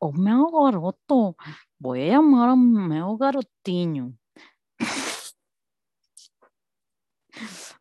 [0.00, 1.36] o meu garoto.
[1.78, 4.18] Voy a llamar a meu garotinho.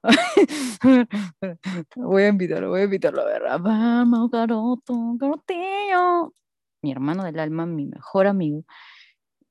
[1.96, 3.42] voy a invitarlo, voy a invitarlo a ver.
[3.60, 6.34] Vamos, garoto, garotinho.
[6.82, 8.64] Mi hermano del alma, mi mejor amigo,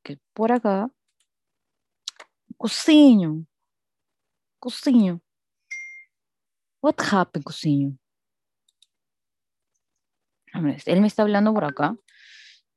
[0.02, 0.90] que por acá.
[2.56, 3.46] Cocinho.
[4.60, 5.20] Cocinho.
[6.82, 7.98] What happened, Cocinho?
[10.86, 11.96] Él me está hablando por acá,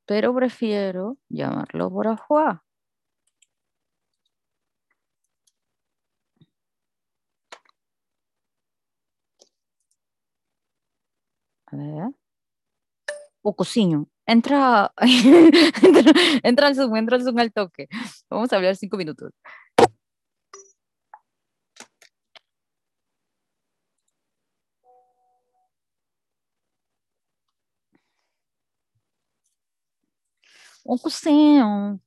[0.06, 2.64] pero prefiero llamarlo por afuera.
[11.72, 12.12] A ver.
[13.44, 14.08] O cocinho.
[14.26, 14.92] Entra,
[15.82, 16.12] entra,
[16.44, 17.88] entra al Zoom, entra al Zoom al toque.
[18.30, 19.32] Vamos a hablar cinco minutos.
[30.84, 32.00] Un cocinho.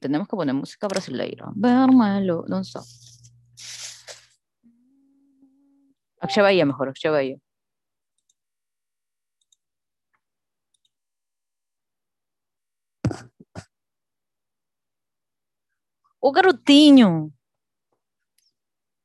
[0.00, 1.50] Tenemos que poner música brasileira.
[1.54, 2.80] Vermelo, ¿dónde está?
[6.20, 7.36] Akshay Bahía, mejor, Akshay Bahía.
[16.20, 17.32] O garotinho.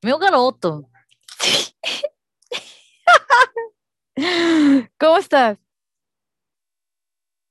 [0.03, 0.89] Meu garoto.
[4.99, 5.57] ¿Cómo estás?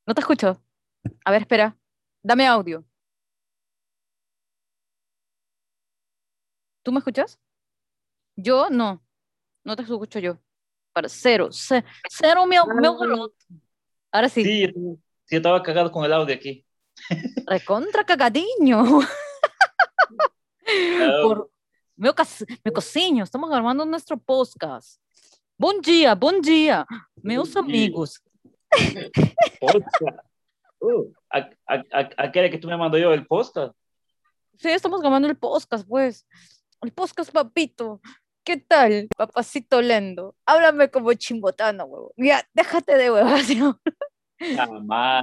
[0.07, 0.61] No te escucho.
[1.25, 1.77] A ver, espera.
[2.23, 2.85] Dame audio.
[6.83, 7.39] ¿Tú me escuchas?
[8.37, 9.03] Yo no.
[9.65, 10.39] No te escucho yo.
[10.93, 11.49] Para cero.
[11.53, 13.35] Cero, cero meu garoto.
[14.11, 14.45] Ahora sí.
[14.45, 16.65] Sí, sí, yo estaba cagado con el audio aquí.
[17.47, 19.01] Recontra cagadinho.
[21.23, 21.51] Por,
[21.97, 22.15] meu,
[22.65, 25.01] meu cocinho, estamos grabando nuestro podcast.
[25.59, 26.87] Bom dia, bom dia,
[27.23, 28.23] meus amigos.
[29.61, 30.28] Podcast.
[30.81, 33.75] Uh, ¿a, a, a, aquel que tú me mandó yo el podcast?
[34.59, 36.27] Sí, estamos grabando el podcast, pues.
[36.83, 38.01] El podcast, papito.
[38.45, 40.35] ¿Qué tal, papacito lendo?
[40.47, 42.15] Háblame como chimbotano, huevo.
[42.17, 43.49] Ya, déjate de huevas.
[43.57, 43.79] ¿no?
[44.59, 45.23] Ah,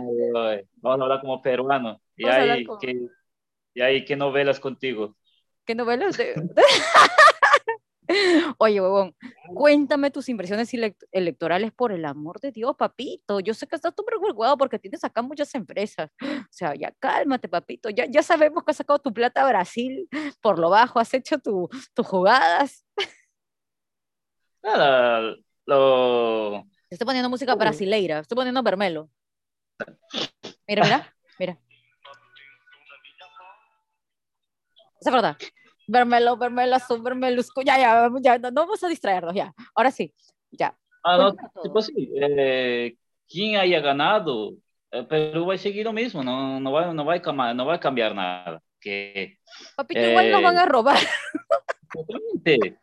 [0.76, 2.00] Vamos a hablar como peruano.
[2.16, 2.80] ¿Y ahí, como...
[2.80, 3.08] ¿qué,
[3.74, 5.16] ¿Y ahí qué novelas contigo?
[5.66, 6.36] ¿Qué novelas de.?
[8.58, 9.16] Oye, huevón,
[9.54, 10.72] cuéntame tus impresiones
[11.12, 13.40] electorales por el amor de Dios, papito.
[13.40, 16.12] Yo sé que estás súper preocupado porque tienes acá muchas empresas.
[16.46, 17.90] O sea, ya cálmate, papito.
[17.90, 20.08] Ya, ya sabemos que has sacado tu plata a Brasil
[20.42, 22.86] por lo bajo, has hecho tus tu jugadas.
[24.64, 25.36] Nada,
[25.66, 26.66] lo.
[26.90, 29.10] Estoy poniendo música brasileira, estoy poniendo Vermelo.
[30.68, 31.60] Mira, mira, mira.
[35.02, 35.38] Esa es verdad.
[35.88, 39.54] Vermelo, vermelo, azul, vermelo, ya, ya, ya, no, no, vamos a distraernos, ya.
[39.76, 40.14] Ahora sí,
[40.52, 40.76] ya.
[41.04, 42.96] Ah, no, tipo así, eh,
[43.28, 44.54] quien haya ganado,
[44.92, 47.66] eh, Perú va a seguir lo mismo, no, no, va, no, va a cambiar, no
[47.66, 48.62] va a cambiar nada.
[48.80, 49.38] Que,
[49.76, 50.98] Papito, eh, igual nos van a robar.
[51.94, 52.80] Totalmente.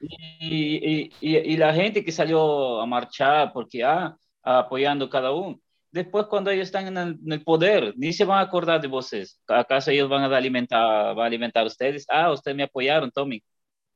[0.00, 5.58] Y, y, y, y, la gente que salió a marchar porque ah, apoyando cada uno,
[5.96, 8.88] después cuando ellos están en el, en el, poder, ni se van a acordar de
[8.88, 9.40] ustedes.
[9.48, 12.06] ¿Acaso ellos van a alimentar, va a alimentar a ustedes?
[12.08, 13.42] Ah, ustedes me apoyaron, Tommy.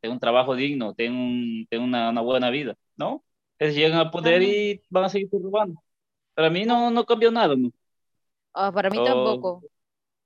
[0.01, 3.23] Tengo un trabajo digno, tengo, un, tengo una, una, buena vida, ¿no?
[3.59, 5.81] Ellos llegan al poder y van a seguir robando.
[6.35, 7.71] Para mí no, no cambió nada, ¿no?
[8.55, 9.63] Ah, para mí oh, tampoco.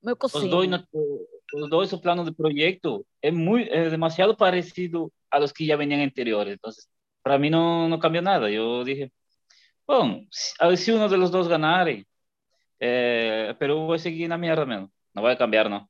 [0.01, 3.05] Me os, doy, os doy su plano de proyecto.
[3.21, 6.55] Es, muy, es demasiado parecido a los que ya venían anteriores.
[6.55, 6.89] Entonces,
[7.23, 8.49] para mí no, no cambió nada.
[8.51, 9.11] Yo dije,
[9.87, 10.27] bueno,
[10.59, 12.07] a ver si uno de los dos ganare,
[12.81, 14.91] eh, Perú va a seguir na mierda mesmo.
[15.15, 15.89] Não vai cambiar, não.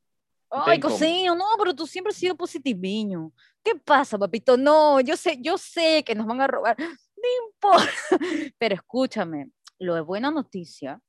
[0.51, 3.33] Ay, cocinho, no, pero tú siempre has sido positiviño.
[3.63, 4.57] ¿Qué pasa, papito?
[4.57, 6.77] No, yo sé, yo sé que nos van a robar.
[7.25, 7.91] No importa.
[8.59, 11.01] Pero escúchame, lo de buena noticia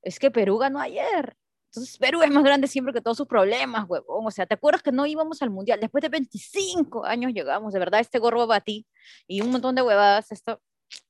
[0.00, 1.36] es que Perú ganó ayer.
[1.66, 4.26] Entonces, Perú es más grande siempre que todos sus problemas, huevón.
[4.26, 5.78] O sea, ¿te acuerdas que no íbamos al mundial?
[5.78, 8.86] Después de 25 años llegamos, de verdad, este gorro va para ti
[9.26, 10.32] y un montón de huevadas.
[10.32, 10.62] Esto,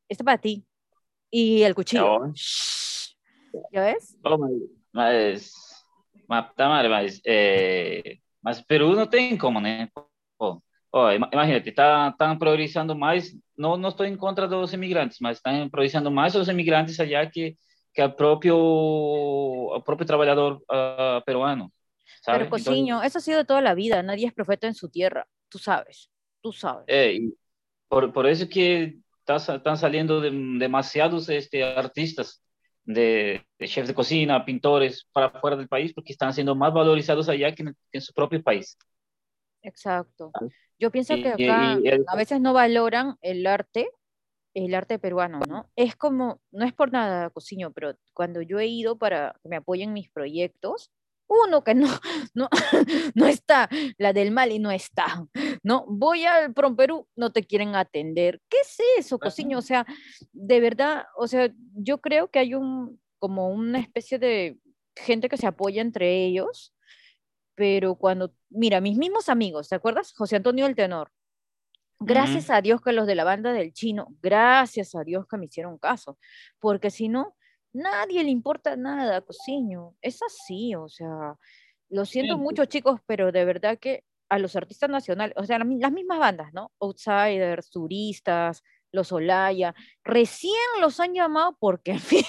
[0.08, 0.66] esto para ti.
[1.30, 2.32] Y el cuchillo.
[3.72, 4.18] ¿Ya ves?
[4.24, 4.38] Oh,
[4.92, 5.52] mas,
[6.28, 9.88] mas, tá, mas, é, mas Peru não tem como, né?
[10.38, 10.60] Oh,
[10.92, 15.38] oh, imagínate, están tá, priorizando más, no, no estoy en contra de los inmigrantes, mas
[15.38, 17.56] están priorizando más a los inmigrantes allá que,
[17.92, 21.72] que al propio, al propio trabajador uh, peruano.
[22.22, 22.44] ¿sabe?
[22.44, 25.26] Pero Entonces, eso ha sido de toda la vida, nadie es profeta en su tierra,
[25.48, 26.10] tú sabes,
[26.40, 26.84] tú sabes.
[26.86, 27.20] Eh,
[27.88, 28.98] por, por eso que
[29.36, 32.42] están saliendo de, demasiados este, artistas,
[32.84, 37.28] de, de chefs de cocina, pintores para fuera del país, porque están siendo más valorizados
[37.28, 38.76] allá que en, que en su propio país.
[39.62, 40.32] Exacto.
[40.78, 43.90] Yo pienso y, que acá y, y el, a veces no valoran el arte
[44.54, 45.70] el arte peruano, ¿no?
[45.76, 49.56] Es como, no es por nada, Cociño, pero cuando yo he ido para que me
[49.56, 50.90] apoyen mis proyectos,
[51.30, 51.86] uno que no,
[52.34, 52.48] no,
[53.14, 55.24] no está, la del Mali no está,
[55.62, 55.86] ¿no?
[55.88, 58.40] Voy al Prom Perú, no te quieren atender.
[58.48, 59.58] ¿Qué es eso, Cociño?
[59.58, 59.86] O sea,
[60.32, 64.58] de verdad, o sea, yo creo que hay un, como una especie de
[64.96, 66.74] gente que se apoya entre ellos,
[67.54, 70.12] pero cuando, mira, mis mismos amigos, ¿te acuerdas?
[70.14, 71.12] José Antonio el Tenor.
[72.02, 75.44] Gracias a Dios que los de la banda del chino, gracias a Dios que me
[75.44, 76.18] hicieron caso,
[76.58, 77.36] porque si no,
[77.72, 79.94] nadie le importa nada, cociño.
[80.02, 81.36] Es así, o sea,
[81.88, 85.92] lo siento mucho, chicos, pero de verdad que a los artistas nacionales, o sea, las
[85.92, 86.70] mismas bandas, ¿no?
[86.80, 88.62] Outsiders, turistas,
[88.92, 89.74] los Olaya,
[90.04, 92.24] recién los han llamado porque, en fin,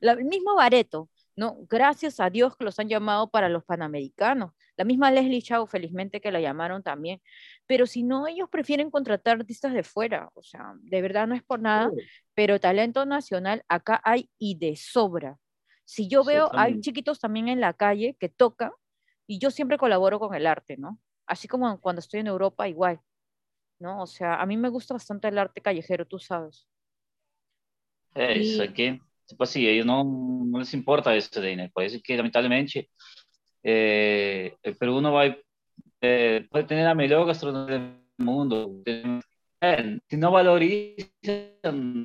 [0.00, 1.58] el mismo Bareto, ¿no?
[1.68, 4.52] Gracias a Dios que los han llamado para los Panamericanos.
[4.76, 7.20] La misma Leslie Chao, felizmente que la llamaron también.
[7.66, 10.30] Pero si no, ellos prefieren contratar artistas de fuera.
[10.34, 11.90] O sea, de verdad no es por nada,
[12.34, 15.38] pero talento nacional acá hay y de sobra.
[15.84, 18.72] Si yo veo, hay chiquitos también en la calle que tocan
[19.26, 20.98] y yo siempre colaboro con el arte, ¿no?
[21.26, 23.00] Así como cuando estoy en Europa, igual.
[23.78, 24.02] ¿no?
[24.02, 26.66] O sea, a mí me gusta bastante el arte callejero, tú sabes.
[28.14, 31.68] Eso aquí tipo assim, aí não, não les importa isso daí, né?
[31.74, 32.88] Por isso que, lamentavelmente,
[33.64, 35.36] é, o Peru não vai
[36.00, 37.78] é, pode ter a melhor gastronomia
[38.18, 38.82] do mundo.
[39.60, 41.08] É, se não valoriza,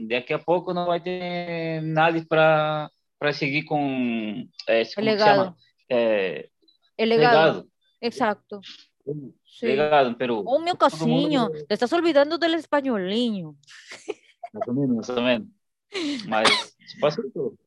[0.08, 2.90] daqui a pouco não vai ter nada para
[3.20, 5.56] para seguir com é, como legado.
[5.90, 6.50] É,
[6.98, 7.36] el legado.
[7.36, 7.70] legado.
[8.02, 8.62] Exacto.
[9.46, 9.68] Sí.
[9.68, 10.44] Legado Perú.
[10.48, 11.52] Oh, mundo...
[11.68, 13.56] te estás olvidando del españoliño.
[14.54, 15.48] Más o menos, más o menos.
[16.28, 17.58] Mas, passa eu,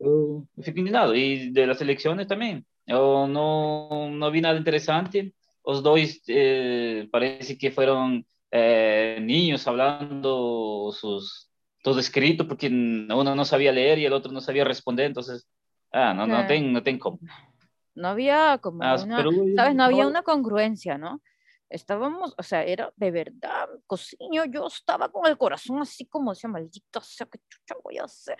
[0.00, 1.14] eu fico indignado.
[1.14, 2.64] E das eleições também.
[2.86, 5.34] Eu não, não vi nada interessante.
[5.64, 11.48] Os dois eh, parece que foram eh, niños falando sus,
[11.82, 15.06] todo escrito, porque uno no sabía leer y el otro no sabía responder.
[15.06, 15.48] Entonces,
[15.92, 17.18] ah, no, no, ten, no ten como.
[17.94, 19.24] No había como ah, una,
[19.56, 19.74] ¿sabes?
[19.74, 21.20] No había una congruencia, ¿no?
[21.68, 26.48] Estábamos, o sea, era de verdad, cociño, yo estaba con el corazón así como decía,
[26.48, 28.36] maldito sea, ¿qué chucha voy a hacer?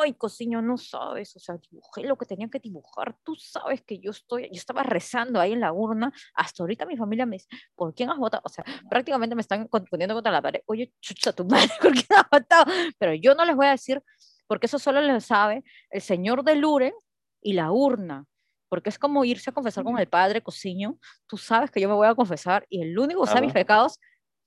[0.00, 3.98] Ay, cociño, no sabes, o sea, dibujé lo que tenía que dibujar, tú sabes que
[3.98, 7.48] yo estoy, yo estaba rezando ahí en la urna, hasta ahorita mi familia me dice,
[7.74, 8.42] ¿por quién has votado?
[8.44, 12.06] O sea, prácticamente me están poniendo contra la pared, oye, chucha tu madre, ¿por quién
[12.16, 12.64] has votado?
[12.98, 14.02] Pero yo no les voy a decir,
[14.46, 16.94] porque eso solo lo sabe el señor de Lure
[17.42, 18.26] y la urna,
[18.70, 20.96] porque es como irse a confesar con el padre, cociño,
[21.26, 23.98] tú sabes que yo me voy a confesar y el único que sabe mis pecados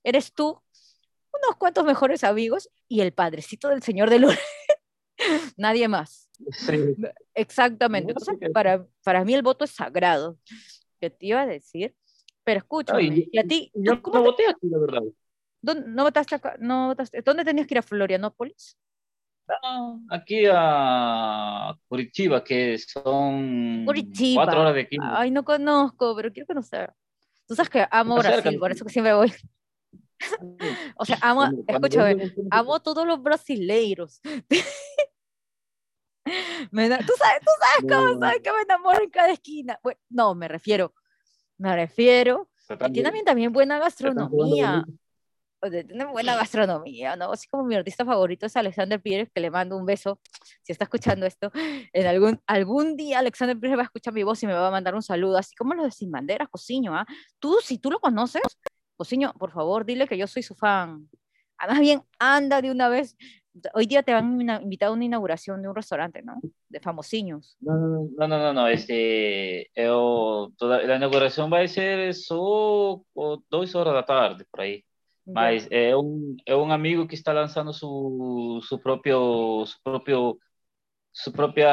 [0.02, 0.62] eres tú,
[1.34, 4.40] unos cuantos mejores amigos y el padrecito del Señor de Lourdes.
[5.58, 6.30] Nadie más.
[7.36, 8.14] Exactamente.
[8.14, 10.38] Entonces, para, para mí el voto es sagrado.
[11.02, 11.94] ¿Qué te iba a decir?
[12.46, 13.72] Pero escucha, y, a ti...
[13.74, 15.02] Yo no voté aquí, la verdad.
[15.62, 16.56] ¿Dónde, no votaste acá?
[16.60, 18.78] No votaste, ¿Dónde tenías que ir a Florianópolis?
[20.10, 24.98] Aquí a Curitiba, que son cuatro horas de aquí.
[25.02, 26.94] Ay, no conozco, pero quiero conocer.
[27.48, 29.34] Tú sabes que amo Brasil, por eso que siempre voy.
[30.96, 34.22] o sea, amo, escúchame, amo a todos los brasileiros.
[36.72, 39.80] me tú sabes, tú sabes cómo sabes que me enamoro en cada esquina.
[40.10, 40.94] no, me refiero,
[41.58, 42.50] me refiero.
[42.66, 44.86] Tiene también, también buena gastronomía
[45.70, 47.32] tiene buena gastronomía, ¿no?
[47.32, 50.20] Así como mi artista favorito es Alexander Pires, que le mando un beso,
[50.62, 51.52] si está escuchando esto,
[51.94, 54.72] en algún, algún día Alexander Pires va a escuchar mi voz y me va a
[54.72, 57.06] mandar un saludo, así como los de Sin Banderas, Cociño, ¿ah?
[57.40, 58.42] Tú, si tú lo conoces,
[58.96, 61.10] Cociño, por favor, dile que yo soy su fan.
[61.58, 63.16] Además bien, anda de una vez.
[63.74, 66.40] Hoy día te van a invitar a una inauguración de un restaurante, ¿no?
[66.70, 67.56] De famosiños.
[67.62, 73.94] No, no, no, no, no, este, toda, la inauguración va a ser eso dos horas
[73.94, 74.84] de la tarde, por ahí.
[75.26, 80.38] Mas é um, é um amigo que está lançando su, su propio, su propio,
[81.12, 81.70] su propia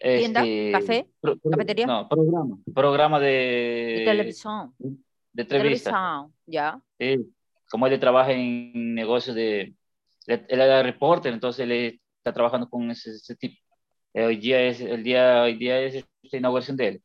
[0.00, 1.86] tienda, este, café, pro, cafetería.
[1.86, 4.74] No, programa, programa de, de televisión.
[4.78, 5.90] De entrevista.
[5.90, 6.80] Televisión, ya.
[6.98, 7.34] Sí,
[7.68, 9.74] como él trabaja en negocios de,
[10.26, 13.60] él era reporter, entonces él está trabajando con ese, ese tipo.
[14.12, 17.02] Eh, hoy día es el día, hoy día es esta inauguración dele.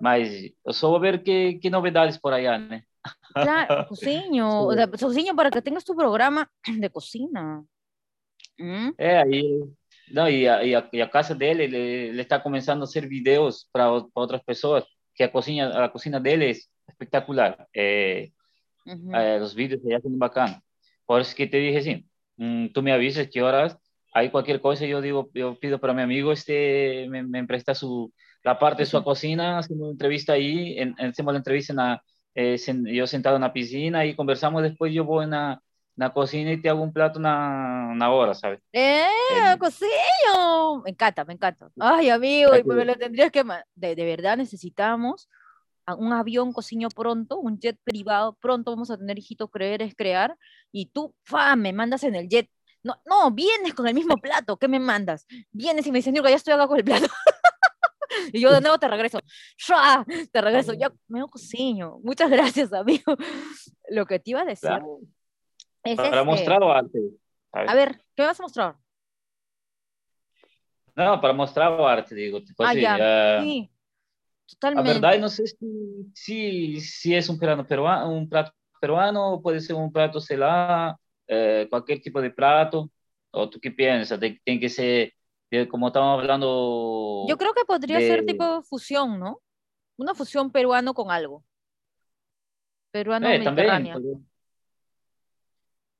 [0.00, 0.28] Mas
[0.64, 2.87] eu só vou ver que, que novidades por allá, né?
[3.32, 7.64] Claro, cociño, cociño para que tengas tu programa de cocina.
[8.58, 8.90] ¿Mm?
[8.98, 9.62] É, aí,
[10.10, 11.78] não, e, a, e, a, e a casa dele, ele,
[12.10, 14.84] ele está começando a fazer vídeos para outras pessoas,
[15.14, 16.50] que a cozinha, a cozinha dele é
[16.90, 17.66] espetacular.
[17.74, 18.28] É,
[18.86, 19.14] uhum.
[19.14, 20.62] é, os vídeos já são bacana.
[21.06, 22.04] Por isso que te dije assim,
[22.38, 23.76] hum, tu me avisas que horas,
[24.14, 28.12] aí qualquer coisa eu digo, eu pido para meu amigo este me, me empresta su
[28.44, 31.98] la parte de su cocina, hacemos una entrevista ahí, en, hacemos la entrevista en
[32.34, 35.62] eh, yo sentado en la piscina y conversamos, después yo voy en la,
[35.96, 38.60] la cocina y te hago un plato una, una hora, ¿sabes?
[38.72, 39.06] ¡Eh,
[39.52, 40.82] El- cocino!
[40.84, 41.70] Me encanta, me encanta.
[41.78, 43.44] Ay, amigo, y me lo tendrías que...
[43.74, 45.28] De, de verdad necesitamos
[45.96, 50.36] un avión cocino pronto, un jet privado pronto, vamos a tener hijito creer es crear,
[50.70, 52.50] y tú, fa, me mandas en el jet.
[52.82, 55.26] No, no, vienes con el mismo plato, ¿qué me mandas?
[55.50, 57.06] Vienes y me dices, Nilka, ya estoy acá con el plato.
[58.32, 59.18] y yo de nuevo te regreso.
[59.56, 60.04] ¡Shua!
[60.32, 62.00] Te regreso, ya me cocino.
[62.02, 63.16] Muchas gracias, amigo.
[63.90, 65.00] Lo que te iba a decir Claro,
[65.82, 67.00] es para este, mostrar arte.
[67.52, 67.70] ¿sabes?
[67.70, 68.76] A ver, ¿qué me vas a mostrar?
[70.94, 72.42] No, para mostrar arte, digo.
[72.42, 74.94] tipo Ah, así, ya, ah, sí, La totalmente.
[74.94, 79.60] verdad, no sé si, si, si es un, peruano, peruano, un plato peruano o puede
[79.60, 82.90] ser un plato celá, eh, cualquier tipo de plato.
[83.30, 84.18] ¿O tú qué piensas?
[84.18, 85.12] Tiene que ser,
[85.70, 89.40] como estamos hablando, Yo creo que podría ser de- tipo fusión, ¿no?
[89.96, 91.44] Una fusión peruano con algo.
[92.90, 93.92] Peruano eh, también.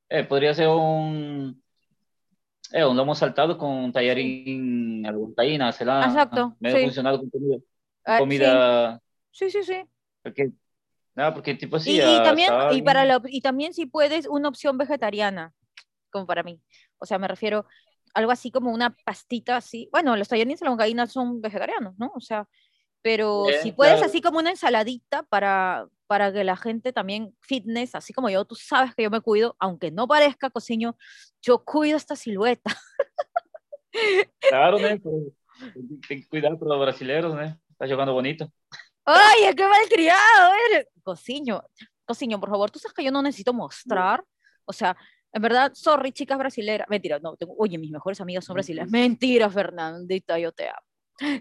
[0.08, 1.62] eh, podría ser un,
[2.72, 6.82] eh, un lomo saltado con tallarín, algún taína, celá, Exacto, medio sí.
[6.84, 7.56] funcionado con comida.
[8.04, 9.00] Ah, comida
[9.32, 9.84] sí, sí, sí, sí.
[10.22, 10.50] porque,
[11.14, 11.92] no, porque tipo así.
[11.92, 15.52] Y, y ah, también, y para la, y también si puedes, una opción vegetariana,
[16.10, 16.60] como para mí.
[16.98, 17.66] O sea, me refiero
[18.14, 19.88] algo así como una pastita así.
[19.92, 22.12] Bueno, los tallarines y la longaniza son vegetarianos, ¿no?
[22.14, 22.46] O sea,
[23.02, 24.06] pero Bien, si puedes claro.
[24.06, 28.54] así como una ensaladita para, para que la gente también fitness, así como yo, tú
[28.54, 30.96] sabes que yo me cuido, aunque no parezca cociño,
[31.42, 32.70] yo cuido esta silueta.
[34.40, 34.88] Claro, ¿no?
[36.06, 37.42] Tem que cuidar para los brasileños, ¿no?
[37.42, 38.52] Está jugando bonito.
[39.04, 40.86] ¡Ay, qué malcriado eres!
[41.02, 41.64] Cociño,
[42.04, 44.22] cociño, por favor, tú sabes que yo no necesito mostrar.
[44.66, 44.96] O sea,
[45.32, 46.88] en verdad, sorry, chicas brasileras.
[46.88, 48.90] Mentira, no, tengo, oye, mis mejores amigas son brasileñas.
[48.90, 50.78] Mentira, Fernandita, yo te amo.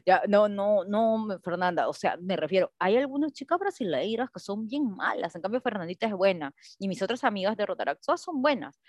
[0.06, 4.67] Ya, no, no, no, Fernanda, o sea, me refiero, hay algunas chicas brasileiras que son
[4.67, 8.41] bien malas, en cambio Fernandita es buena, y mis otras amigas de Rotaract, todas son
[8.41, 8.82] buenas,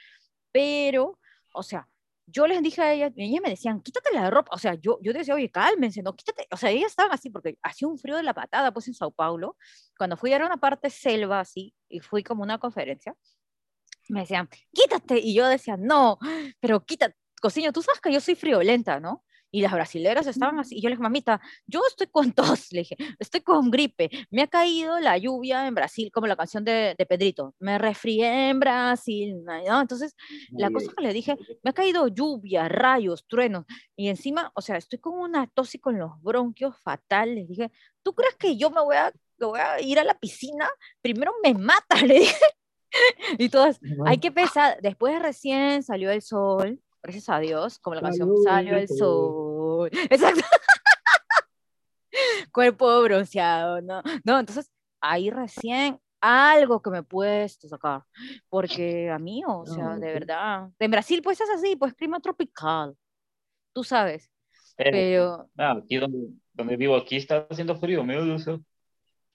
[0.50, 1.19] pero,
[1.52, 1.87] o sea,
[2.25, 4.99] yo les dije a ellas, y ellas me decían, quítate la ropa, o sea, yo,
[5.02, 8.17] yo decía, oye, cálmense, no, quítate, o sea, ellas estaban así, porque hacía un frío
[8.17, 9.59] de la patada, pues en Sao Paulo,
[9.99, 13.14] cuando fui a una parte selva así, y fui como una conferencia,
[14.09, 16.19] me decían, quítate, y yo decía, no,
[16.61, 19.25] pero quítate, cociño, tú sabes que yo soy friolenta, ¿no?
[19.50, 22.81] Y las brasileras estaban así, y yo les dije, mamita, yo estoy con tos, le
[22.81, 26.95] dije, estoy con gripe, me ha caído la lluvia en Brasil, como la canción de,
[26.99, 29.81] de Pedrito, me resfrié en Brasil, ¿no?
[29.81, 30.15] Entonces,
[30.50, 33.65] la cosa que le dije, me ha caído lluvia, rayos, truenos,
[33.97, 37.49] y encima, o sea, estoy con una tos y con los bronquios fatales.
[37.49, 37.71] Dije,
[38.03, 40.69] ¿tú crees que yo me voy a, voy a ir a la piscina?
[41.00, 42.45] Primero me mata, le dije.
[43.38, 44.76] Y todas, ay, qué pesada.
[44.83, 49.90] Después recién salió el sol, gracias a Dios, como la canción Salió Salió el sol.
[50.11, 50.40] Exacto.
[52.52, 54.02] Cuerpo bronceado, ¿no?
[54.25, 58.02] No, entonces ahí recién algo que me he puesto sacar.
[58.49, 60.68] Porque a mí, o sea, No, de verdad.
[60.78, 62.97] En Brasil, pues es así, pues clima tropical.
[63.73, 64.30] Tú sabes.
[64.78, 68.62] Eh, Pero, ah, aquí donde, donde vivo, aquí está haciendo frío, do céu.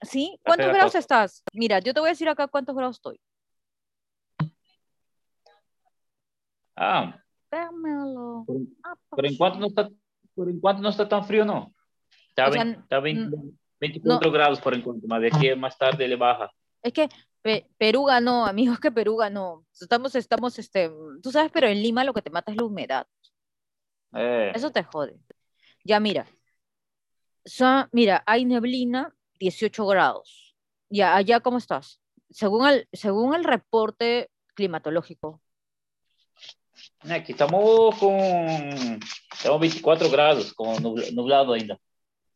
[0.02, 0.40] ¿sí?
[0.44, 1.44] ¿Cuántos grados estás?
[1.54, 3.20] Mira, yo te voy a decir acá cuántos grados estoy.
[6.76, 7.20] Ah,
[7.52, 8.46] Dámelo.
[8.46, 9.90] por, Ah, por enquanto não está,
[10.36, 11.72] por enquanto não está tão frio, não.
[12.30, 16.04] Está, O sea, bem, está bem, n- 24 graus por enquanto, mas daqui mais tarde
[16.04, 16.50] ele baja.
[16.84, 17.08] Es que
[17.44, 19.66] Pe- Perú ganó, amigos, que Perú ganó.
[19.74, 20.90] Estamos, estamos, este,
[21.22, 23.06] tú sabes, pero en Lima lo que te mata es la humedad.
[24.14, 25.20] É, Eso te jode.
[25.84, 26.26] Ya, mira.
[27.46, 30.56] Son, mira, hay neblina, 18 graus.
[30.90, 32.00] Ya, allá, ¿cómo estás?
[32.30, 35.42] Según el, según el reporte climatológico.
[37.04, 38.18] Né, aqui estamos com
[39.34, 41.80] estamos 24 graus, com nubla- nublado ainda.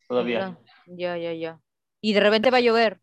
[0.08, 0.56] Todavía.
[0.86, 1.58] Ya, ya, ya.
[2.00, 3.00] Y de repente va a llover.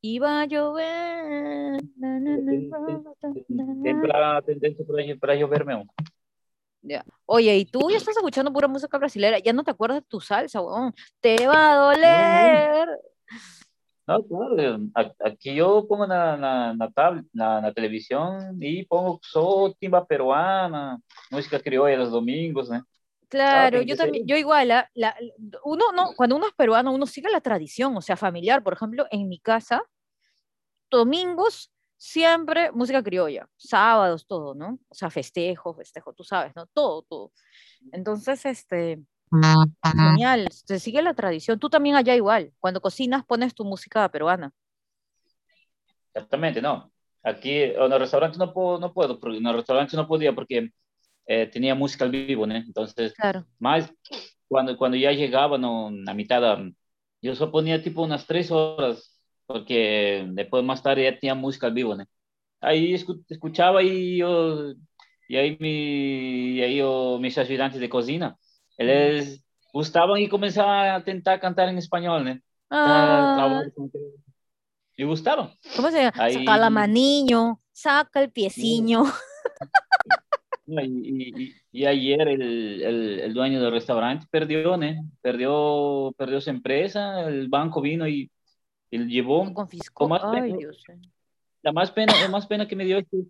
[0.00, 1.80] Y va a llover.
[2.00, 2.70] Tem,
[4.44, 5.86] tendência para para chover mesmo.
[6.82, 7.04] Ya.
[7.26, 10.20] Oye, y tú ya estás escuchando pura música brasileña, ya no te acuerdas de tu
[10.20, 10.92] salsa, weón.
[11.20, 12.88] Te va a doler.
[14.12, 18.84] Não, claro, eu- a- aqui eu pongo na, na, na, tab, na, na televisão e
[18.86, 20.98] pongo só timba peruana,
[21.30, 22.82] música criolla los domingos, né?
[23.28, 24.06] Claro, tiene yo que ser.
[24.06, 25.16] también, yo igual, ah, la-
[25.64, 29.06] uno no, cuando uno es peruano, uno sigue la tradición, o sea, familiar, por ejemplo,
[29.10, 29.82] en mi casa,
[30.90, 34.78] domingos siempre música criolla, sábados todo, ¿no?
[34.88, 36.66] O sea, festejo, festejo, tú sabes, ¿no?
[36.66, 37.32] Todo, todo.
[37.92, 39.00] Entonces, este,
[39.98, 41.58] genial, se sigue la tradición.
[41.58, 44.52] Tú también allá igual, cuando cocinas pones tu música peruana.
[46.14, 46.90] Exatamente, não.
[47.24, 50.70] Aqui no restaurante não, po- não puedo, porque no restaurante não podia porque
[51.28, 52.64] eh, tinha música ao vivo, né?
[52.68, 52.84] Então,
[53.16, 53.46] Claro.
[53.60, 53.92] mas
[54.48, 56.42] quando quando já chegava no, na mitad,
[57.22, 59.02] eu só ponia tipo umas três horas,
[59.46, 62.06] porque depois mais tarde já tinha música ao vivo, né?
[62.60, 64.72] ahí escuchaba y yo,
[65.28, 68.38] y ahí, mi, y ahí yo, mis ayudantes de cocina,
[68.78, 72.40] les gustaban y comenzaban a intentar cantar en español, ¿no?
[72.70, 73.62] Ah.
[74.96, 75.50] Y gustaron.
[75.76, 76.30] ¿Cómo se llama?
[76.30, 79.04] Saca la maniño, saca el pieciño.
[80.66, 85.10] Y, y, ayer el, el, el, dueño del restaurante perdió, ¿no?
[85.20, 88.30] perdió, perdió su empresa, el banco vino y,
[88.92, 89.52] él llevó.
[89.52, 90.08] Confiscó.
[90.08, 90.84] Más Ay, Dios.
[91.62, 93.22] La más pena, la más pena que me dio es que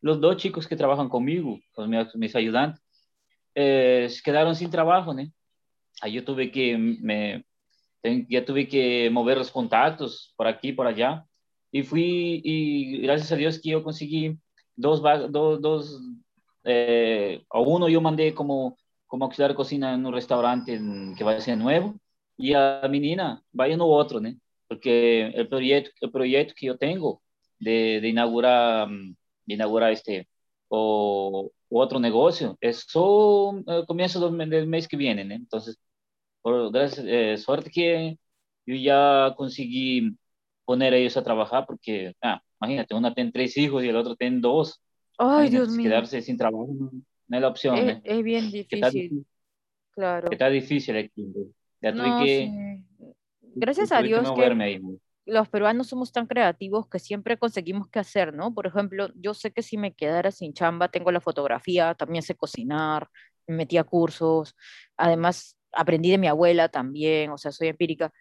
[0.00, 2.82] los dos chicos que trabajan conmigo, mis, mis ayudantes,
[3.54, 5.22] eh, quedaron sin trabajo, ¿no?
[6.00, 7.44] Ahí yo tuve que, me,
[8.28, 11.24] ya tuve que mover los contactos por aquí, por allá,
[11.72, 14.38] y fui, y gracias a Dios que yo conseguí
[14.76, 16.00] dos, dos, dos
[16.64, 18.76] eh, a uno yo mandé como,
[19.06, 20.80] como auxiliar de cocina en un restaurante
[21.16, 22.00] que va a ser nuevo,
[22.36, 24.30] y a mi niña vaya en otro, ¿no?
[24.66, 27.22] Porque el proyecto, el proyecto que yo tengo
[27.58, 29.14] de, de inaugurar, mm,
[29.46, 30.28] de inaugurar este,
[30.68, 35.34] o, otro negocio, es solo el comienzo del mes que viene, ¿no?
[35.34, 35.78] Entonces,
[36.42, 38.18] por gracias, eh, suerte que
[38.66, 40.16] yo ya conseguí
[40.64, 44.16] poner a ellos a trabajar porque, ah, imagínate, una tiene tres hijos y el otro
[44.16, 44.80] tiene dos.
[45.18, 45.88] Ay, Dios mío.
[45.88, 46.68] Quedarse sin trabajo
[47.30, 47.76] no es la opción.
[47.76, 48.00] Es, ¿eh?
[48.04, 49.24] es bien difícil.
[49.92, 50.28] Claro.
[50.30, 51.32] Está difícil aquí.
[51.80, 52.82] Ya tuve que.
[53.54, 54.44] Gracias a Dios que
[55.30, 58.52] los peruanos somos tan creativos que siempre conseguimos qué hacer, ¿no?
[58.52, 62.34] Por ejemplo, yo sé que si me quedara sin chamba, tengo la fotografía, también sé
[62.34, 63.08] cocinar,
[63.46, 64.56] me metí a cursos,
[64.96, 68.12] además aprendí de mi abuela también, o sea, soy empírica.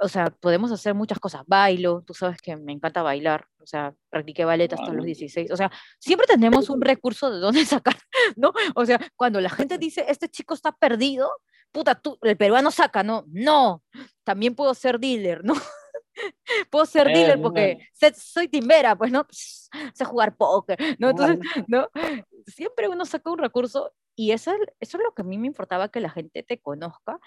[0.00, 1.42] O sea, podemos hacer muchas cosas.
[1.46, 5.50] Bailo, tú sabes que me encanta bailar, o sea, practiqué ballet hasta los 16.
[5.52, 7.96] O sea, siempre tenemos un recurso de dónde sacar,
[8.36, 8.52] ¿no?
[8.74, 11.30] O sea, cuando la gente dice, este chico está perdido,
[11.72, 13.24] puta, tú, el peruano saca, ¿no?
[13.28, 13.82] No,
[14.24, 15.54] también puedo ser dealer, ¿no?
[16.70, 19.26] puedo ser dealer porque soy timbera, pues, ¿no?
[19.30, 21.10] sé jugar póker, ¿no?
[21.10, 21.88] Entonces, ¿no?
[22.46, 25.88] Siempre uno saca un recurso y eso, eso es lo que a mí me importaba
[25.88, 27.18] que la gente te conozca,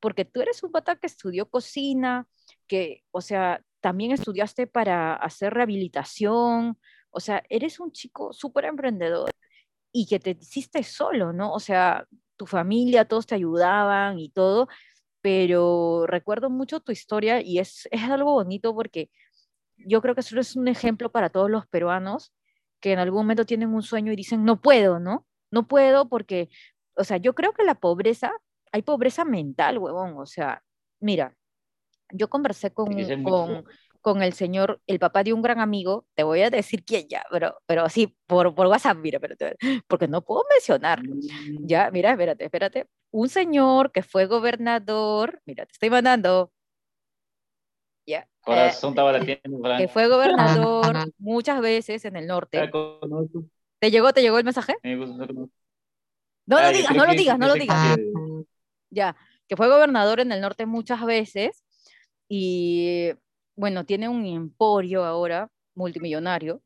[0.00, 2.28] porque tú eres un pata que estudió cocina,
[2.66, 6.78] que, o sea, también estudiaste para hacer rehabilitación,
[7.10, 9.30] o sea, eres un chico súper emprendedor
[9.92, 11.52] y que te hiciste solo, ¿no?
[11.52, 14.68] O sea, tu familia, todos te ayudaban y todo,
[15.24, 19.08] pero recuerdo mucho tu historia y es, es algo bonito porque
[19.78, 22.34] yo creo que eso es un ejemplo para todos los peruanos
[22.78, 25.26] que en algún momento tienen un sueño y dicen, no puedo, ¿no?
[25.50, 26.50] No puedo porque,
[26.94, 28.32] o sea, yo creo que la pobreza,
[28.70, 30.62] hay pobreza mental, huevón, o sea,
[31.00, 31.34] mira,
[32.12, 33.64] yo conversé con, con,
[34.04, 37.24] con, el señor, el papá de un gran amigo, te voy a decir quién ya,
[37.30, 39.34] pero, pero sí, por, por WhatsApp, mira, pero,
[39.88, 41.16] porque no puedo mencionarlo.
[41.60, 42.86] Ya, mira, espérate, espérate.
[43.10, 46.52] Un señor que fue gobernador, mira, te estoy mandando.
[48.06, 48.28] Ya.
[48.42, 48.94] Corazón
[49.26, 49.40] eh,
[49.78, 52.70] que fue gobernador muchas veces en el norte.
[53.78, 54.74] ¿Te llegó, te llegó el mensaje?
[54.82, 57.96] No lo digas, no lo digas, no lo digas.
[58.90, 59.16] Ya,
[59.48, 61.64] que fue gobernador en el norte muchas veces
[62.28, 63.12] y
[63.56, 66.62] bueno, tiene un emporio ahora multimillonario.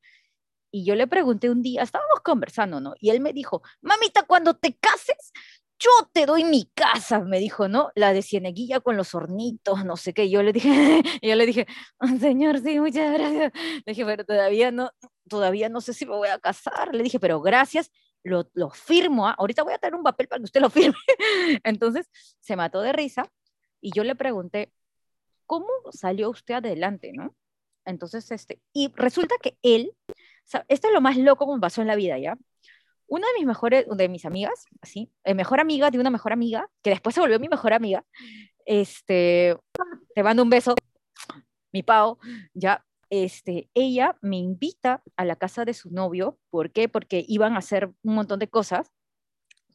[0.70, 2.94] Y yo le pregunté un día, estábamos conversando, ¿no?
[3.00, 5.32] Y él me dijo, mamita, cuando te cases,
[5.78, 7.90] yo te doy mi casa, me dijo, ¿no?
[7.94, 10.28] La de Cieneguilla con los hornitos, no sé qué.
[10.28, 10.68] Yo le dije,
[11.22, 11.66] yo le dije,
[12.20, 13.52] señor, sí, muchas gracias.
[13.54, 14.90] Le dije, pero todavía no,
[15.28, 16.94] todavía no sé si me voy a casar.
[16.94, 17.90] Le dije, pero gracias,
[18.24, 19.28] lo, lo firmo.
[19.28, 19.36] ¿ah?
[19.38, 20.98] Ahorita voy a tener un papel para que usted lo firme.
[21.64, 22.08] Entonces
[22.40, 23.30] se mató de risa
[23.80, 24.72] y yo le pregunté,
[25.48, 27.34] ¿cómo salió usted adelante, no?
[27.84, 29.92] Entonces, este, y resulta que él,
[30.68, 32.36] esto es lo más loco que me pasó en la vida, ¿ya?
[33.06, 36.68] Una de mis mejores, de mis amigas, así, eh, mejor amiga de una mejor amiga,
[36.82, 38.04] que después se volvió mi mejor amiga,
[38.66, 39.56] este,
[40.14, 40.74] te mando un beso,
[41.72, 42.18] mi Pau,
[42.52, 46.90] ya, este, ella me invita a la casa de su novio, ¿por qué?
[46.90, 48.92] Porque iban a hacer un montón de cosas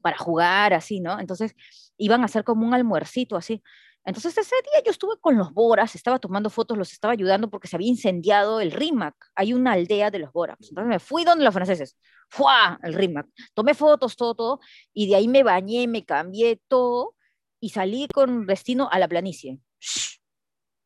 [0.01, 1.19] para jugar, así, ¿no?
[1.19, 1.55] Entonces,
[1.97, 3.63] iban a hacer como un almuercito, así.
[4.05, 7.67] Entonces ese día yo estuve con los Boras, estaba tomando fotos, los estaba ayudando porque
[7.67, 9.15] se había incendiado el Rimac.
[9.35, 10.57] Hay una aldea de los Boras.
[10.59, 11.97] Entonces me fui donde los franceses.
[12.29, 12.79] ¡Fua!
[12.83, 13.27] El Rimac.
[13.53, 14.59] Tomé fotos, todo, todo.
[14.93, 17.15] Y de ahí me bañé, me cambié todo
[17.59, 19.59] y salí con destino a la planicie.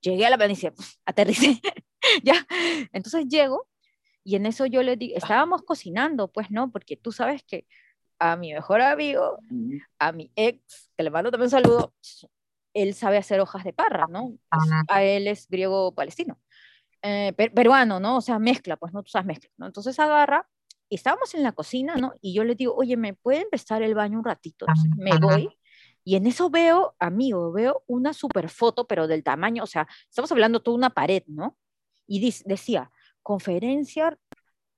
[0.02, 0.74] Llegué a la planicie,
[1.06, 1.60] aterricé.
[2.24, 2.46] ya.
[2.94, 3.68] Entonces llego
[4.24, 7.66] y en eso yo le digo, estábamos cocinando, pues no, porque tú sabes que
[8.20, 9.40] a mi mejor amigo,
[10.00, 11.94] a mi ex, que le mando también un saludo,
[12.84, 14.38] él sabe hacer hojas de parra, ¿no?
[14.88, 16.40] a él es griego palestino,
[17.02, 18.18] eh, peruano, ¿no?
[18.18, 19.66] O sea, mezcla, pues no, tú sabes mezcla, ¿no?
[19.66, 20.48] Entonces agarra,
[20.90, 22.14] y estábamos en la cocina, ¿no?
[22.22, 24.66] Y yo le digo, oye, ¿me puede empezar el baño un ratito?
[24.96, 25.50] me voy,
[26.08, 30.32] y en eso veo, amigo, veo una super foto, pero del tamaño, o sea, estamos
[30.32, 31.58] hablando toda una pared, ¿no?
[32.08, 32.90] Y decía,
[33.22, 34.18] conferencia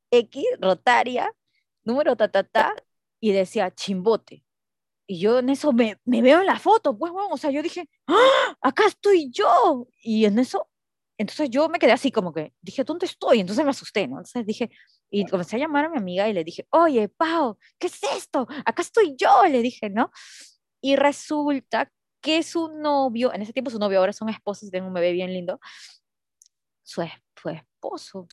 [0.09, 1.31] X, rotaria,
[1.83, 2.73] número ta, ta, ta,
[3.19, 4.43] y decía chimbote.
[5.11, 7.63] Y yo en eso me, me veo en la foto, pues, bueno, o sea, yo
[7.63, 8.55] dije, ¡Ah!
[8.61, 9.87] acá estoy yo.
[10.03, 10.69] Y en eso,
[11.17, 13.39] entonces yo me quedé así como que, dije, ¿dónde estoy?
[13.39, 14.17] Entonces me asusté, ¿no?
[14.17, 14.69] Entonces dije,
[15.09, 18.47] y comencé a llamar a mi amiga y le dije, oye, Pau, ¿qué es esto?
[18.63, 20.11] Acá estoy yo, le dije, ¿no?
[20.79, 21.91] Y resulta
[22.21, 25.33] que su novio, en ese tiempo su novio, ahora son esposos tienen un bebé bien
[25.33, 25.59] lindo,
[26.83, 27.01] su,
[27.35, 28.27] su esposo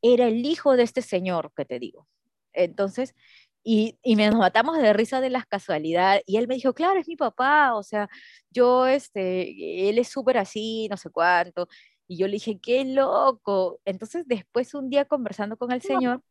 [0.00, 2.06] era el hijo de este señor que te digo.
[2.52, 3.16] Entonces,
[3.64, 6.22] y, y nos matamos de risa de las casualidades.
[6.26, 8.08] Y él me dijo, claro, es mi papá, o sea,
[8.50, 11.66] yo, este, él es súper así, no sé cuánto.
[12.06, 13.80] Y yo le dije, qué loco.
[13.86, 16.22] Entonces, después un día conversando con el señor,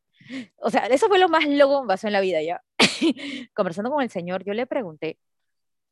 [0.58, 2.62] o sea, eso fue lo más loco que pasó en la vida ya.
[3.56, 5.18] conversando con el señor, yo le pregunté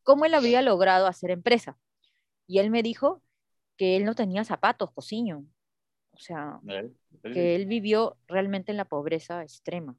[0.03, 1.77] cómo él había logrado hacer empresa.
[2.47, 3.23] Y él me dijo
[3.77, 5.45] que él no tenía zapatos, cociño.
[6.11, 6.59] O sea,
[7.23, 9.97] que él vivió realmente en la pobreza extrema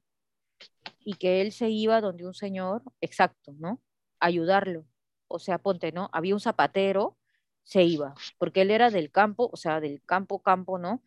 [1.05, 3.81] y que él se iba donde un señor, exacto, ¿no?
[4.23, 4.85] ayudarlo.
[5.27, 6.09] O sea, ponte, ¿no?
[6.13, 7.17] Había un zapatero,
[7.63, 11.03] se iba, porque él era del campo, o sea, del campo, campo, ¿no?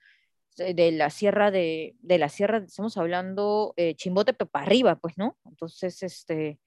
[0.56, 5.18] De la sierra de, de la sierra, estamos hablando eh, Chimbote, pero para arriba, pues,
[5.18, 5.36] ¿no?
[5.44, 6.60] Entonces, este,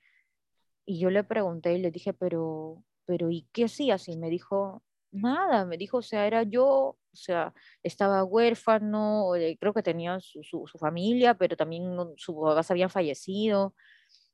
[0.86, 4.08] y yo le pregunté y le dije, pero, pero, ¿y qué hacías?
[4.08, 9.58] Y me dijo, nada, me dijo, o sea, era yo, o sea, estaba huérfano, eh,
[9.60, 11.84] creo que tenía su, su, familia, pero también
[12.18, 13.76] sus papás habían fallecido.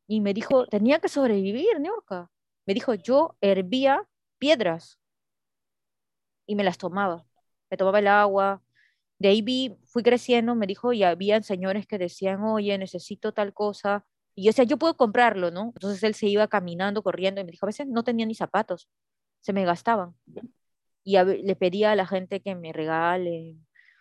[0.08, 2.30] Y me dijo, tenía que sobrevivir, Niorca.
[2.66, 4.08] Me dijo, yo hervía
[4.38, 5.00] piedras
[6.46, 7.26] y me las tomaba.
[7.70, 8.62] Me tomaba el agua.
[9.20, 13.54] De ahí vi, fui creciendo, me dijo, y habían señores que decían, oye, necesito tal
[13.54, 14.06] cosa.
[14.36, 15.72] Y yo decía, yo puedo comprarlo, ¿no?
[15.76, 18.90] Entonces él se iba caminando, corriendo, y me dijo, a veces no tenía ni zapatos,
[19.42, 20.16] se me gastaban
[21.06, 23.56] y le pedía a la gente que me regale.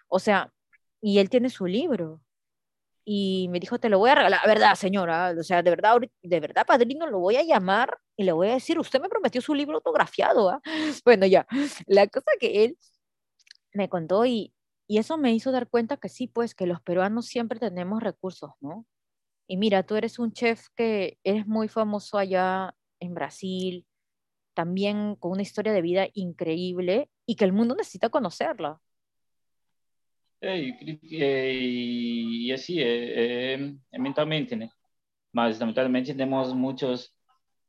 [0.08, 0.52] O sea,
[1.00, 2.22] y él tiene su libro.
[3.04, 4.40] Y me dijo, te lo voy a regalar.
[4.46, 8.32] verdad, señora, o sea, de verdad, de verdad, padrino, lo voy a llamar y le
[8.32, 10.48] voy a decir, usted me prometió su libro autografiado.
[10.50, 10.60] ¿ah?
[11.04, 11.46] Bueno, ya,
[11.86, 12.78] la cosa que él
[13.74, 14.54] me contó y,
[14.88, 18.52] y eso me hizo dar cuenta que sí, pues, que los peruanos siempre tenemos recursos,
[18.60, 18.86] ¿no?
[19.46, 23.86] Y mira, tú eres un chef que eres muy famoso allá en Brasil,
[24.54, 28.80] también con una historia de vida increíble y que el mundo necesita conocerla.
[30.40, 34.68] E, assim, é, é, é, mentalmente, né?
[35.32, 37.12] Mas lamentablemente temos muitos,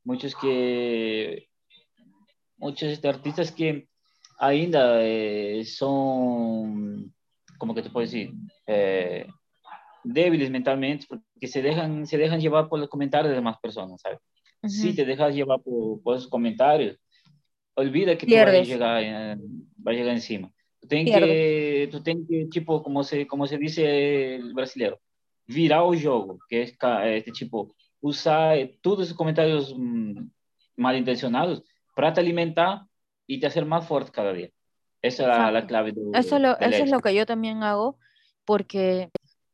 [0.04, 1.48] muitos que,
[2.58, 3.88] muitos artistas que
[4.38, 7.10] ainda é, são,
[7.58, 8.30] como que te posso dizer,
[10.06, 14.18] débiles mentalmente porque se deixam se deixam levar pelos comentários das demais pessoas, sabe?
[14.68, 16.98] Si te dejas llevar por, por, esos comentarios,
[17.74, 18.68] olvida que Pierdes.
[18.68, 19.42] tú vas a llegar, eh,
[19.86, 20.52] va a llegar encima.
[20.80, 25.00] Tú tienes que, tú tienes que, tipo, como se, como se dice el brasileiro,
[25.46, 30.26] virar o jogo, que es este tipo, usar todos esos comentarios mm,
[30.76, 31.62] malintencionados
[31.94, 32.82] para te alimentar
[33.26, 34.50] y te hacer más fuerte cada día.
[35.02, 35.92] Esa es la, la, clave.
[35.92, 37.98] De, eso, lo, eso es lo que yo también hago,
[38.44, 39.10] porque,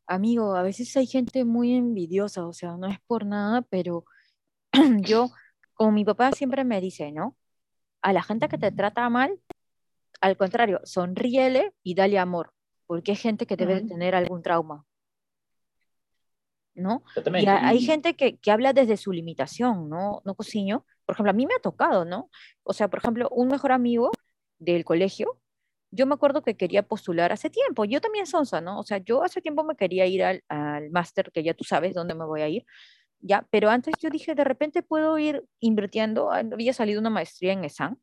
[0.07, 4.05] amigo, a veces hay gente muy envidiosa, o sea, no es por nada, pero
[5.01, 5.29] yo,
[5.73, 7.37] como mi papá siempre me dice, ¿no?
[8.01, 9.39] A la gente que te trata mal,
[10.21, 12.53] al contrario, sonríele y dale amor,
[12.87, 14.85] porque hay gente que debe tener algún trauma.
[16.75, 17.03] ¿No?
[17.39, 20.23] Y hay gente que, que, habla desde su limitación, ¿no?
[20.25, 20.87] No cociño.
[21.05, 22.31] Por ejemplo, a mí me ha tocado, ¿no?
[22.63, 24.09] O sea, por ejemplo, un mejor amigo
[24.57, 25.39] del colegio,
[25.91, 28.79] yo me acuerdo que quería postular hace tiempo, yo también sonsa, ¿no?
[28.79, 31.93] O sea, yo hace tiempo me quería ir al, al máster, que ya tú sabes
[31.93, 32.65] dónde me voy a ir,
[33.23, 37.63] ya, pero antes yo dije, de repente puedo ir invirtiendo, había salido una maestría en
[37.63, 37.97] ESAN,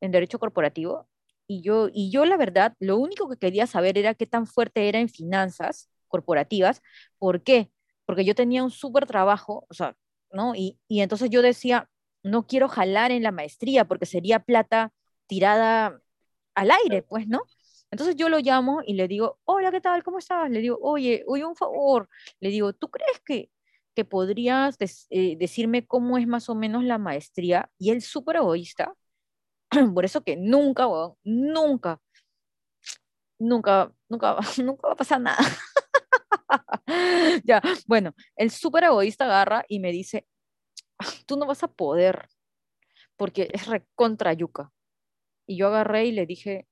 [0.00, 1.08] en Derecho Corporativo,
[1.46, 4.88] y yo, y yo la verdad, lo único que quería saber era qué tan fuerte
[4.88, 6.82] era en finanzas corporativas,
[7.18, 7.70] ¿por qué?
[8.06, 9.94] Porque yo tenía un súper trabajo, o sea,
[10.30, 10.54] ¿no?
[10.54, 11.90] Y, y entonces yo decía,
[12.22, 14.92] no quiero jalar en la maestría porque sería plata
[15.26, 16.00] tirada
[16.54, 17.42] al aire, pues, ¿no?
[17.90, 20.02] Entonces yo lo llamo y le digo, hola, ¿qué tal?
[20.02, 20.50] ¿Cómo estás?
[20.50, 22.08] Le digo, oye, oye, un favor.
[22.40, 23.50] Le digo, ¿tú crees que
[23.94, 24.76] que podrías
[25.10, 28.94] eh, decirme cómo es más o menos la maestría y él súper egoísta,
[29.94, 30.86] por eso que nunca,
[31.24, 32.00] nunca,
[33.38, 35.38] nunca, nunca, nunca va a pasar nada.
[37.44, 40.26] ya, bueno, el súper egoísta agarra y me dice,
[41.26, 42.28] tú no vas a poder,
[43.16, 44.72] porque es recontra yuca.
[45.46, 46.66] Y yo agarré y le dije,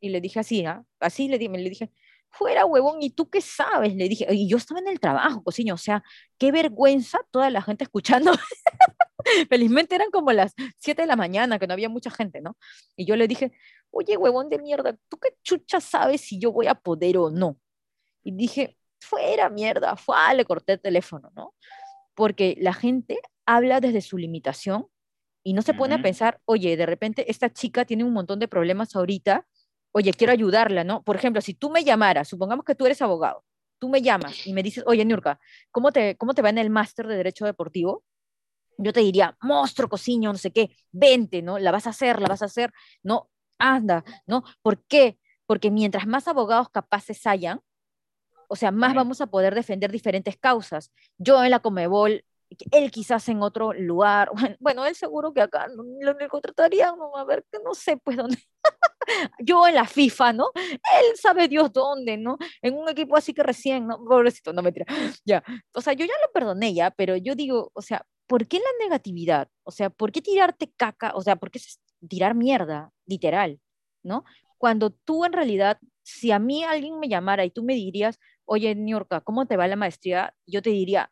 [0.00, 0.84] y le dije así, ¿ah?
[1.00, 1.90] así le, le dije,
[2.30, 3.94] fuera huevón, ¿y tú qué sabes?
[3.94, 6.02] Le dije, y yo estaba en el trabajo, cociño, o sea,
[6.38, 8.32] qué vergüenza toda la gente escuchando.
[9.48, 12.56] Felizmente eran como las 7 de la mañana, que no había mucha gente, ¿no?
[12.96, 13.52] Y yo le dije,
[13.90, 17.58] oye, huevón de mierda, ¿tú qué chucha sabes si yo voy a poder o no?
[18.22, 21.54] Y dije, fuera mierda, fue, le corté el teléfono, ¿no?
[22.14, 24.86] Porque la gente habla desde su limitación
[25.42, 28.48] y no se pone a pensar, oye, de repente esta chica tiene un montón de
[28.48, 29.46] problemas ahorita,
[29.92, 31.02] oye, quiero ayudarla, ¿no?
[31.02, 33.44] Por ejemplo, si tú me llamaras, supongamos que tú eres abogado,
[33.78, 35.38] tú me llamas y me dices, oye, Nurka,
[35.70, 38.04] ¿cómo te, cómo te va en el máster de Derecho Deportivo?
[38.76, 41.58] Yo te diría, monstruo, cociño, no sé qué, vente, ¿no?
[41.58, 42.72] La vas a hacer, la vas a hacer,
[43.02, 44.44] no, anda, ¿no?
[44.62, 45.18] ¿Por qué?
[45.46, 47.60] Porque mientras más abogados capaces hayan,
[48.48, 50.90] o sea, más vamos a poder defender diferentes causas.
[51.18, 52.24] Yo en la Comebol,
[52.70, 54.30] él quizás en otro lugar,
[54.60, 58.38] bueno, él seguro que acá lo, contrataría, no, a ver, que no sé pues dónde.
[59.40, 60.50] yo en la FIFA, ¿no?
[60.54, 62.36] Él sabe Dios dónde, ¿no?
[62.62, 63.98] En un equipo así que recién, ¿no?
[64.04, 64.86] Pobrecito, no me tira.
[65.24, 65.42] Ya,
[65.74, 68.84] o sea, yo ya lo perdoné ya, pero yo digo, o sea, ¿por qué la
[68.84, 69.48] negatividad?
[69.64, 71.12] O sea, ¿por qué tirarte caca?
[71.14, 71.60] O sea, ¿por qué
[72.08, 73.60] tirar mierda, literal,
[74.02, 74.24] ¿no?
[74.58, 78.74] Cuando tú en realidad, si a mí alguien me llamara y tú me dirías, oye,
[78.74, 80.34] Niorca, ¿cómo te va la maestría?
[80.46, 81.10] Yo te diría,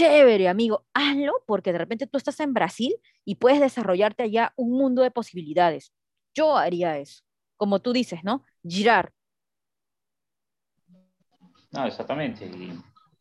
[0.00, 4.72] chévere, amigo, hazlo porque de repente tú estás en Brasil y puedes desarrollarte allá un
[4.72, 5.92] mundo de posibilidades.
[6.34, 7.22] Yo haría eso,
[7.58, 8.42] como tú dices, ¿no?
[8.66, 9.12] Girar.
[11.70, 12.50] No, exactamente.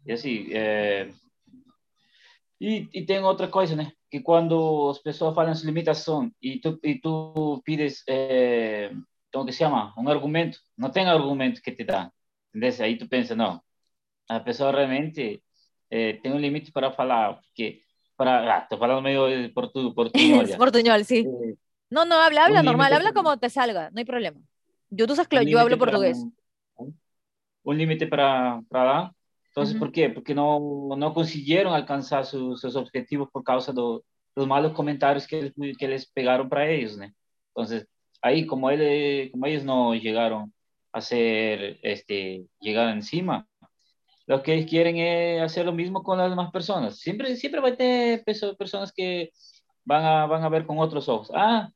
[0.06, 1.14] Y, así, eh,
[2.58, 3.92] y, y, tengo otra cosa, ¿no?
[4.10, 8.90] Que cuando las personas hablan su limitación y tú, y tú pides, eh,
[9.34, 9.94] ¿cómo que se llama?
[9.98, 12.12] Un argumento, no tenga argumento que te da.
[12.54, 12.80] ¿Entendés?
[12.80, 13.66] Ahí tú piensas, no,
[14.30, 15.44] la persona realmente
[15.90, 17.82] eh, tem um limite para falar, porque
[18.16, 20.46] para, ah, estoy hablando medio por tu, portuñol.
[20.58, 21.20] portuñol, sí.
[21.20, 21.56] Eh,
[21.90, 24.40] no, no, habla, habla normal, habla como te salga, no hay problema.
[24.90, 26.26] Yo, tú sabes que yo hablo portugués.
[26.76, 27.00] Un,
[27.64, 29.12] un límite para, para dar.
[29.48, 29.80] Entonces, uh -huh.
[29.80, 30.10] ¿por qué?
[30.10, 33.82] Porque no, no consiguieron alcanzar sus, sus objetivos por causa de
[34.36, 37.12] los malos comentarios que, que les pegaron para ellos, ¿no?
[37.56, 37.88] Entonces,
[38.22, 40.54] ahí, como, él, como ellos no llegaron
[40.92, 43.48] a ser, este, llegar encima,
[44.30, 47.00] lo que quieren es hacer lo mismo con las demás personas.
[47.00, 49.32] Siempre, siempre va a tener personas que
[49.84, 51.32] van a, van a ver con otros ojos.
[51.34, 51.72] Ah,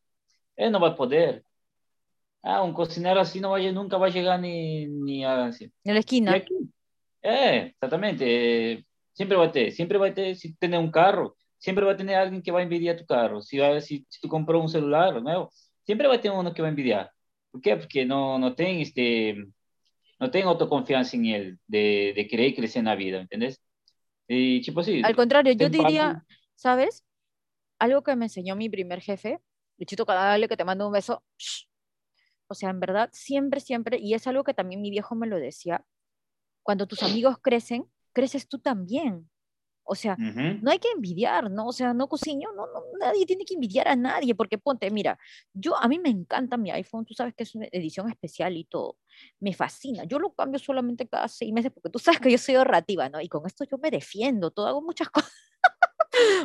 [0.56, 1.44] él no va a poder.
[2.44, 5.50] Ah, un cocinero así no va a, nunca va a llegar ni, ni a...
[5.84, 6.44] En la esquina.
[7.24, 8.86] Eh, exactamente.
[9.14, 11.98] siempre va a tener, siempre va a tener, si tener un carro, siempre va a
[11.98, 13.42] tener alguien que va a envidiar tu carro.
[13.42, 15.50] Si, si, si tú compró un celular nuevo,
[15.84, 17.12] siempre va a tener uno que va a envidiar.
[17.50, 17.78] ¿Por qué?
[17.78, 19.44] Porque no, no tienen este,
[20.20, 23.62] no tengo autoconfianza en él de, de querer crecer en la vida, ¿entendés?
[24.28, 25.02] Y tipo así.
[25.04, 27.04] Al contrario, yo diría, ¿sabes?
[27.80, 29.40] Algo que me enseñó mi primer jefe,
[29.78, 31.24] Luchito Cadale, que te mando un beso.
[32.48, 35.38] O sea, en verdad, siempre, siempre, y es algo que también mi viejo me lo
[35.38, 35.84] decía,
[36.62, 39.30] cuando tus amigos crecen, creces tú también.
[39.86, 41.68] O sea, no hay que envidiar, ¿no?
[41.68, 45.20] O sea, no no, no, nadie tiene que envidiar a nadie, porque ponte, mira,
[45.54, 48.64] yo, a mí me encanta mi iPhone, tú sabes que es una edición especial y
[48.64, 48.98] todo,
[49.40, 52.56] me fascina, yo lo cambio solamente cada seis meses, porque tú sabes que yo soy
[52.56, 53.22] ahorrativa, ¿no?
[53.22, 55.32] Y con esto yo me defiendo, todo, hago muchas cosas.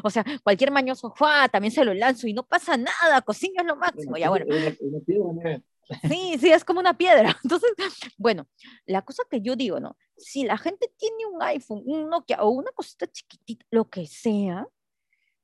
[0.02, 1.12] o sea, cualquier mañoso,
[1.50, 4.46] también se lo lanzo y no pasa nada, cocino es lo máximo, ya bueno.
[6.02, 7.37] Sí, sí, es como una piedra.
[7.44, 7.70] Entonces,
[8.16, 8.46] bueno,
[8.87, 9.96] la cosa que yo digo, ¿no?
[10.16, 14.66] Si la gente tiene un iPhone, un Nokia o una cosita chiquitita, lo que sea,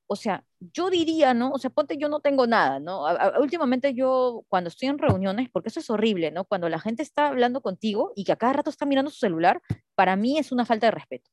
[0.07, 1.53] o sea, yo diría, ¿no?
[1.53, 3.07] O sea, ponte, yo no tengo nada, ¿no?
[3.41, 6.45] últimamente yo, cuando estoy en reuniones, porque eso es horrible, ¿no?
[6.45, 9.63] Cuando la gente está hablando contigo y que a cada rato está mirando su celular,
[9.95, 11.31] para mí es una falta de respeto,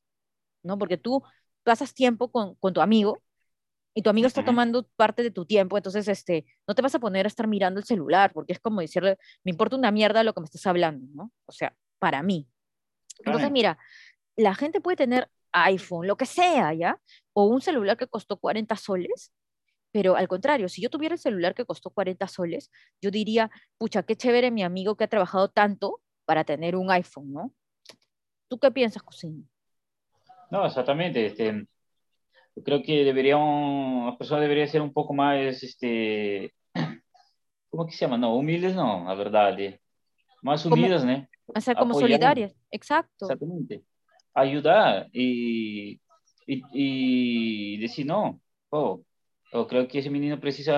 [0.64, 0.78] ¿no?
[0.78, 1.24] Porque tú
[1.64, 3.22] pasas tiempo con, con tu amigo
[3.94, 7.00] y tu amigo está tomando parte de tu tiempo, entonces este, no te vas a
[7.00, 10.34] poner a estar mirando el celular, porque es como decirle, me importa una mierda lo
[10.34, 11.32] que me estás hablando, ¿no?
[11.46, 12.48] O sea, para mí.
[13.26, 13.78] Entonces, mira,
[14.38, 17.00] la gente puede tener iPhone, lo que sea, ¿ya?
[17.34, 19.32] O un celular que costó 40 soles,
[19.92, 24.04] pero al contrario, si yo tuviera el celular que costó 40 soles, yo diría, pucha,
[24.04, 27.54] qué chévere mi amigo que ha trabajado tanto para tener un iPhone, ¿no?
[28.48, 29.50] ¿Tú qué piensas, Cusín?
[30.50, 31.26] No, exactamente.
[31.26, 31.66] Este,
[32.56, 36.54] yo creo que deberían, las personas deberían ser un poco más, este,
[37.70, 38.18] ¿cómo que se llama?
[38.18, 39.58] No, humildes no, la verdad.
[40.42, 41.28] Más unidas, ¿no?
[41.48, 43.26] O sea, como solidarias, exacto.
[43.26, 43.84] Exactamente.
[44.34, 46.00] Ayudar y,
[46.56, 49.04] y, y decir, no, oh,
[49.54, 50.74] oh, creo que ese menino precisa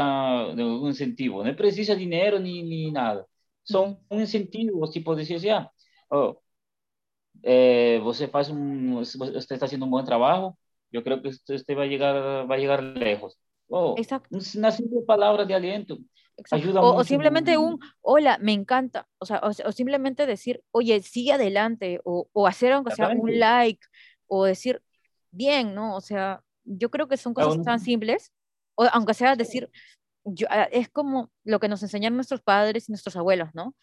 [0.56, 3.26] de un incentivo, no precisa dinero ni, ni nada.
[3.64, 5.72] Son un incentivo, tipo decir, ya,
[6.10, 6.42] oh,
[7.42, 10.58] eh, você faz um, você está haciendo un buen trabajo,
[10.92, 13.38] yo creo que usted va a llegar, va a llegar lejos.
[13.68, 14.38] Oh, Exacto.
[14.56, 15.98] Una simple palabra de aliento.
[16.52, 19.08] Ayuda o, o, simplemente un hola, me encanta.
[19.18, 22.00] O sea, o, o simplemente decir, oye, sigue adelante.
[22.04, 23.86] O, o hacer aunque sea un like.
[24.28, 24.82] O decir,
[25.34, 25.96] bien, ¿no?
[25.96, 28.32] O sea, yo creo que son cosas tan simples.
[28.76, 29.70] O aunque sea decir,
[30.24, 33.76] yo, ah, es como lo que nos enseñan nuestros padres y nuestros abuelos, ¿no?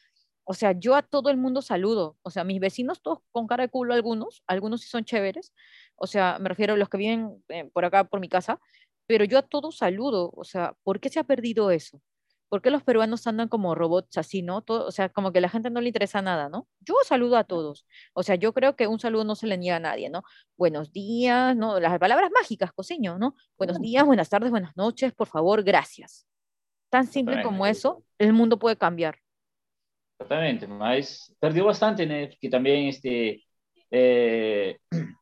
[0.45, 2.17] O sea, yo a todo el mundo saludo.
[2.23, 5.53] O sea, mis vecinos todos con cara de culo algunos, algunos sí son chéveres.
[5.97, 8.61] O sea, me refiero a los que viven eh, por acá, por mi casa,
[9.07, 10.33] pero yo a todos saludo.
[10.35, 12.01] O sea, ¿por qué se ha perdido eso?
[12.51, 14.61] ¿Por qué los peruanos andan como robots así, no?
[14.61, 16.67] Todo, o sea, como que a la gente no le interesa nada, ¿no?
[16.81, 17.87] Yo saludo a todos.
[18.13, 20.25] O sea, yo creo que un saludo no se le niega a nadie, ¿no?
[20.57, 21.79] Buenos días, ¿no?
[21.79, 23.37] Las palabras mágicas, coseño, ¿no?
[23.57, 26.27] Buenos días, buenas tardes, buenas noches, por favor, gracias.
[26.89, 29.17] Tan simple como eso, el mundo puede cambiar.
[30.19, 32.37] Exactamente, mas perdió bastante, ¿no?
[32.41, 33.45] Que también este,
[33.93, 34.77] eh,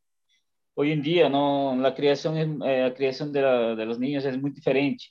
[0.75, 1.77] hoy en día, ¿no?
[1.77, 5.05] La creación, eh, la creación de, la, de los niños es muy diferente.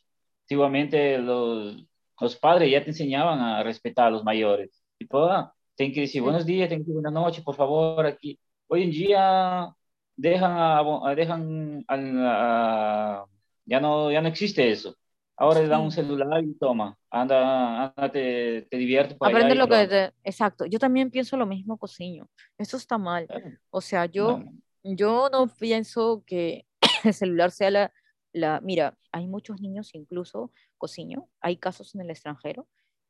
[0.45, 1.85] Antiguamente los,
[2.19, 4.83] los padres ya te enseñaban a respetar a los mayores.
[4.97, 8.39] Tipo, ah, tienen que decir buenos días, tienen que decir buenas noches, por favor, aquí.
[8.67, 9.75] Hoy en día
[10.15, 13.25] dejan, a, dejan a,
[13.65, 14.95] ya, no, ya no existe eso.
[15.39, 19.15] Ahora le dan un celular y toma, anda, anda te, te divierte.
[19.19, 22.27] Aprende lo que Exacto, yo también pienso lo mismo, Cociño.
[22.57, 23.27] Eso está mal.
[23.69, 24.51] O sea, yo no,
[24.83, 26.65] yo no pienso que
[27.03, 27.93] el celular sea la,
[28.33, 28.61] la...
[28.61, 32.67] Mira, hay muchos niños incluso, Cociño, hay casos en el extranjero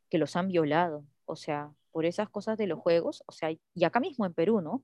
[0.10, 1.06] que los han violado.
[1.26, 4.62] O sea, por esas cosas de los juegos, o sea, y acá mismo en Perú,
[4.62, 4.84] ¿no?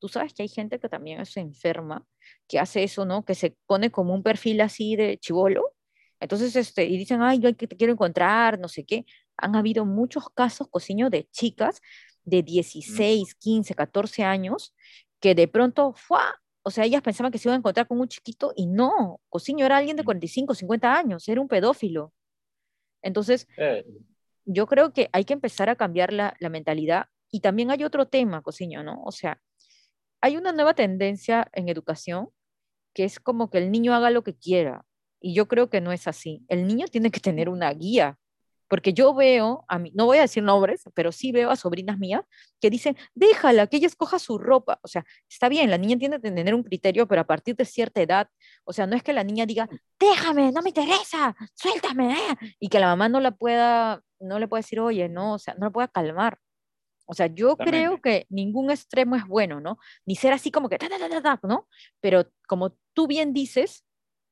[0.00, 2.04] Tú sabes que hay gente que también se enferma,
[2.48, 3.24] que hace eso, ¿no?
[3.24, 5.74] Que se pone como un perfil así de chivolo
[6.24, 9.04] entonces, este, y dicen, ay, yo te quiero encontrar, no sé qué.
[9.36, 11.82] Han habido muchos casos, cociño, de chicas
[12.24, 14.74] de 16, 15, 14 años,
[15.20, 16.40] que de pronto, ¡fua!
[16.62, 19.66] o sea, ellas pensaban que se iban a encontrar con un chiquito y no, cociño
[19.66, 22.14] era alguien de 45, 50 años, era un pedófilo.
[23.04, 23.84] Entonces, eh.
[24.44, 27.06] yo creo que hay que empezar a cambiar la, la mentalidad.
[27.30, 29.02] Y también hay otro tema, cociño, ¿no?
[29.04, 29.40] O sea,
[30.20, 32.30] hay una nueva tendencia en educación
[32.94, 34.86] que es como que el niño haga lo que quiera.
[35.20, 36.44] Y yo creo que no es así.
[36.48, 38.18] El niño tiene que tener una guía,
[38.68, 41.98] porque yo veo a mí, no voy a decir nombres, pero sí veo a sobrinas
[41.98, 42.22] mías
[42.60, 44.80] que dicen, déjala, que ella escoja su ropa.
[44.82, 47.64] O sea, está bien, la niña tiene que tener un criterio, pero a partir de
[47.64, 48.28] cierta edad,
[48.64, 52.68] o sea, no es que la niña diga, déjame, no me interesa, suéltame, eh", y
[52.68, 55.66] que la mamá no la pueda, no le pueda decir, oye, no, o sea, no
[55.66, 56.38] la pueda calmar.
[57.06, 59.78] O sea, yo creo que ningún extremo es bueno, ¿no?
[60.06, 60.78] Ni ser así como que,
[61.42, 61.68] ¿no?
[62.00, 63.84] Pero como tú bien dices,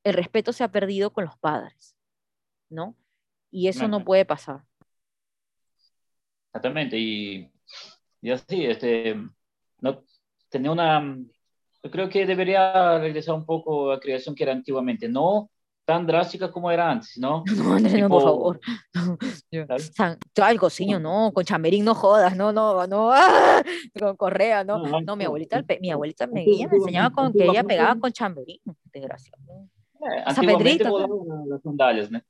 [0.05, 1.97] el respeto se ha perdido con los padres,
[2.71, 2.97] ¿no?
[3.53, 4.65] Y eso no puede pasar.
[6.47, 7.49] Exactamente, y,
[8.21, 9.15] y así, este,
[9.81, 10.05] no,
[10.49, 11.17] tenía una,
[11.83, 15.49] yo creo que debería regresar un poco a la creación que era antiguamente, no
[15.85, 17.45] tan drástica como era antes, ¿no?
[17.57, 18.61] No, no, por favor.
[19.51, 19.65] Yo,
[20.43, 23.63] algo, sí, no, con chamberín no jodas, no, no, no, ¡ah!
[23.99, 24.79] con correa, no.
[25.03, 28.61] No, mi abuelita, mi abuelita me, me enseñaba con que ella pegaba con chamberín,
[28.93, 29.43] desgraciado.
[30.01, 32.21] Eh, antiguamente volaban las sandalias, ¿no?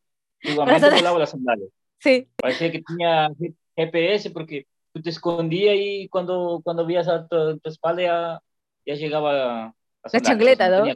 [0.42, 1.70] Antiguamente volaban las sandalias.
[2.02, 2.28] Sí.
[2.35, 3.31] Parecía que tenía
[3.76, 8.42] GPS porque tú te escondías y cuando, cuando veías a tu, espalda ya,
[8.85, 9.74] ya llegaba la,
[10.12, 10.92] la chancleta, ¿no?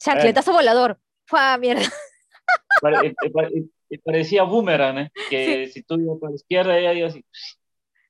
[0.00, 0.54] Chancletazo eh.
[0.54, 0.98] volador.
[1.26, 1.82] ¡Fua, mierda!
[2.82, 3.64] Pare, pare,
[4.04, 5.10] parecía boomerang, ¿eh?
[5.30, 7.24] Que si tú ibas para la izquierda, ella iba así.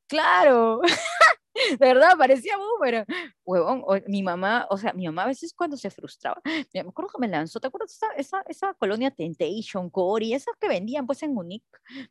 [0.06, 0.80] Claro.
[1.80, 2.12] ¿verdad?
[2.18, 3.06] Parecía boomerang.
[3.44, 7.20] Huevón, mi mamá, o sea, mi mamá a veces cuando se frustraba, me acuerdo que
[7.20, 11.64] me lanzó, ¿te acuerdas esa, esa, colonia Temptation, Cory, esas que vendían pues en Munich?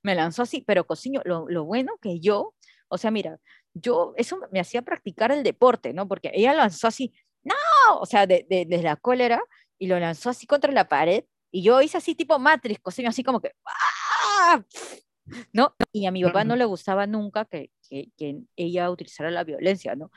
[0.03, 2.53] Me lanzó así, pero cociño, lo, lo bueno que yo,
[2.87, 3.39] o sea, mira,
[3.73, 6.07] yo, eso me hacía practicar el deporte, ¿no?
[6.07, 7.55] Porque ella lanzó así, no,
[7.99, 9.41] o sea, desde de, de la cólera,
[9.77, 13.23] y lo lanzó así contra la pared, y yo hice así tipo Matrix, cociño, así
[13.23, 14.63] como que, ¡ah!
[15.53, 15.75] ¿No?
[15.91, 19.95] Y a mi papá no le gustaba nunca que, que, que, ella utilizara la violencia,
[19.95, 20.11] ¿no?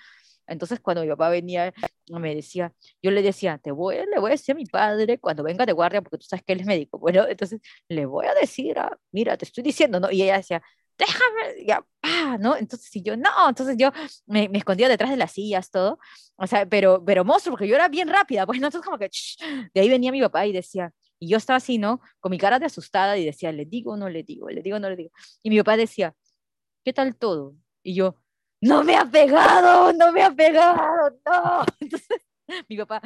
[0.49, 1.73] Entonces cuando mi papá venía,
[2.09, 5.42] me decía, yo le decía, te voy, le voy a decir a mi padre cuando
[5.42, 8.35] venga de guardia, porque tú sabes que él es médico, bueno, entonces le voy a
[8.35, 10.11] decir, a, mira, te estoy diciendo, ¿no?
[10.11, 10.62] Y ella decía,
[10.99, 12.57] déjame, ya, ah, ¿no?
[12.57, 13.92] Entonces, si yo, no, entonces yo
[14.27, 15.99] me, me, escondía detrás de las sillas, todo,
[16.37, 19.11] o sea, pero, pero monstruo, porque yo era bien rápida, pues, entonces como que,
[19.75, 22.00] de ahí venía mi papá y decía, y yo estaba así, ¿no?
[22.20, 24.48] Con mi cara de asustada y decía, ¿le digo no le digo?
[24.50, 25.11] ¿Le digo no le digo?
[25.42, 26.14] Y mi papá decía,
[26.85, 27.54] ¿qué tal todo?
[27.83, 28.16] Y yo,
[28.60, 31.64] no me ha pegado, no me ha pegado, no.
[31.81, 32.23] Entonces,
[32.69, 33.02] mi papá,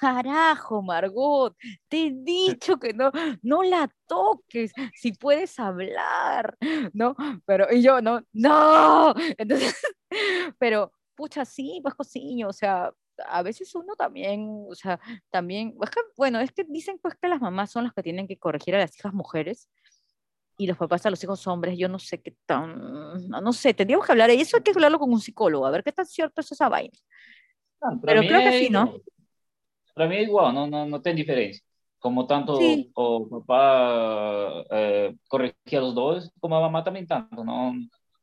[0.00, 1.56] carajo, Margot,
[1.88, 3.10] te he dicho que no,
[3.42, 6.56] no la toques, si puedes hablar,
[6.92, 7.14] ¿no?
[7.46, 9.14] Pero, y yo, no, no.
[9.38, 9.76] Entonces,
[10.58, 12.92] pero, pucha, sí, pues cociño, o sea,
[13.26, 15.00] a veces uno también, o sea,
[15.30, 15.74] también,
[16.16, 18.78] bueno, es que dicen pues que las mamás son las que tienen que corregir a
[18.78, 19.68] las hijas mujeres
[20.58, 24.06] y los papás a los hijos hombres, yo no sé qué tan, no, sé, tendríamos
[24.06, 26.40] que hablar, y eso hay que hablarlo con un psicólogo, a ver qué tan cierto
[26.40, 26.92] es esa vaina.
[28.02, 28.94] Pero creo que sí, ¿no?
[29.94, 31.62] Para mí es igual, no, no, no tiene diferencia.
[31.98, 32.58] Como tanto
[32.94, 37.72] o papá eh, corregía a los dos, como a mamá también tanto, ¿no?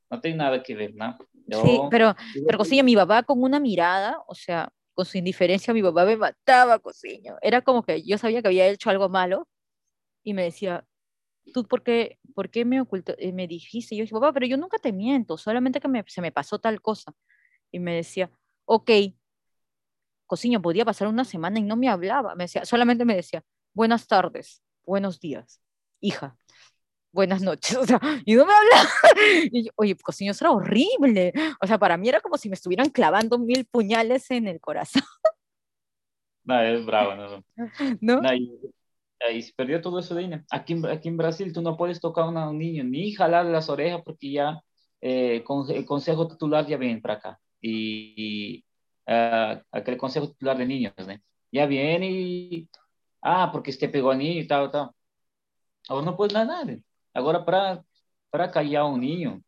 [0.10, 1.18] no tiene nada que ver, ¿no?
[1.62, 5.82] sí, pero, pero cociño, mi papá con una mirada, o sea, con su indiferencia, mi
[5.82, 7.38] papá me mataba, cociño.
[7.42, 9.48] Era como que yo sabía que había hecho algo malo
[10.24, 10.86] y me decía,
[11.54, 13.96] ¿tú por qué, por qué me ocultó, eh, me dijiste?
[13.96, 16.60] Y yo dije, papá, pero yo nunca te miento, solamente que me, se me pasó
[16.60, 17.14] tal cosa.
[17.72, 18.32] Y me decía,
[18.66, 18.92] ok,
[20.26, 23.44] cociño, podía pasar una semana y no me hablaba, me decía, solamente me decía,
[23.74, 25.62] buenas tardes, buenos días,
[26.02, 26.38] hija,
[27.12, 28.90] buenas noches, o sea, y no me hablaba.
[29.52, 31.34] Y yo, oye, cociño, eso era horrible.
[31.62, 35.04] O sea, para mí era como si me estuvieran clavando mil puñales en el corazón.
[36.44, 37.44] No, es bravo, ¿no?
[38.02, 38.22] ¿No?
[38.22, 38.52] no y,
[39.34, 40.32] y, se perdió todo eso de ahí.
[40.50, 44.02] Aquí, aquí en Brasil tú no puedes tocar a un niño ni jalar las orejas
[44.04, 44.62] porque ya
[45.02, 47.40] eh, con, el consejo titular ya viene para acá.
[47.62, 48.66] Y, y
[49.12, 51.14] uh, aquel consejo titular de niños, ¿no?
[51.52, 52.70] Ya viene y,
[53.22, 54.92] ah, porque este pegó a niño y tal, tal.
[55.88, 56.62] Ahora no puedes nada.
[56.62, 56.78] Ahora,
[57.14, 57.84] para,
[58.30, 59.42] para callar a un niño,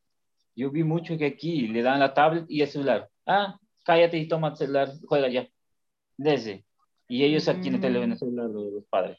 [0.55, 3.09] yo vi mucho que aquí le dan la tablet y el celular.
[3.25, 5.47] Ah, cállate y toma el celular, juega ya.
[6.17, 6.65] Desde.
[7.07, 9.17] Y ellos aquí en el celular, los, los padres.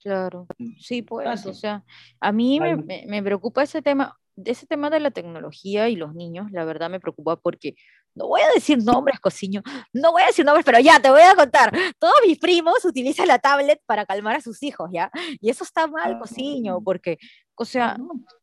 [0.00, 1.84] Claro, sí, pues, o sea,
[2.18, 6.12] a mí me, me, me, preocupa ese tema, ese tema de la tecnología y los
[6.12, 7.76] niños, la verdad me preocupa porque
[8.14, 11.22] no voy a decir nombres, cociño, no voy a decir nombres, pero ya te voy
[11.22, 11.72] a contar.
[11.98, 15.10] Todos mis primos utilizan la tablet para calmar a sus hijos, ¿ya?
[15.40, 17.18] Y eso está mal, cociño, porque,
[17.54, 17.96] o sea,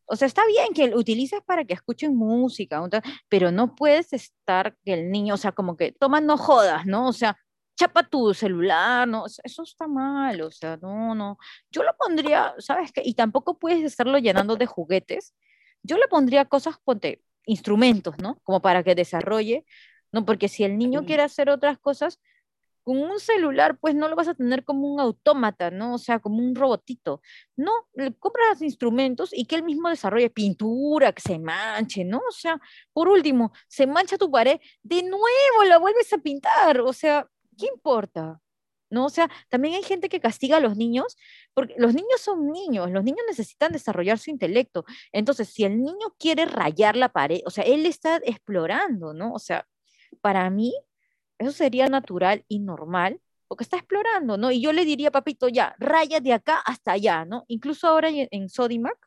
[0.05, 2.81] o sea, está bien que lo utilices para que escuchen música,
[3.27, 7.07] pero no puedes estar que el niño, o sea, como que toma no jodas, ¿no?
[7.07, 7.37] O sea,
[7.79, 9.25] chapa tu celular, ¿no?
[9.25, 11.37] Eso está mal, o sea, no, no.
[11.71, 13.01] Yo lo pondría, ¿sabes qué?
[13.05, 15.33] Y tampoco puedes estarlo llenando de juguetes.
[15.83, 18.39] Yo le pondría cosas, ponte, instrumentos, ¿no?
[18.43, 19.65] Como para que desarrolle,
[20.11, 20.25] ¿no?
[20.25, 22.19] Porque si el niño quiere hacer otras cosas,
[22.83, 25.93] con un celular, pues no lo vas a tener como un autómata, ¿no?
[25.93, 27.21] O sea, como un robotito.
[27.55, 32.17] No, le compras instrumentos y que él mismo desarrolle pintura, que se manche, ¿no?
[32.27, 32.59] O sea,
[32.91, 37.27] por último, se mancha tu pared, de nuevo la vuelves a pintar, o sea,
[37.57, 38.41] ¿qué importa?
[38.89, 39.05] ¿No?
[39.05, 41.15] O sea, también hay gente que castiga a los niños,
[41.53, 44.85] porque los niños son niños, los niños necesitan desarrollar su intelecto.
[45.11, 49.33] Entonces, si el niño quiere rayar la pared, o sea, él está explorando, ¿no?
[49.33, 49.67] O sea,
[50.21, 50.73] para mí,
[51.37, 54.51] eso sería natural y normal, porque está explorando, ¿no?
[54.51, 57.45] Y yo le diría, papito, ya, raya de acá hasta allá, ¿no?
[57.47, 58.97] Incluso ahora en, Sodimac,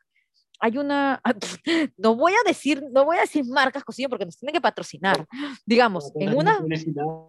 [0.63, 1.21] hay una,
[1.97, 5.27] no voy a decir, no voy a decir marcas cocinas porque nos tienen que patrocinar,
[5.65, 6.57] digamos, en una,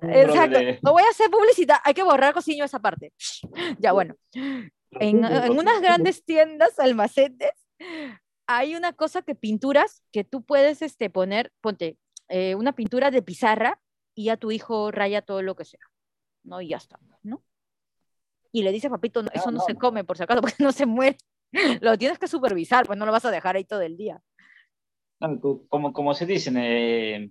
[0.03, 3.12] exacto, no voy a hacer publicidad, hay que borrar cociño esa parte,
[3.80, 7.51] ya bueno, en, en unas grandes tiendas, almacenes,
[8.47, 13.20] hay una cosa que pinturas que tú puedes este, poner, ponte, eh, una pintura de
[13.20, 13.80] pizarra
[14.14, 15.80] y a tu hijo raya todo lo que sea,
[16.45, 16.61] ¿no?
[16.61, 17.43] Y ya está, ¿no?
[18.53, 19.64] Y le dice, papito, no, eso no, no.
[19.64, 21.16] se come, por si acaso, porque no se muere
[21.80, 24.20] lo tienes que supervisar, pues no lo vas a dejar ahí todo el día.
[25.68, 27.30] Como, como se dice, eh,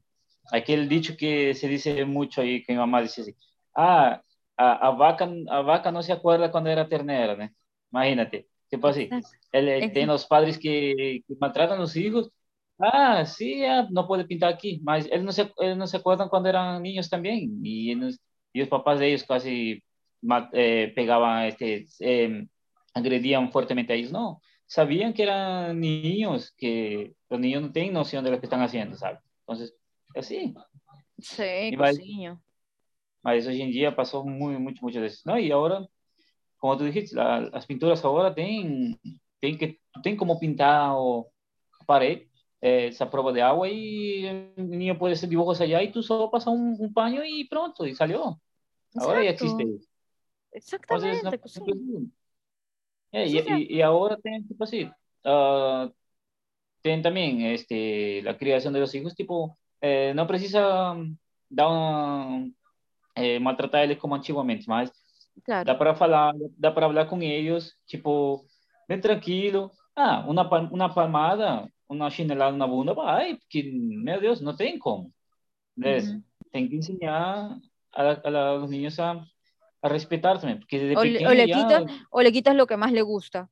[0.51, 3.35] aquel dicho que se dice mucho ahí, que mi mamá dice así,
[3.75, 4.21] ah,
[4.57, 7.49] a, a, vaca, a vaca no se acuerda cuando era ternera, ¿no?
[7.91, 9.09] Imagínate, ¿qué pasa así?
[9.51, 12.31] Él, él tiene los padres que, que, maltratan a los hijos,
[12.79, 13.61] ah, sí,
[13.91, 17.09] no puede pintar aquí, mas él no se, él no se acuerdan cuando eran niños
[17.09, 19.83] también, y, y los papás de ellos casi
[20.53, 22.47] eh, pegaban este, eh,
[22.93, 28.23] agredían fuertemente a ellos, no, sabían que eran niños, que los niños no tienen noción
[28.23, 29.19] de lo que están haciendo, ¿sabes?
[29.41, 29.75] Entonces,
[30.15, 30.53] así.
[31.19, 31.97] Sí, mas,
[33.21, 35.37] mas hoy en día pasó muy, mucho, de eso, ¿no?
[35.37, 35.87] Y ahora,
[36.57, 38.99] como tú dijiste, la, las pinturas ahora tienen,
[39.39, 41.31] tienen, que, tienen como pintar o
[41.85, 42.27] pared,
[42.61, 46.31] eh, esa prueba de agua y el niño puede hacer dibujos allá y tú solo
[46.31, 48.39] pasas un, un paño y pronto, y salió.
[48.95, 49.23] Ahora Exacto.
[49.23, 49.87] ya existe.
[50.51, 51.19] Exactamente.
[51.19, 52.07] Entonces, no,
[53.13, 54.85] é, e, e, ahora tem, tipo así,
[55.25, 55.93] uh,
[56.81, 60.95] tem también este, la criación de los hijos, tipo, eh, no precisa
[61.49, 62.49] dar una,
[63.15, 64.91] eh, maltratar eles como antiguamente, mas
[65.43, 65.65] claro.
[65.65, 68.45] dá para falar, dá para falar com eles, tipo,
[68.87, 69.71] bem tranquilo.
[69.95, 75.11] Ah, uma, uma palmada, uma chinelada na bunda, vai, porque, meu Deus, não tem como.
[75.77, 76.23] Uhum.
[76.51, 77.59] Tem que ensinar
[77.93, 79.23] a, a, a, los niños a
[79.83, 81.55] a respetar también, porque desde o, pequeño o le ya...
[81.55, 83.49] quitas o le quitas lo que más le gusta,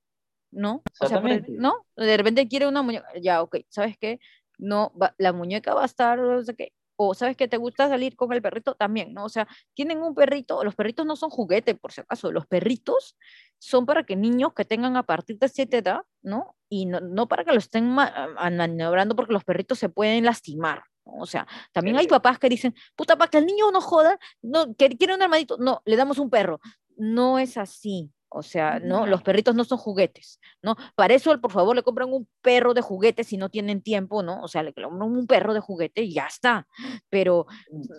[0.50, 0.82] ¿no?
[1.00, 1.86] O sea, ¿no?
[1.98, 4.20] De repente quiere una muñeca, ya, ok, ¿sabes qué?
[4.58, 7.90] No, va, la muñeca va a estar, no sé qué, o sabes que te gusta
[7.90, 9.26] salir con el perrito también, ¿no?
[9.26, 13.18] O sea, tienen un perrito, los perritos no son juguete, por si acaso, los perritos
[13.60, 16.56] son para que niños que tengan a partir de cierta edad, ¿no?
[16.70, 20.84] Y no, no para que lo estén maniobrando porque los perritos se pueden lastimar,
[21.20, 24.76] o sea, también hay papás que dicen, puta, para que el niño no joda, no,
[24.76, 26.60] que quiere un hermanito, no, le damos un perro.
[26.98, 28.12] No es así.
[28.34, 30.78] O sea, no, los perritos no son juguetes, ¿no?
[30.96, 34.42] Para eso, por favor, le compran un perro de juguete si no tienen tiempo, ¿no?
[34.42, 36.66] O sea, le compran un perro de juguete y ya está.
[37.10, 37.46] Pero,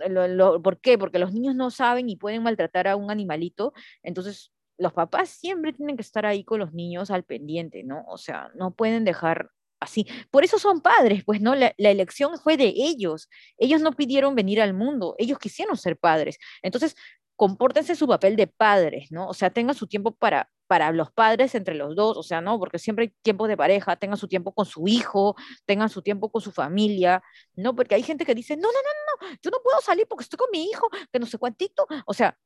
[0.08, 0.96] lo, ¿por qué?
[0.96, 3.74] Porque los niños no saben y pueden maltratar a un animalito.
[4.02, 8.02] Entonces, los papás siempre tienen que estar ahí con los niños al pendiente, ¿no?
[8.08, 9.50] O sea, no pueden dejar
[9.82, 10.06] así.
[10.30, 11.54] Por eso son padres, pues, ¿no?
[11.54, 13.28] La, la, elección fue de ellos.
[13.58, 16.38] Ellos no pidieron venir al mundo, ellos quisieron ser padres.
[16.62, 16.96] Entonces,
[17.36, 19.28] compórtense su papel de padres, ¿no?
[19.28, 22.58] O sea, tengan su tiempo para, para los padres entre los dos, o sea, ¿no?
[22.58, 25.34] Porque siempre hay tiempo de pareja, tengan su tiempo con su hijo,
[25.66, 27.22] tengan su tiempo con su familia,
[27.56, 27.74] ¿no?
[27.74, 30.36] Porque hay gente que dice, no, no, no, no, yo no puedo salir porque estoy
[30.36, 32.38] con mi hijo, que no sé cuántito, o sea,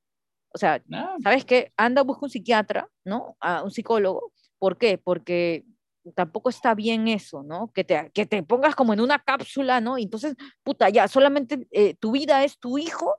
[0.55, 0.83] o sea,
[1.23, 1.73] ¿sabes qué?
[1.77, 3.37] Anda, busca un psiquiatra, ¿no?
[3.41, 4.33] A un psicólogo.
[4.59, 4.97] ¿Por qué?
[4.97, 5.67] Porque
[6.15, 7.73] tampoco está bien eso, ¿no?
[7.73, 9.99] Que te, que te pongas como en una cápsula, ¿no?
[9.99, 13.17] Y entonces, puta, ya, solamente eh, tu vida es tu hijo,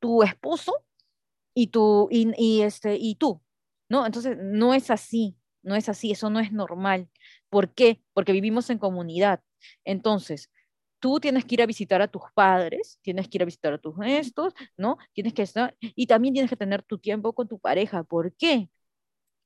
[0.00, 0.84] tu esposo
[1.54, 3.42] y tú, y, este, y tú,
[3.88, 4.06] ¿no?
[4.06, 7.08] Entonces, no es así, no es así, eso no es normal.
[7.48, 8.02] ¿Por qué?
[8.14, 9.40] Porque vivimos en comunidad.
[9.84, 10.50] Entonces,
[11.00, 13.78] tú tienes que ir a visitar a tus padres, tienes que ir a visitar a
[13.78, 14.98] tus gestos, ¿no?
[15.12, 18.04] Tienes que estar, y también tienes que tener tu tiempo con tu pareja.
[18.04, 18.70] ¿Por qué?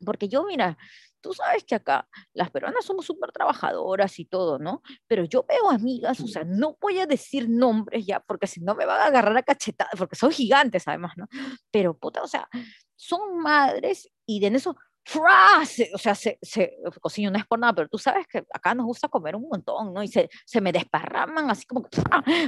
[0.04, 0.78] Porque yo, mira,
[1.24, 4.82] tú sabes que acá las peruanas somos súper trabajadoras y todo, ¿no?
[5.06, 8.74] Pero yo veo amigas, o sea, no voy a decir nombres ya, porque si no
[8.74, 11.26] me van a agarrar a cachetadas, porque son gigantes además, ¿no?
[11.70, 12.46] Pero puta, o sea,
[12.94, 17.72] son madres y de eso, frase, o sea, se, se cocina, no es por nada,
[17.72, 20.02] pero tú sabes que acá nos gusta comer un montón, ¿no?
[20.02, 21.88] Y se, se me desparraman así como,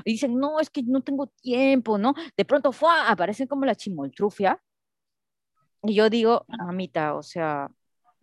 [0.05, 2.15] y dicen, no, es que no tengo tiempo, ¿no?
[2.37, 4.61] De pronto, fue aparecen como la chimoltrufia.
[5.83, 7.71] Y yo digo, mamita, o sea,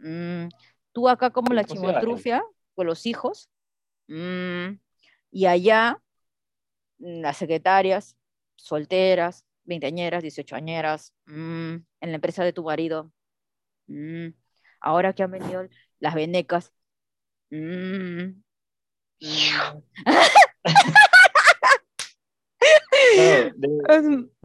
[0.04, 0.49] Mm,
[0.91, 2.43] tú acá como la chimotrufia
[2.76, 3.49] con los hijos.
[4.08, 4.80] Mm,
[5.32, 6.01] y allá
[6.99, 8.18] mm, las secretarias,
[8.56, 13.12] solteras, veinteañeras, dieciochoañeras, en la empresa de tu marido.
[14.82, 15.68] ahora que han venido
[15.99, 16.74] las venecas.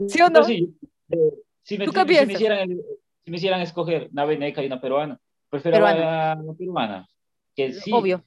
[0.09, 0.45] ¿Sí o no?
[0.45, 0.77] si,
[1.79, 2.69] me, hicieran,
[3.25, 5.21] si me hicieran escoger una veneca y una peruana,
[5.51, 7.09] Prefiero la, peruana.
[7.55, 8.23] Que sí, Obvio.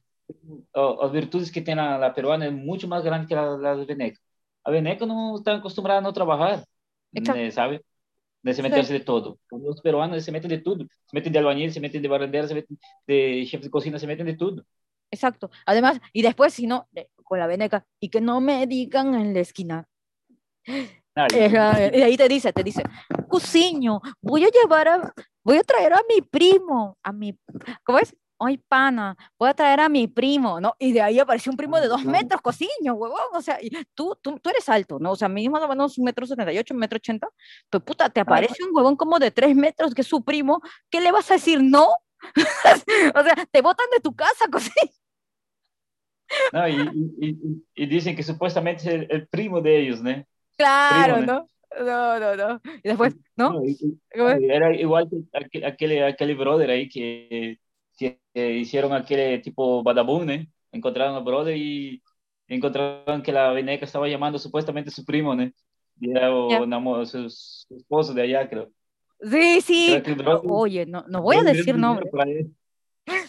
[0.74, 4.20] Las virtudes que tiene la, peruana es mucho más grande que la, la veneca.
[4.66, 6.64] La veneca no está acostumbrada a no trabajar,
[7.52, 7.84] ¿sabe?
[8.44, 9.40] De se meterse de todo.
[9.52, 10.86] Los peruanos se meten de todo.
[11.06, 14.08] Se meten de albañil, se meten de barrendera, se meten de chef de cocina, se
[14.08, 14.64] meten de todo.
[15.12, 15.52] Exacto.
[15.66, 16.88] Además, y después, si no,
[17.24, 19.88] con la veneca, y que no me digan en la esquina.
[20.66, 22.84] y ahí te dice, te dice,
[23.28, 25.14] cociño, voy a llevar a,
[25.44, 27.38] voy a traer a mi primo, a mi,
[27.84, 28.16] ¿cómo es?
[28.44, 30.74] Ay, pana, voy a traer a mi primo, ¿no?
[30.80, 34.18] Y de ahí apareció un primo de dos metros, cociño, huevón, o sea, y tú,
[34.20, 35.12] tú, tú eres alto, ¿no?
[35.12, 37.28] O sea, mínimo más o menos un metro setenta y ocho, un metro ochenta,
[37.70, 41.02] pero puta, te aparece un huevón como de tres metros que es su primo, ¿qué
[41.02, 41.90] le vas a decir no?
[43.16, 44.92] o sea, te botan de tu casa, cociño.
[46.54, 50.26] No, y, y, y, dicen que supuestamente es el, primo de ellos, ¿no?
[50.58, 51.26] Claro, ¿no?
[51.26, 51.50] No,
[51.80, 52.62] no, no.
[52.84, 53.62] Y después, ¿no?
[54.14, 55.10] era igual
[55.52, 57.60] que aquel, aquel, brother ahí que,
[57.98, 60.50] que, hicieron aquel tipo Badabun, ¿eh?
[60.72, 62.02] Encontraron al brother y
[62.48, 65.50] encontraron que la veneca estaba llamando supuestamente a su primo, ¿no?
[66.00, 66.30] Y era
[67.06, 68.70] su, esposo de allá, creo.
[69.22, 70.02] Sí, sí.
[70.50, 72.12] Oye, no, no voy a decir nombres.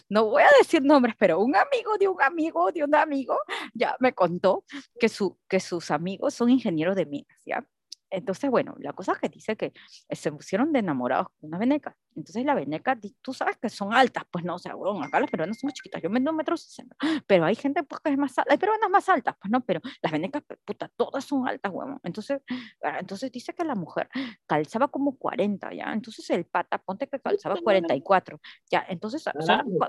[0.09, 3.38] No voy a decir nombres, pero un amigo de un amigo de un amigo
[3.72, 4.64] ya me contó
[5.01, 7.66] que, su, que sus amigos son ingenieros de minas, ¿ya?
[8.12, 9.72] Entonces, bueno, la cosa es que dice que
[10.10, 11.96] se pusieron de enamorados con una veneca.
[12.14, 15.30] Entonces la veneca, tú sabes que son altas, pues no, o sea, bueno, acá las
[15.30, 16.94] peruanas son chiquitas, yo me un metro sesenta,
[17.26, 19.80] pero hay gente pues que es más alta, hay peruanas más altas, pues no, pero
[20.02, 21.98] las venecas, puta, todas son altas, huevón.
[22.02, 22.40] Entonces,
[22.82, 24.08] ah, entonces dice que la mujer
[24.46, 28.38] calzaba como 40, ya, entonces el pata, ponte que calzaba 44,
[28.70, 29.24] ya, entonces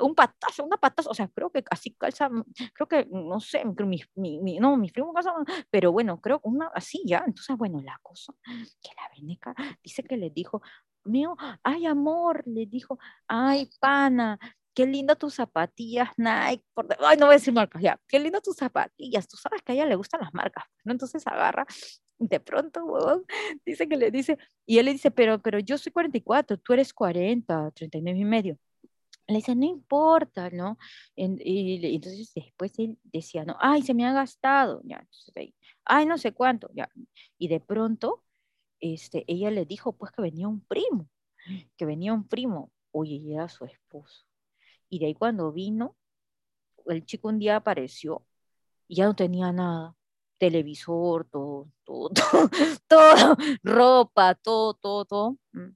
[0.02, 2.30] un patazo, una patazo, o sea, creo que así calza,
[2.74, 5.34] creo que, no sé, mi, mi, no, mi primo calza,
[5.70, 8.13] pero bueno, creo que una así, ya, entonces, bueno, la cosa,
[8.82, 10.62] que la veneca dice que le dijo,
[11.04, 14.40] mío, ay amor, le dijo, ay pana,
[14.74, 18.42] qué linda tus zapatillas Nike, por ay no voy a decir marcas, ya, qué linda
[18.42, 20.92] tus zapatillas, tú sabes que a ella le gustan las marcas, ¿no?
[20.92, 21.66] Entonces agarra,
[22.20, 23.24] de pronto,
[23.66, 26.94] dice que le dice, y él le dice, pero, pero yo soy 44, tú eres
[26.94, 28.58] 40, 39 y medio.
[29.28, 30.78] Le dice, no importa, ¿no?
[31.16, 35.08] Y, entonces después él decía, no, ay, se me ha gastado, ya,
[35.86, 36.90] ay, no sé cuánto, ya.
[37.38, 38.24] Y de pronto
[38.84, 41.08] este, ella le dijo pues que venía un primo,
[41.78, 44.26] que venía un primo, oye, y era su esposo.
[44.90, 45.96] Y de ahí cuando vino,
[46.88, 48.26] el chico un día apareció
[48.90, 49.96] y ya no tenía nada,
[50.38, 52.10] televisor, todo, todo,
[52.88, 55.38] todo, ropa, todo, todo, todo.
[55.54, 55.76] Mm.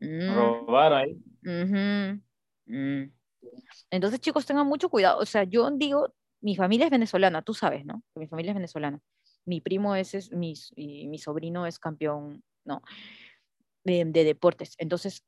[0.00, 1.18] Mm, Robar ahí.
[1.48, 2.20] Ujú,
[2.66, 3.12] mm.
[3.90, 5.18] Entonces, chicos, tengan mucho cuidado.
[5.18, 8.02] O sea, yo digo, mi familia es venezolana, tú sabes, ¿no?
[8.12, 9.00] Que mi familia es venezolana.
[9.44, 12.82] Mi primo es, es mi, y mi sobrino es campeón, ¿no?
[13.84, 14.74] De, de deportes.
[14.78, 15.24] Entonces,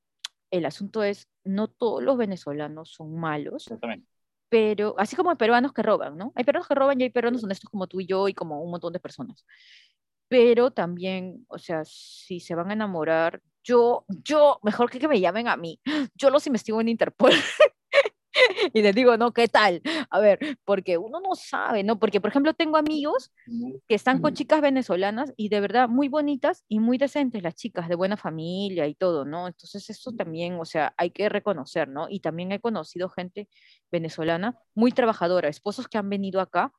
[0.50, 4.08] el asunto es, no todos los venezolanos son malos, Exactamente.
[4.48, 6.32] pero así como hay peruanos que roban, ¿no?
[6.34, 8.70] Hay peruanos que roban y hay peruanos honestos como tú y yo y como un
[8.70, 9.46] montón de personas.
[10.28, 15.20] Pero también, o sea, si se van a enamorar, yo, yo, mejor que que me
[15.20, 15.80] llamen a mí,
[16.14, 17.32] yo los investigo en Interpol
[18.72, 19.82] y les digo, no, ¿qué tal?
[20.10, 21.98] A ver, porque uno no sabe, ¿no?
[21.98, 23.32] Porque, por ejemplo, tengo amigos
[23.88, 27.88] que están con chicas venezolanas y de verdad muy bonitas y muy decentes las chicas,
[27.88, 29.46] de buena familia y todo, ¿no?
[29.46, 32.06] Entonces eso también, o sea, hay que reconocer, ¿no?
[32.08, 33.48] Y también he conocido gente
[33.90, 36.72] venezolana muy trabajadora, esposos que han venido acá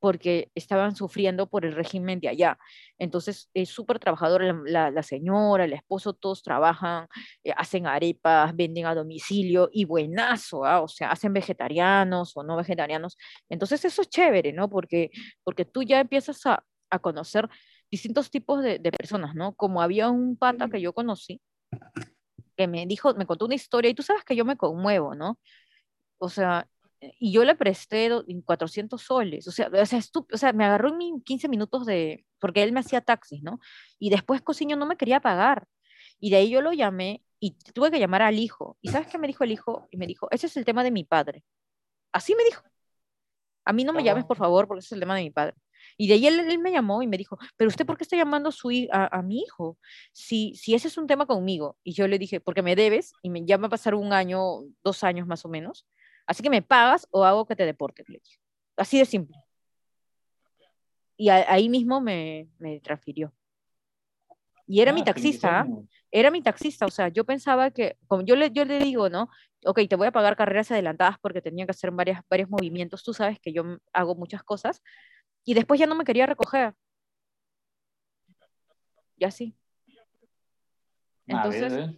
[0.00, 2.58] porque estaban sufriendo por el régimen de allá.
[2.98, 7.06] Entonces es súper trabajadora la, la- la señora, el esposo, todos trabajan,
[7.44, 10.80] eh, hacen arepas, venden a domicilio y buenazo, ¿ah?
[10.82, 13.16] O sea, hacen vegetarianos o no vegetarianos.
[13.48, 14.68] Entonces eso es chévere, ¿no?
[14.68, 15.10] Porque,
[15.44, 17.48] porque tú ya empiezas a, a conocer
[17.90, 19.54] distintos tipos de, de personas, ¿no?
[19.54, 21.40] Como había un pata que yo conocí
[22.56, 25.38] que me dijo, me contó una historia y tú sabes que yo me conmuevo, ¿no?
[26.18, 26.68] O sea,
[27.00, 30.00] y yo le presté do- en 400 soles, o sea, o sea,
[30.32, 33.60] o sea, me agarró en mi 15 minutos de, porque él me hacía taxis, ¿no?
[33.98, 35.66] Y después Cosiño no me quería pagar.
[36.20, 38.76] Y de ahí yo lo llamé y tuve que llamar al hijo.
[38.82, 39.86] ¿Y sabes qué me dijo el hijo?
[39.92, 41.44] Y me dijo, ese es el tema de mi padre.
[42.12, 42.62] Así me dijo.
[43.64, 45.54] A mí no me llames, por favor, porque ese es el tema de mi padre.
[45.96, 48.16] Y de ahí él, él me llamó y me dijo, pero usted por qué está
[48.16, 49.78] llamando a, su, a, a mi hijo?
[50.12, 51.76] Si, si ese es un tema conmigo.
[51.84, 54.40] Y yo le dije, porque me debes y me, ya va a pasar un año,
[54.82, 55.86] dos años más o menos.
[56.28, 58.04] Así que me pagas o hago que te deporte.
[58.06, 58.38] le dije.
[58.76, 59.34] Así de simple.
[61.16, 63.32] Y a- ahí mismo me, me transfirió.
[64.66, 65.66] Y era mi Ah, qué taxista,
[66.10, 69.30] era mi taxista, o sea, yo pensaba que, como yo le, yo le digo, ¿no?
[69.64, 73.14] Ok, te voy a pagar carreras adelantadas porque tenía que hacer varias, varios movimientos, tú
[73.14, 73.62] sabes que yo
[73.94, 74.82] hago muchas cosas,
[75.44, 76.74] y después ya no me quería recoger,
[79.16, 79.56] y así.
[81.24, 81.96] Nada, ¿ves, Entonces,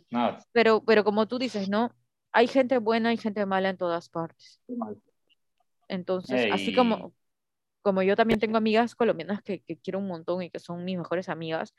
[0.52, 1.92] pero, pero como tú dices, ¿no?
[2.32, 4.60] Hay gente buena y gente mala en todas partes.
[5.88, 7.12] Entonces, así Ey, como,
[7.82, 10.96] como yo también tengo amigas colombianas que, que quiero un montón y que son mis
[10.96, 11.74] mejores amigas,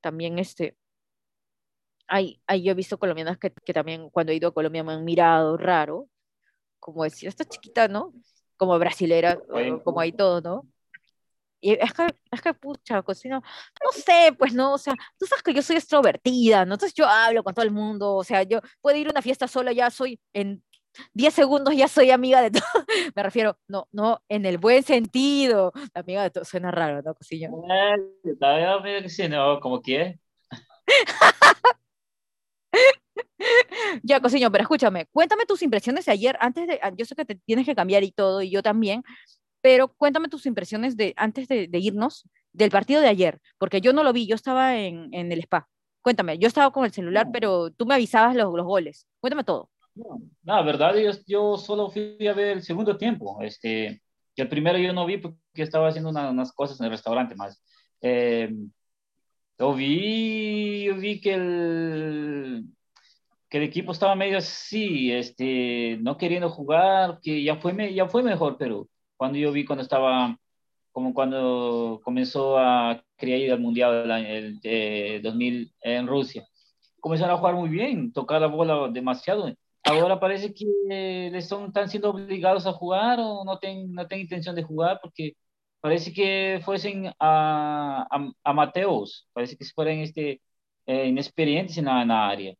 [0.00, 0.76] también este,
[2.06, 4.92] hay, hay, yo he visto colombianas que, que también cuando he ido a Colombia me
[4.92, 6.08] han mirado raro,
[6.78, 8.12] como decir, esta chiquita, ¿no?
[8.56, 9.40] Como brasilera,
[9.82, 10.66] como hay todo, ¿no?
[11.64, 13.40] Y es que, es que, pucha, cocino,
[13.82, 16.74] no sé, pues no, o sea, tú sabes que yo soy extrovertida, ¿no?
[16.74, 19.48] Entonces yo hablo con todo el mundo, o sea, yo puedo ir a una fiesta
[19.48, 20.62] sola, ya soy, en
[21.14, 22.62] 10 segundos ya soy amiga de todo.
[23.16, 27.16] Me refiero, no, no, en el buen sentido, amiga de todo, suena raro, ¿no?
[27.30, 30.18] Eh, todavía medio que sí, no, como que
[34.02, 37.36] Ya, cocino, pero escúchame, cuéntame tus impresiones de ayer, antes de, yo sé que te
[37.36, 39.02] tienes que cambiar y todo, y yo también,
[39.64, 43.94] pero cuéntame tus impresiones de antes de, de irnos del partido de ayer, porque yo
[43.94, 45.66] no lo vi, yo estaba en, en el spa.
[46.02, 49.06] Cuéntame, yo estaba con el celular, No, pero tú me avisabas los, los goles.
[49.20, 49.70] Cuéntame todo.
[49.94, 53.38] no, la verdad, yo, yo solo fui a ver el segundo tiempo.
[53.40, 54.02] Este,
[54.36, 57.34] que el primero yo no vi porque estaba haciendo una- unas cosas en el restaurante
[57.34, 57.62] más.
[58.02, 58.52] Eh,
[59.58, 62.64] yo vi, yo vi que el,
[63.48, 68.22] que el equipo estaba medio así, este, no queriendo jugar, que ya fue, ya fue
[68.22, 70.38] mejor, pero cuando yo vi cuando estaba,
[70.92, 76.46] como cuando comenzó a querer ir al Mundial el, eh, 2000 en Rusia,
[77.00, 79.52] comenzaron a jugar muy bien, tocar la bola demasiado.
[79.84, 80.64] Ahora parece que
[81.32, 84.98] les son, están siendo obligados a jugar o no tienen, no tienen intención de jugar
[85.02, 85.34] porque
[85.80, 90.40] parece que fuesen a, a, amateos, parece que fueran este,
[90.86, 92.54] eh, inexperientes en la, en la área.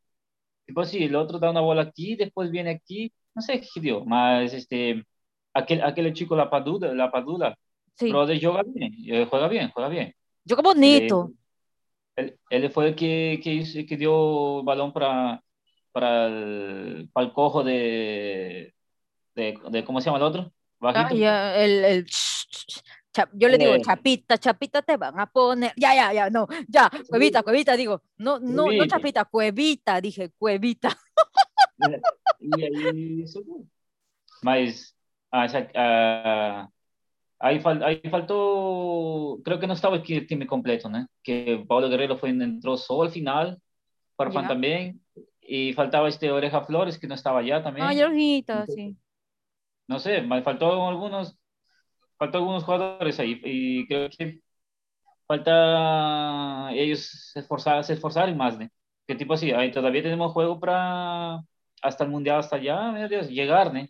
[0.67, 4.05] Tipo sí, el otro da una bola aquí, después viene aquí, no sé qué dio,
[4.05, 5.05] más este,
[5.55, 7.57] aquel, aquel chico La Padula, La Padula,
[7.97, 10.15] Sí, brother, juega bien, eh, juega bien, juega bien.
[10.45, 11.09] yo como Él, eh,
[12.17, 15.41] él, él fue el que, que, hizo- que dio balón para,
[15.93, 18.75] para, el, para el cojo de,
[19.37, 20.53] de, de, ¿cómo se llama el otro?
[20.81, 22.07] Ah, ya, el, el
[23.33, 25.73] yo le digo, Eh, chapita, chapita te van a poner.
[25.77, 30.99] Ya, ya, ya, no, ya, cuevita, cuevita, digo, no, no, no chapita, cuevita, dije, cuevita.
[34.43, 34.94] Mas
[35.35, 36.69] ah, essa- ah,
[37.41, 41.07] aí, fal- aí faltou, creo que no estaba el time completo, ¿no?
[41.23, 43.59] Que Paulo Guerrero fue, entró solo al final,
[44.17, 44.49] Farfán Ya.
[44.51, 45.01] también,
[45.41, 47.99] y faltaba este Oreja Flores que no estaba allá Ah, también.
[47.99, 48.97] Jorgita, sí.
[49.89, 51.39] No sé, me faltó algunos,
[52.19, 54.41] faltó algunos jugadores ahí y creo que
[55.27, 58.69] falta ellos esforzar, se esforzaron más, ¿no?
[59.07, 61.41] que tipo así, ahí todavía tenemos juego para
[61.83, 63.87] hasta el mundial, hasta allá, Dios, llegar, ¿no?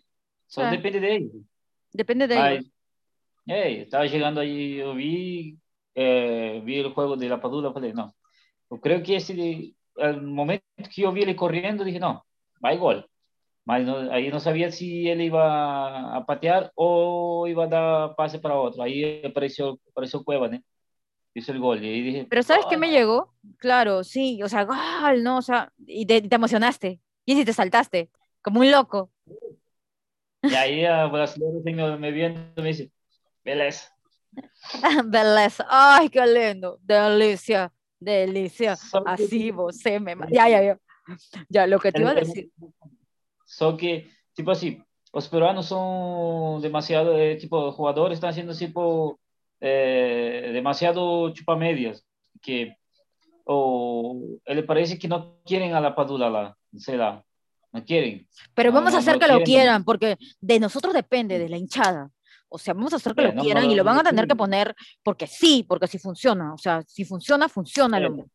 [0.47, 0.71] Só Sí.
[0.71, 1.31] depende de ellos.
[1.93, 2.65] Depende de Mas,
[3.47, 5.57] estaba llegando ahí, yo vi,
[5.95, 8.13] eh, vi el juego de la Padula, falei, no,
[8.69, 12.25] yo creo que ese, al momento que yo vi ele corriendo, dije, no,
[12.59, 13.05] vai gol.
[13.67, 18.53] Mas no, aí não sabia se ele ia a patear ou ia dar passe para
[18.55, 18.83] outro.
[18.83, 20.61] Aí apareceu, apareceu Cueva, né?
[21.33, 21.83] Hizo el gol.
[21.83, 22.93] Y ahí dije, Pero ¿sabes qué "Oh, me no".
[22.93, 23.33] llegó?
[23.57, 25.37] Claro, sí, o sea, gol, ¿no?
[25.37, 26.99] O sea, y te, te emocionaste.
[27.25, 28.11] Y si te saltaste,
[28.43, 29.09] como un loco.
[30.51, 32.91] Y ahí a brasileño assim, me, me viendo me dice,
[33.43, 33.89] beleza.
[35.05, 35.65] Beleza.
[35.69, 36.77] Ay, qué lindo.
[36.81, 38.75] Delicia, delicia.
[38.75, 40.13] Só que- Así você me...
[40.31, 40.77] Ya, ya, ya.
[41.49, 42.49] Ya, lo que te iba a decir.
[43.45, 44.81] Só que, tipo assim,
[45.13, 49.19] os peruanos são demasiado, eh, tipo, os jogadores estão sendo, tipo,
[49.61, 52.03] eh, demasiado chupamedias,
[52.41, 52.73] que
[53.45, 57.23] o, ele parece que não querem a la Padula lá, sei lá,
[57.75, 58.27] não querem.
[58.53, 59.45] Pero No, vamos a no, hacer no que lo quieren.
[59.45, 62.09] quieran, porque de nosotros depende, de la hinchada.
[62.49, 64.03] O sea, vamos a hacer que Sí, lo no, quieran y no, lo van a
[64.03, 64.37] no tener que quieren.
[64.37, 66.53] poner porque sí, porque si funciona.
[66.53, 68.07] O sea, si funciona, funciona el Sí.
[68.09, 68.27] hombre.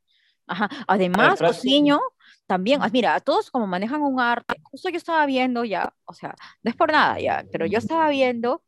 [0.47, 0.68] Ajá.
[0.88, 2.01] Además, prácticamente- Osiño,
[2.47, 6.34] también, ah, mira, todos como manejan un arte, justo yo estaba viendo ya, o sea,
[6.62, 8.64] no es por nada ya, pero yo estaba viendo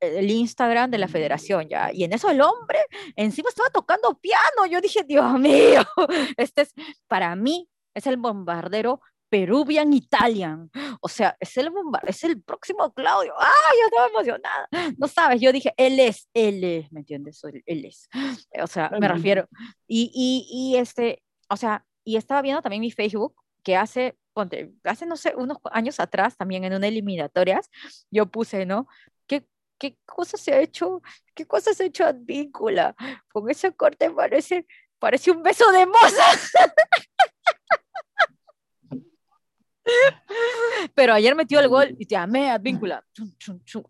[0.00, 2.78] el Instagram de la federación ya, y en eso el hombre
[3.16, 4.64] encima estaba tocando piano.
[4.70, 5.82] Yo dije, Dios mío,
[6.38, 6.72] este es,
[7.08, 10.70] para mí, es el bombardero Peruvian Italian.
[11.00, 13.34] O sea, es el bomba- es el próximo Claudio.
[13.38, 13.72] ¡Ah!
[13.80, 14.68] Yo estaba emocionada.
[14.96, 17.42] No sabes, yo dije, él es, él es, ¿me entiendes?
[17.66, 18.08] Él, es.
[18.62, 19.48] O sea, me refiero.
[19.86, 24.72] Y, y, y este, o sea, y estaba viendo también mi Facebook, que hace, ponte,
[24.84, 27.68] hace, no sé, unos años atrás, también en una eliminatorias,
[28.10, 28.88] yo puse, ¿no?
[29.26, 29.46] ¿Qué,
[29.78, 31.02] qué cosas se ha hecho?
[31.34, 32.94] ¿Qué cosas se ha hecho Advíncula?
[33.30, 34.66] Con ese corte parece,
[34.98, 36.24] parece un beso de moza.
[40.94, 43.04] Pero ayer metió el gol y te amé, Advíncula.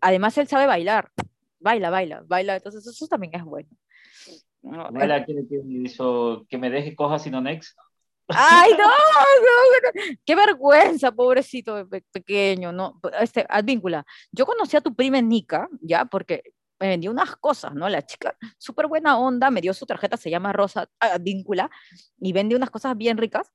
[0.01, 1.11] Además, él sabe bailar.
[1.59, 2.55] Baila, baila, baila.
[2.55, 3.69] Entonces, eso también es bueno.
[4.61, 7.77] No, aquele que hizo que me deje coja sino next.
[8.27, 14.93] Ay, no, no, no, qué vergüenza, pobrecito pequeño, no, este, Advíncula, yo conocí a tu
[14.93, 16.43] prima Nica, ya, porque
[16.79, 17.89] me vendió unas cosas, ¿no?
[17.89, 21.69] La chica, súper buena onda, me dio su tarjeta, se llama Rosa Advíncula,
[22.19, 23.51] y vende unas cosas bien ricas.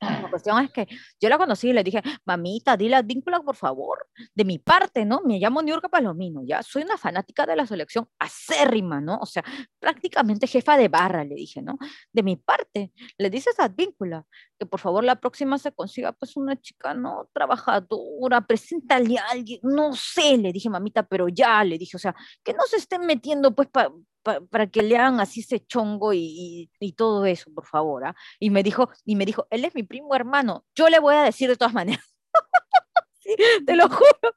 [0.00, 0.86] La cuestión es que
[1.20, 5.04] yo la conocí y le dije, mamita, dile a Advíncula, por favor, de mi parte,
[5.04, 5.20] ¿no?
[5.24, 9.18] Me llamo Niurka Palomino, ya, soy una fanática de la selección acérrima, ¿no?
[9.20, 9.44] O sea,
[9.78, 11.76] prácticamente jefa de barra, le dije, ¿no?
[12.12, 14.24] De mi parte, le dices a Advíncula
[14.58, 17.28] que por favor la próxima se consiga pues una chica, ¿no?
[17.34, 22.14] Trabajadora, preséntale a alguien, no sé, le dije, mamita, pero ya, le dije, o sea,
[22.42, 23.92] que no se estén metiendo pues pa-
[24.22, 28.06] pa- para que le hagan así ese chongo y, y- y todo eso, por favor,
[28.06, 28.14] ¿ah?
[28.38, 31.22] Y me dijo, y me dijo, él es mi primo hermano, yo le voy a
[31.22, 32.04] decir de todas maneras.
[33.22, 33.34] Sí,
[33.66, 34.34] te lo juro.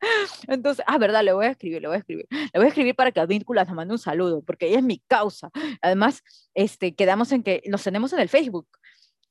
[0.48, 2.26] Entonces, ah, verdad, le voy a escribir, le voy a escribir.
[2.30, 4.98] Le voy a escribir para que Advíncula nos mande un saludo, porque ella es mi
[5.06, 5.50] causa.
[5.82, 6.22] Además,
[6.54, 8.68] este, quedamos en que nos tenemos en el Facebook.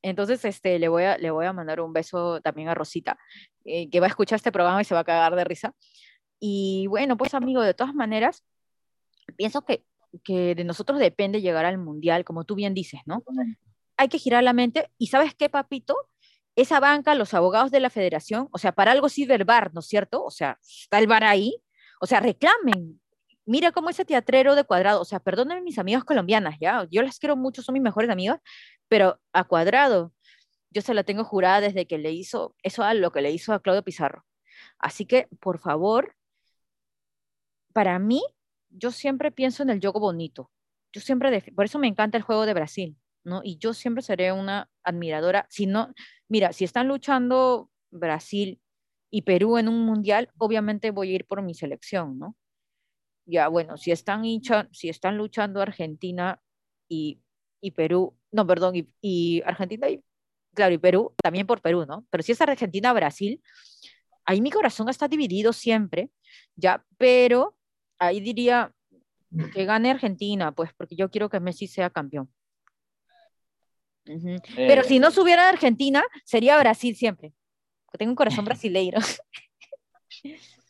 [0.01, 3.18] Entonces, este, le voy a, le voy a mandar un beso también a Rosita,
[3.66, 5.74] eh, que va a escuchar este programa y se va a cagar de risa.
[6.39, 8.43] Y bueno, pues amigo, de todas maneras,
[9.38, 9.86] pienso que,
[10.23, 13.23] que de nosotros depende llegar al mundial, como tú bien dices, ¿no?
[13.97, 14.89] Hay que girar la mente.
[14.97, 15.95] ¿Y sabes qué, papito?
[16.55, 19.82] Esa banca, los abogados de la federación, o sea, para algo sirve el bar, ¿no
[19.82, 20.23] es cierto?
[20.23, 21.61] O sea, está el bar ahí,
[21.99, 23.01] o sea, reclamen.
[23.45, 26.88] Mira cómo ese teatrero de cuadrado, o sea, perdónenme mis amigas colombianas, ¿ya?
[26.89, 28.39] Yo las quiero mucho, son mis mejores amigas,
[28.88, 30.13] pero a cuadrado,
[30.71, 33.53] yo se la tengo jurada desde que le hizo eso a lo que le hizo
[33.53, 34.26] a Claudio Pizarro.
[34.80, 36.15] Así que, por favor,
[37.73, 38.23] para mí,
[38.78, 40.51] yo siempre pienso en el juego bonito.
[40.93, 43.41] Yo siempre, por eso me encanta el juego de Brasil, ¿no?
[43.43, 45.45] Y yo siempre seré una admiradora.
[45.49, 45.93] Si no,
[46.30, 48.61] mira, si están luchando Brasil
[49.09, 52.36] y Perú en un mundial, obviamente voy a ir por mi selección, ¿no?
[53.26, 56.39] Ya, bueno, si están, hincha, si están luchando Argentina
[56.88, 57.21] y,
[57.59, 60.03] y Perú, no, perdón, y, y Argentina y,
[60.53, 62.05] claro, y Perú, también por Perú, ¿no?
[62.11, 63.41] Pero si es Argentina-Brasil,
[64.26, 66.11] ahí mi corazón está dividido siempre,
[66.55, 67.57] ya, pero
[67.99, 68.71] ahí diría
[69.53, 72.29] que gane Argentina, pues, porque yo quiero que Messi sea campeón.
[74.07, 74.35] Ujú.
[74.55, 77.33] Pero Eh, si no subiera Argentina, sería Brasil siempre.
[77.85, 78.99] porque Tengo un corazón brasileiro.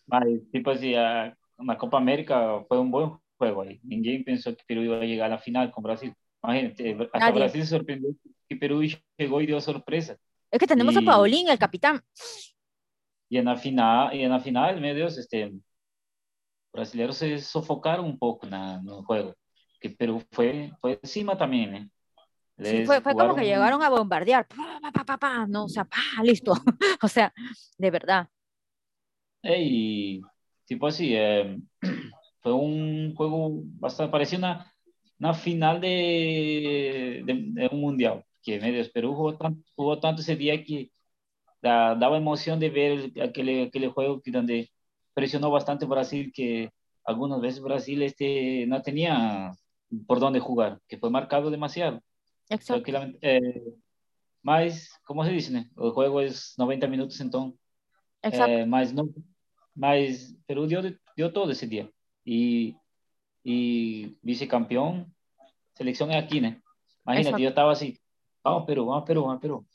[0.07, 3.80] mas, tipo assim, a, na Copa América foi um bom jogo aí.
[3.84, 6.13] Ninguém pensou que Peru ia chegar na final com o Brasil.
[6.43, 7.34] Imagínate, hasta Nadie.
[7.39, 8.09] Brasil se sorprendió
[8.47, 8.82] que Perú
[9.19, 10.17] chegou e deu sorpresa.
[10.51, 12.01] Es que tenemos a Y- Paulín, el capitán.
[13.32, 15.51] E na final, e na final, meu Deus, este,
[16.76, 19.36] brasileiros se sofocaram um pouco na, no jogo.
[19.82, 21.88] Que Peru foi, foi acima também, né?
[22.57, 25.84] Sí, fue, fue como que llegaron a bombardear, pa, pa, pa, pa, no, o sea,
[25.84, 26.53] pa, listo,
[27.03, 27.34] o sea,
[27.78, 28.30] de verdad.
[29.43, 30.21] Y
[30.65, 31.57] tipo así, eh,
[32.41, 34.73] fue un juego bastante, parecía una,
[35.19, 40.38] una final de, de, de, un mundial, que medio Perú jugó tanto, jugó tanto ese
[40.38, 40.91] día que
[41.61, 44.69] da, daba emoción de ver aquel, aquel juego que donde
[45.16, 46.70] presionó bastante Brasil, que
[47.03, 49.51] algunas veces Brasil este, no tenía
[50.05, 52.03] por dónde jugar, que fue marcado demasiado.
[52.49, 52.91] Exacto.
[53.22, 53.63] Eh,
[54.43, 55.70] mas, como se dice?
[55.76, 57.57] O juego es 90 minutos, então.
[58.22, 58.51] Exacto.
[58.51, 59.11] É, mas não,
[59.74, 60.82] mas Peru deu,
[61.16, 61.89] deu todo esse dia.
[62.26, 62.76] E,
[63.43, 65.07] e vice-campeão,
[65.74, 66.61] seleção é aqui, né?
[67.05, 67.43] Imagina, Exacto.
[67.43, 67.97] eu tava assim,
[68.43, 69.66] vamos Peru, vamos Peru, vamos Peru.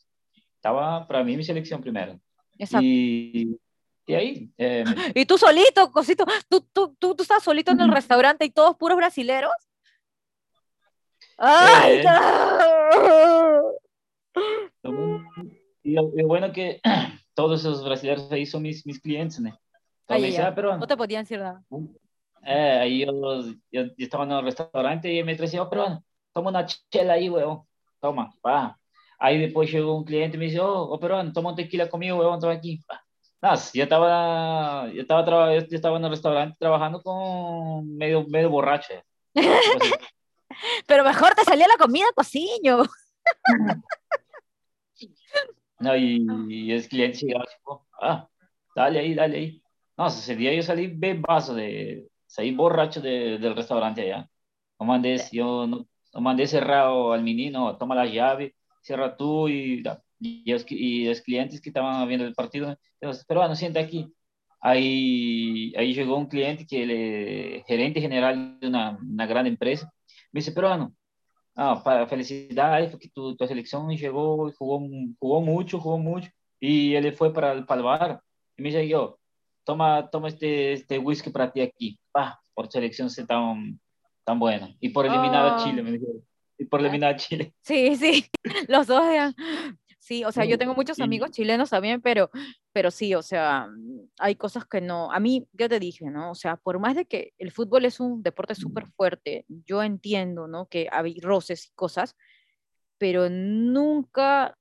[0.61, 2.21] Tava para mim minha seleção primeiro.
[2.59, 2.85] Exacto.
[2.85, 3.59] E,
[4.07, 4.85] e aí, é,
[5.15, 8.77] Y tú solito, cosito, tú, tú, tú, tú estás solito en el restaurante y todos
[8.77, 9.53] puros brasileros.
[11.39, 11.99] ¡Ay!
[11.99, 12.05] Eh.
[14.83, 15.25] no!
[15.83, 16.81] e o bueno que
[17.35, 19.39] todos os brasileiros aí são meus, meus clientes?
[19.39, 19.55] Então,
[20.09, 20.37] Ay, me ay.
[20.39, 21.63] ah, pero No te podían decir nada.
[22.43, 23.15] É, aí eu,
[23.73, 27.63] eu, eu estava no restaurante e me trouxe, ó, peruano, toma uma chela aí, weón.
[28.01, 28.77] Toma, pá.
[29.19, 32.19] Aí depois chegou um cliente e me disse, ô, oh, peruano, toma um tequila comigo,
[32.19, 32.81] weón, toma aqui.
[33.41, 33.51] Pá.
[33.51, 38.93] Nossa, eu estava eu tava, eu estava no restaurante trabalhando com meio, meio borracho.
[40.87, 42.85] Pero mejor te salía la comida, cociño.
[45.81, 46.19] Não, e,
[46.69, 48.27] e os clientes chegavam, tipo, ah,
[48.77, 49.63] dale aí, dale aí.
[49.97, 54.29] Nossa, esse dia eu saí bebaço, de, saí borracho de, del restaurante allá.
[54.79, 59.49] Eu mandei, eu, não- eu mandei cerrar o- al menino, toma a chave, cerra tu
[59.49, 59.99] e, dá.
[60.21, 64.07] E, os, e os clientes que estavam vendo o partido, eu disse, peruano, senta aqui.
[64.63, 69.91] Aí, aí chegou um cliente que ele é gerente geral de uma, uma grande empresa,
[70.33, 70.95] me disse, peruano,
[71.57, 74.81] ah, para felicidades, porque tu, tu selección llegó y jugó,
[75.19, 78.21] jugó mucho, jugó mucho, y él fue para, el- para el bar,
[78.57, 79.19] y me dice yo,
[79.65, 83.81] toma, toma este, este whisky para ti aquí, pa, por selección ser tan,
[84.25, 85.57] tan buena, y por eliminar a Ah.
[85.57, 86.07] Chile, me dijo,
[86.59, 87.55] y por eliminar a Chile.
[87.63, 88.27] Sí, sí,
[88.69, 89.35] los dos eran.
[90.01, 92.31] Sí, o sea, yo tengo muchos amigos chilenos también, pero,
[92.73, 95.13] pero sí, o sea, mm, hay cosas que no.
[95.13, 96.31] A mí, ya te dije, ¿no?
[96.31, 100.49] O sea, por más de que el fútbol es un deporte súper fuerte, yo entiendo,
[100.49, 100.67] ¿no?
[100.69, 102.17] Que hay roces y cosas,
[102.97, 104.57] pero nunca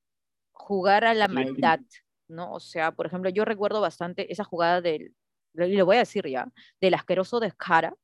[0.52, 1.80] jugar a la maldad,
[2.28, 2.52] ¿no?
[2.52, 5.16] O sea, por ejemplo, yo recuerdo bastante esa jugada del,
[5.54, 7.96] y lo voy a decir ya, del asqueroso de Jara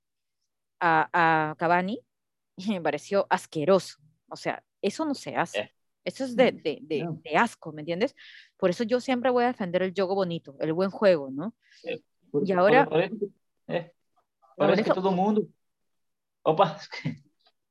[0.79, 1.99] a, a Cavani,
[2.55, 3.97] y me pareció asqueroso.
[4.29, 5.74] O sea, eso no se hace.
[6.06, 6.10] Eh.
[6.10, 7.20] Eso es de, de, de, No.
[7.24, 8.16] de asco, ¿me entiendes?
[8.58, 11.53] Por eso yo siempre voy a defender el juego bonito, el buen juego, ¿no?
[12.32, 13.26] Por- Y ahora- parece que,
[13.68, 13.91] eh,
[14.56, 15.43] parece que todo mundo,
[16.43, 16.78] opa,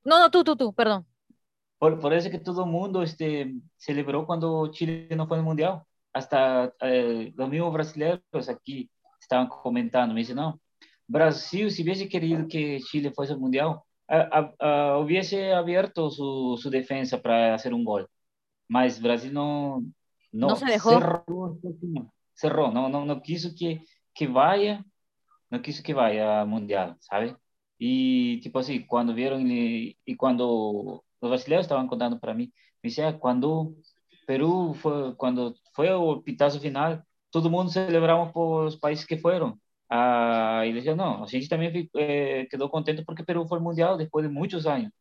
[0.04, 1.06] No, no, tú, tú, tú, perdón.
[1.78, 5.82] por, eso que todo mundo este, celebró cuando Chile no fue al Mundial.
[6.12, 8.88] Hasta eh, los mismos brasileños aquí
[9.20, 10.60] estaban comentando, me dicen, no,
[11.06, 14.28] Brasil, si hubiese querido que Chile fuese al Mundial, a-
[14.60, 18.08] a- a- hubiese abierto su, su defensa para hacer un gol.
[18.68, 19.82] Mas Brasil no,
[20.32, 20.90] no, No se dejó.
[20.90, 21.58] cerró,
[22.34, 23.82] cerró, no, no, no quiso que,
[24.14, 24.84] que vaya,
[25.50, 27.36] no quiso que vaya al Mundial, ¿sabe?
[27.78, 32.52] Y tipo así, cuando vieron y, y cuando los brasileños estaban contando para mí,
[32.82, 33.74] me decía, cuando
[34.26, 39.60] Perú fue, cuando fue el pitazo final, todo mundo celebramos por los países que fueron.
[39.88, 43.64] Ah, y decía, no, a gente también fi- eh, quedó contento porque Perú fue al
[43.64, 44.92] mundial después de muchos años.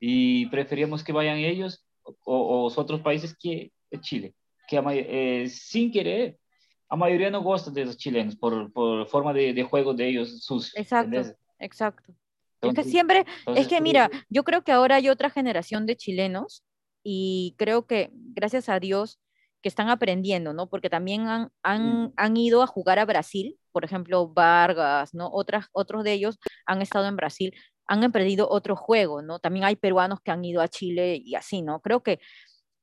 [0.00, 1.84] Y preferíamos que vayan ellos
[2.24, 4.34] o, o los otros países que Chile,
[4.68, 6.38] que a eh, sin querer,
[6.88, 10.44] a mayoría no gusta de los chilenos por, por forma de, de juego de ellos
[10.44, 12.14] sus Exacto, exacto.
[12.62, 13.24] Es que siempre,
[13.56, 16.62] es que mira, yo creo que ahora hay otra generación de chilenos
[17.02, 19.18] y creo que gracias a Dios
[19.62, 20.68] que están aprendiendo, ¿no?
[20.68, 22.12] Porque también han, han, Mm.
[22.16, 25.30] han ido a jugar a Brasil, por ejemplo, Vargas, ¿no?
[25.32, 27.54] Otras, otros de ellos han estado en Brasil,
[27.90, 29.40] han aprendido otro juego, ¿no?
[29.40, 31.80] También hay peruanos que han ido a Chile y así, ¿no?
[31.80, 32.20] Creo que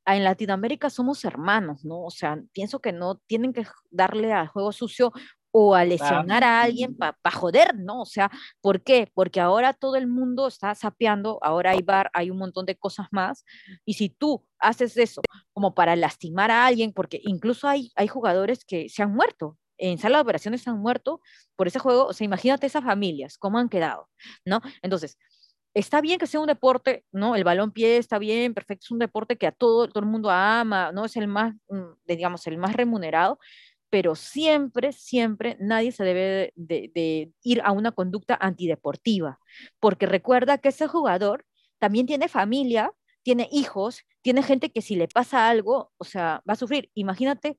[0.06, 2.04] en Latinoamérica somos hermanos, ¿no?
[2.04, 5.14] O sea, pienso que no tienen que darle al juego sucio
[5.52, 8.02] o a lesionar a alguien para joder, ¿no?
[8.02, 8.30] O sea,
[8.60, 9.10] ¿por qué?
[9.14, 13.08] Porque ahora todo el mundo está sapeando, ahora hay bar, hay un montón de cosas
[13.12, 13.46] más,
[13.86, 15.22] y si tú haces eso
[15.54, 19.98] como para lastimar a alguien, porque incluso hay, hay jugadores que se han muerto, en
[19.98, 21.22] sala de operaciones han muerto
[21.56, 24.10] por ese juego, o sea, imagínate esas familias, cómo han quedado,
[24.46, 24.62] ¿no?
[24.82, 25.18] Entonces,
[25.74, 27.36] está bien que sea un deporte, ¿no?
[27.36, 30.92] El balón pie está bien, perfecto, es un deporte que a todo, el mundo ama,
[30.92, 31.06] ¿no?
[31.06, 33.40] Es el más, mm, digamos, el más remunerado,
[33.90, 39.40] pero siempre, siempre nadie se debe de, de, ir a una conducta antideportiva,
[39.80, 41.46] porque recuerda que ese jugador
[41.80, 42.92] también tiene familia,
[43.24, 46.90] tiene hijos, tiene gente que si le pasa algo, o sea, va a sufrir.
[46.96, 47.58] Imagínate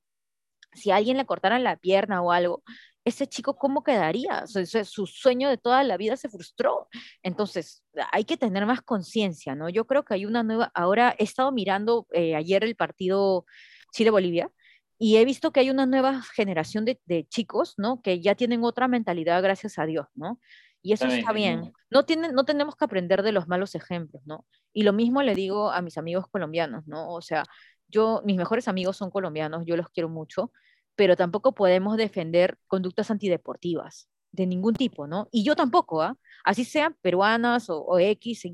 [0.73, 2.63] si a alguien le cortaran la pierna o algo,
[3.05, 4.45] ese chico cómo quedaría?
[4.47, 6.87] su sueño de toda la vida se frustró.
[7.23, 9.69] Entonces, hay que tener más conciencia, ¿no?
[9.69, 13.45] Yo creo que hay una nueva, ahora he estado mirando eh, ayer el partido
[13.91, 14.51] Chile-Bolivia
[14.97, 18.01] y he visto que hay una nueva generación de, chicos, ¿no?
[18.01, 20.39] Que ya tienen otra mentalidad, gracias a Dios, ¿no?
[20.81, 21.73] Y eso está bien.
[21.89, 24.45] No, tienen, no tenemos que aprender de los malos ejemplos, ¿no?
[24.73, 27.11] Y lo mismo le digo a mis amigos colombianos, ¿no?
[27.11, 27.43] O sea,
[27.89, 30.51] yo, mis mejores amigos son colombianos, yo los quiero mucho,
[30.95, 35.27] pero tampoco podemos defender conductas antideportivas de ningún tipo, ¿no?
[35.31, 36.17] Y yo tampoco, ¿ah?
[36.43, 38.51] Así sean peruanas o, X, Y,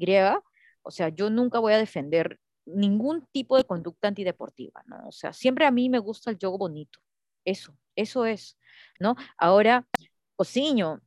[0.82, 5.08] o sea, yo nunca voy a defender ningún tipo de conducta antideportiva, ¿no?
[5.08, 7.00] O sea, siempre a mí me gusta el juego bonito.
[7.44, 8.58] Eso, eso es,
[9.00, 9.16] ¿no?
[9.38, 9.88] Ahora,
[10.36, 11.02] Cociño,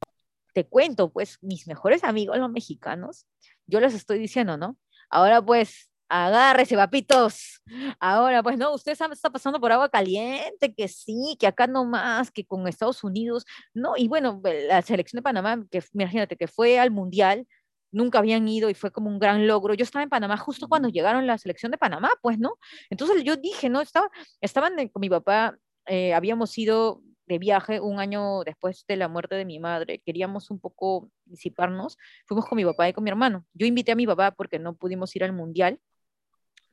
[0.54, 3.26] te cuento, pues, mis mejores amigos, los mexicanos,
[3.66, 4.76] yo les estoy diciendo, ¿no?
[5.10, 7.62] Ahora, pues, agárrese, papitos.
[8.00, 12.30] Ahora, pues no, usted está pasando por agua caliente, que sí, que acá no más,
[12.30, 13.44] que con Estados Unidos,
[13.74, 17.46] no, y bueno, la selección de Panamá, que imagínate que fue al Mundial,
[17.90, 19.74] nunca habían ido y fue como un gran logro.
[19.74, 22.58] Yo estaba en Panamá justo cuando llegaron la selección de Panamá, pues, ¿no?
[22.90, 23.80] Entonces yo dije, ¿no?
[23.80, 25.56] Estaba, estaban con mi papá,
[25.86, 30.50] eh, habíamos ido de viaje un año después de la muerte de mi madre, queríamos
[30.50, 33.44] un poco disiparnos, fuimos con mi papá y con mi hermano.
[33.52, 35.78] Yo invité a mi papá porque no pudimos ir al mundial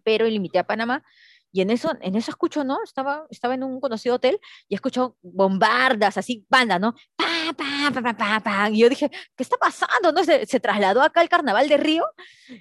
[0.05, 1.03] pero limité a Panamá.
[1.51, 2.83] Y en eso, en eso escucho, ¿no?
[2.83, 6.93] Estaba, estaba en un conocido hotel y escucho bombardas, así, banda, ¿no?
[7.15, 8.69] Pa, pa, pa, pa, pa, pa.
[8.69, 10.11] Y yo dije, ¿qué está pasando?
[10.11, 10.23] ¿No?
[10.25, 12.05] Se, se trasladó acá al carnaval de Río.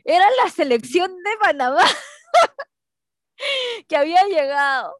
[0.04, 1.82] Era la selección de Panamá.
[3.88, 4.96] que había llegado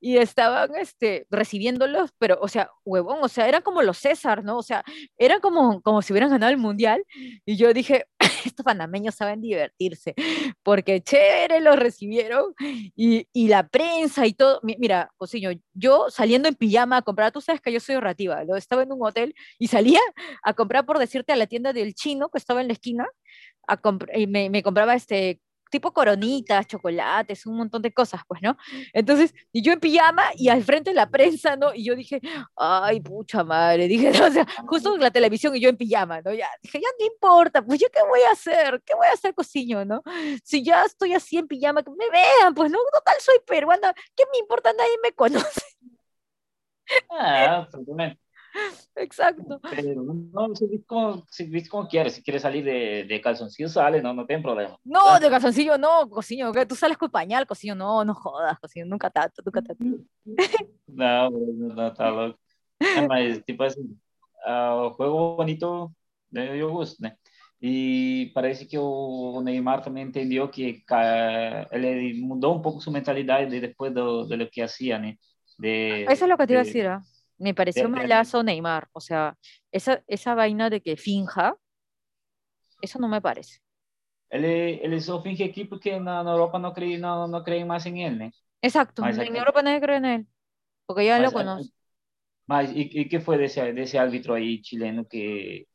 [0.00, 4.58] y estaban este, recibiéndolos, pero, o sea, huevón, o sea, eran como los César, ¿no?
[4.58, 4.84] O sea,
[5.18, 7.04] eran como, como si hubieran ganado el mundial.
[7.44, 8.06] Y yo dije,
[8.48, 10.14] estos panameños saben divertirse,
[10.62, 12.54] porque chévere los recibieron
[12.96, 14.60] y, y la prensa y todo.
[14.62, 18.56] Mira, Cosiño, yo saliendo en pijama a comprar, tú sabes que yo soy ahorrativa, ¿no?
[18.56, 20.00] estaba en un hotel y salía
[20.42, 23.06] a comprar, por decirte, a la tienda del chino que estaba en la esquina,
[23.66, 23.80] a
[24.14, 25.40] y me, me compraba este
[25.74, 28.56] tipo coronitas, chocolates, un montón de cosas, pues, ¿no?
[28.92, 31.74] Entonces, y yo en pijama y al frente la prensa, ¿no?
[31.74, 32.20] Y yo dije,
[32.54, 36.32] ay, pucha madre, dije, o sea, justo en la televisión y yo en pijama, ¿no?
[36.32, 39.34] Ya, dije, ya no importa, pues yo qué voy a hacer, qué voy a hacer
[39.34, 40.00] cociño, ¿no?
[40.44, 42.78] Si ya estoy así en pijama, que me vean, pues, ¿no?
[42.92, 44.72] Total, soy peruana, ¿qué me importa?
[44.72, 45.62] Nadie me conoce.
[47.10, 48.23] Ah, absolutamente.
[49.04, 49.60] Exacto.
[49.70, 54.14] Pero no, si como, si como quieres, si quieres salir de, de calzoncillo, sale, no,
[54.14, 54.78] no tiene problema.
[54.84, 56.08] No, de calzoncillo no,
[56.52, 59.84] que tú sales con pañal, cociño, no, no jodas, cociño, nunca tanto, nunca tanto.
[60.86, 62.38] No, no, está loco.
[63.08, 63.98] Mas, tipo assim,
[64.46, 65.92] uh, o juego bonito,
[66.30, 67.16] né, eu gosto, né?
[67.60, 70.84] E parece que o Neymar também entendeu que
[71.72, 75.16] ele mudou um pouco sua mentalidade depois do, de lo que hacía, né?
[75.58, 76.98] De, Eso es lo que te iba a decir, ¿eh?
[77.44, 78.88] Me pareció malazo Neymar.
[78.92, 79.36] O sea,
[79.70, 81.54] esa, esa vaina de que finja,
[82.80, 83.58] eso no me parece.
[84.30, 87.98] Él ele só finge aqui porque na, Europa no creen, no, no creen más en
[87.98, 88.30] él, ¿no?
[88.62, 90.26] Exacto, en Europa nadie cree en él,
[90.86, 91.70] porque ya lo conoce.
[92.74, 95.66] ¿y, qué fue de ese, de ese árbitro ahí chileno que,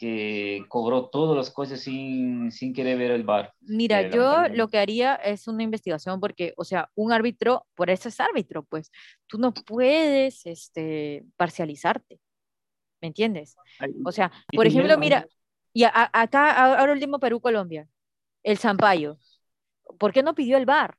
[0.00, 3.52] que cobró todas las cosas sin, sin querer ver el bar.
[3.60, 8.08] Mira, yo lo que haría es una investigación porque, o sea, un árbitro, por eso
[8.08, 8.90] es árbitro, pues
[9.26, 12.18] tú no puedes este, parcializarte,
[13.02, 13.56] ¿me entiendes?
[14.02, 15.28] O sea, por ejemplo, mira,
[15.74, 17.86] y acá, ahora último Perú-Colombia,
[18.42, 19.18] el Zampayo,
[19.98, 20.96] ¿por qué no pidió el bar?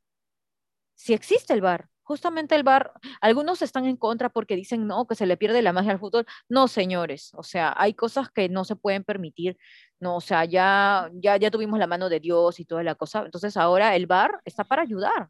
[0.93, 5.16] Si existe el bar, justamente el bar, algunos están en contra porque dicen, no, que
[5.16, 6.26] se le pierde la magia al fútbol.
[6.49, 9.58] No, señores, o sea, hay cosas que no se pueden permitir.
[9.99, 13.24] No, o sea, ya, ya, ya tuvimos la mano de Dios y toda la cosa.
[13.26, 15.30] Entonces ahora el bar está para ayudar.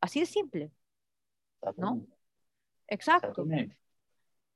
[0.00, 0.70] Así de simple.
[1.76, 2.06] ¿No?
[2.88, 3.44] Exacto.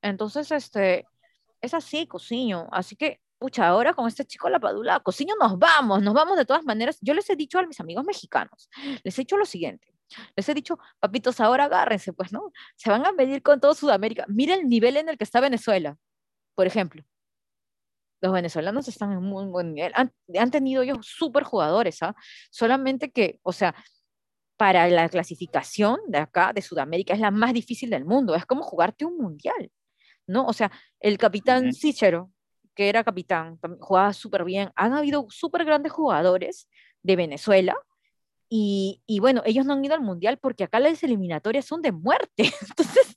[0.01, 1.07] Entonces, este,
[1.61, 2.67] es así, cociño.
[2.71, 6.45] Así que, pucha, ahora con este chico La Padula, cociño, nos vamos, nos vamos de
[6.45, 6.99] todas maneras.
[7.01, 8.69] Yo les he dicho a mis amigos mexicanos,
[9.03, 9.98] les he dicho lo siguiente
[10.35, 12.51] les he dicho, papitos, ahora agárrense, pues, ¿no?
[12.75, 14.25] Se van a medir con todo Sudamérica.
[14.27, 15.97] Mira el nivel en el que está Venezuela,
[16.55, 17.03] por ejemplo.
[18.21, 19.93] Los venezolanos están en muy buen nivel.
[19.95, 22.15] Han, tenido ellos súper jugadores, ¿ah?
[22.51, 23.75] Solamente que, o sea,
[24.57, 28.35] para la clasificación de acá, de Sudamérica, es la más difícil del mundo.
[28.35, 29.71] Es como jugarte un mundial,
[30.27, 30.45] ¿no?
[30.45, 32.31] O sea, el capitán Cícero,
[32.75, 34.71] que era capitán, jugaba súper bien.
[34.75, 36.67] Han habido súper grandes jugadores
[37.03, 37.75] de Venezuela
[38.49, 41.91] y, y, bueno, ellos no han ido al mundial porque acá las eliminatorias son de
[41.91, 42.51] muerte.
[42.69, 43.15] Entonces,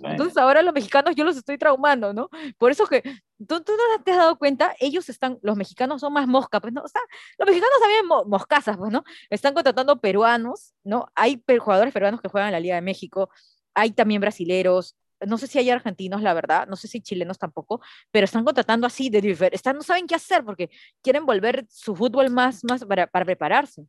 [0.00, 2.28] entonces ahora los mexicanos yo los estoy traumando, ¿no?
[2.58, 3.02] Por eso que
[3.46, 4.74] ¿Tú, tú no te has dado cuenta?
[4.78, 6.82] Ellos están, los mexicanos son más mosca, pues, ¿no?
[6.82, 7.00] O sea,
[7.38, 9.04] los mexicanos también mo moscasas, pues, ¿no?
[9.30, 11.06] Están contratando peruanos, ¿no?
[11.14, 13.30] Hay jugadores peruanos que juegan en la Liga de México,
[13.74, 17.80] hay también brasileros, no sé si hay argentinos, la verdad, no sé si chilenos tampoco,
[18.10, 20.70] pero están contratando así de diferente, están, no saben qué hacer porque
[21.02, 23.86] quieren volver su fútbol más, más para, para prepararse.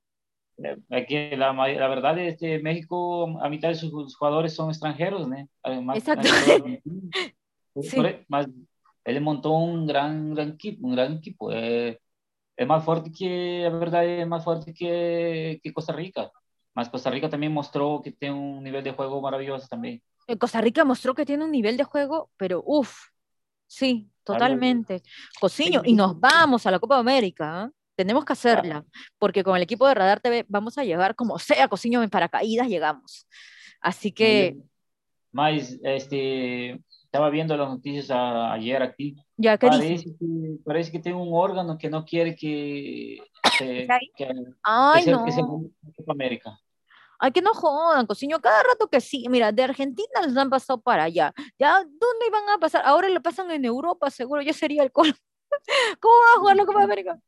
[0.89, 5.47] Aquí la, la, verdad es que México, a mitad de sus jugadores son extranjeros, ¿no?
[5.64, 6.28] Además, Exacto.
[7.82, 7.97] sí.
[8.30, 8.47] más,
[9.03, 11.51] él montó un gran, gran equipo, un gran equipo.
[11.51, 11.99] Eh,
[12.56, 16.32] es más fuerte que, la verdad, es más fuerte que, que Costa Rica.
[16.74, 20.01] Más Costa Rica también mostró que tiene un nivel de juego maravilloso también.
[20.39, 23.10] Costa Rica mostró que tiene un nivel de juego, pero uff,
[23.68, 25.03] sí, totalmente.
[25.39, 27.70] Cociño, y nos vamos a la Copa América.
[27.70, 27.85] ¿eh?
[27.96, 28.84] Tenemos que hacerla,
[29.18, 32.68] porque con el equipo de Radar TV vamos a llegar como sea, Cociño en paracaídas
[32.68, 33.28] llegamos.
[33.82, 34.58] Así que...
[35.32, 36.80] Más, este,
[37.16, 39.16] estaba viendo las noticias ayer aquí.
[39.38, 43.18] Ya, ¿qué parece, que, parece que tiene un órgano que no quiere que,
[43.58, 44.34] que, que,
[44.64, 45.26] Ay, no.
[45.26, 46.60] que se Copa América.
[47.20, 49.28] Ay, que no jodan, cociño, cada rato que sí.
[49.30, 51.34] Mira, de Argentina les han pasado para allá.
[51.58, 52.82] ¿Ya dónde iban a pasar?
[52.86, 55.16] Ahora lo pasan en Europa, seguro, ya sería el colmo.
[55.99, 57.20] ¿Cómo va a jugar la Copa América?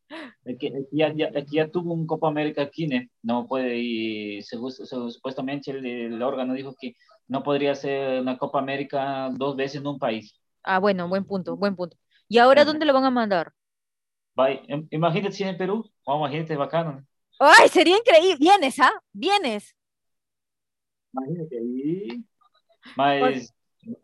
[0.46, 2.88] Aquí, ya, ya, ya, tuvo un Copa América aquí,
[3.22, 3.48] ¿no?
[3.48, 6.96] puede ir, supuestamente el, el, órgano dijo que
[7.28, 10.40] no podría ser una Copa América dos veces en un país.
[10.64, 11.98] Ah, bueno, buen punto, buen punto.
[12.28, 13.54] ¿Y ahora dónde lo van a mandar?
[14.92, 17.06] Imagínate si en Perú, oh, imagínate, bacano.
[17.40, 18.38] ¡Ay, sería increíble!
[18.40, 18.94] Vienes, ¿ah?
[19.12, 19.76] Vienes.
[21.14, 22.24] Imagínate, ahí.
[22.96, 23.54] Más,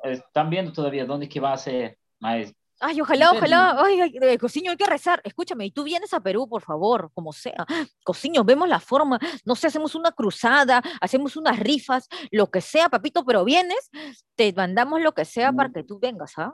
[0.04, 1.98] están viendo todavía dónde es que va a ser.
[2.20, 2.54] Más,
[2.86, 3.82] Ay, ojalá, ojalá.
[3.82, 5.22] Ay, ay, Cociño, hay que rezar.
[5.24, 7.66] Escúchame, y tú vienes a Perú, por favor, como sea.
[8.04, 9.18] Cociño, vemos la forma.
[9.46, 13.90] No sé, hacemos una cruzada, hacemos unas rifas, lo que sea, papito, pero vienes,
[14.36, 16.54] te mandamos lo que sea para que tú vengas, ¿ah?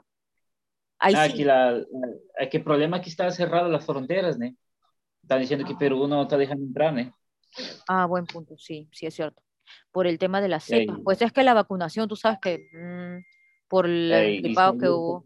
[1.00, 1.32] Ahí ah, sí.
[1.32, 4.54] Aquí la, la, que el problema es que están cerradas las fronteras, ¿no?
[5.22, 7.12] Están diciendo que Perú no está dejando entrar, ¿no?
[7.88, 9.42] Ah, buen punto, sí, sí es cierto.
[9.90, 10.98] Por el tema de las cepas.
[11.02, 13.18] Pues es que la vacunación, tú sabes que mmm,
[13.68, 15.24] por el gripado que hubo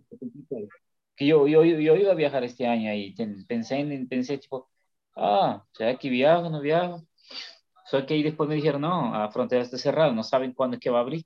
[1.17, 3.15] que yo, yo, yo iba a viajar este año y
[3.47, 4.71] pensé, en, pensé tipo,
[5.17, 7.03] ah, ¿será que viajo no viajo?
[7.87, 10.81] Solo que ahí después me dijeron, no, la frontera está cerrada, no saben cuándo es
[10.81, 11.25] que va a abrir.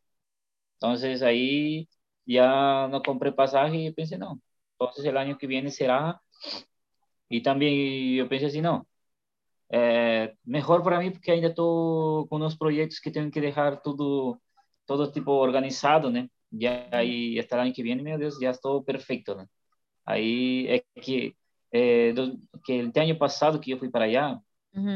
[0.74, 1.88] Entonces ahí
[2.26, 4.40] ya no compré pasaje y pensé, no,
[4.72, 6.20] entonces el año que viene será.
[7.28, 8.86] Y también yo pensé así, no,
[9.70, 14.40] eh, mejor para mí porque ainda estoy con unos proyectos que tengo que dejar todo,
[14.86, 16.28] todo tipo organizado, ¿no?
[16.50, 19.48] Ya ahí hasta el año que viene, meu Deus, ya es todo perfecto, ¿no?
[20.08, 21.36] Aí é que,
[21.70, 24.40] é, do, que el año pasado que yo fui para allá,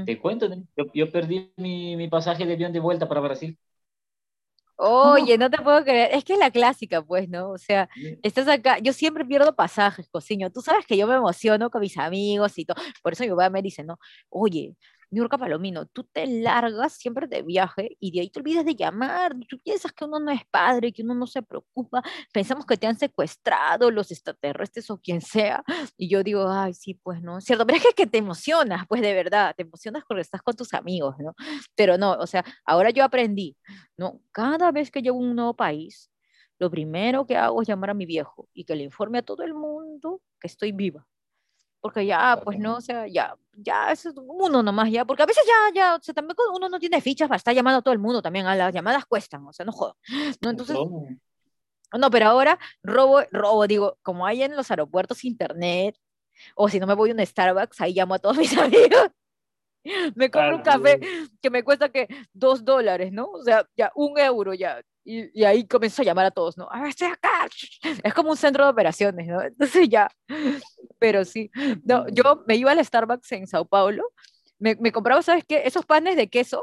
[0.07, 3.59] te cuento, yo, yo, perdí mi, mi pasaje de avión de vuelta para Brasil.
[4.77, 7.51] Oye, no te puedo creer, es que es la clásica, pues, ¿no?
[7.51, 7.91] O sea,
[8.23, 11.99] estás acá, yo siempre pierdo pasajes, cociño, tú sabes que yo me emociono con mis
[11.99, 13.99] amigos y todo, por eso mi papá me dice, no,
[14.31, 14.77] oye,
[15.13, 19.35] Niurka Palomino, tú te largas siempre de viaje y de ahí te olvidas de llamar.
[19.47, 22.03] Tú piensas que uno no es padre, que uno no se preocupa.
[22.33, 25.63] Pensamos que te han secuestrado los extraterrestres o quien sea.
[25.99, 27.67] Y yo digo, ay, sí, pues no, cierto.
[27.67, 30.73] Pero es que, que te emocionas, pues de verdad, te emocionas porque estás con tus
[30.75, 31.35] amigos, ¿no?
[31.77, 33.57] Pero no, o sea, ahora yo aprendí,
[33.99, 34.21] ¿no?
[34.33, 36.11] Cada vez que llego a un nuevo país,
[36.59, 39.43] lo primero que hago es llamar a mi viejo y que le informe a todo
[39.43, 41.07] el mundo que estoy viva
[41.83, 45.45] porque ya, pues no, o sea, ya, ya es uno nomás, ya, porque a veces
[45.45, 47.99] ya, ya, o sea, también uno no tiene fichas para estar llamando a todo el
[47.99, 49.97] mundo también, a las llamadas cuestan, o sea, no jodo,
[50.41, 50.51] ¿no?
[50.51, 55.99] Entonces, no, pero ahora robo, robo, digo, como hay en los aeropuertos internet,
[56.55, 59.11] o si no me voy a un Starbucks, ahí llamo a todos mis amigos,
[60.15, 61.01] me compro un café
[61.41, 63.29] que me cuesta que dos dólares, ¿no?
[63.29, 66.69] O sea, ya un euro, ya, y, y, ahí comienzo a llamar a todos, ¿no?
[66.71, 67.49] A ver, estoy acá.
[68.05, 69.43] Es como un centro de operaciones, ¿no?
[69.43, 70.11] Entonces ya,
[70.99, 71.51] pero sí.
[71.85, 74.05] No, yo me iba al Starbucks en Sao Paulo,
[74.59, 75.63] me, me compraba, ¿sabes qué?
[75.65, 76.63] Esos panes de queso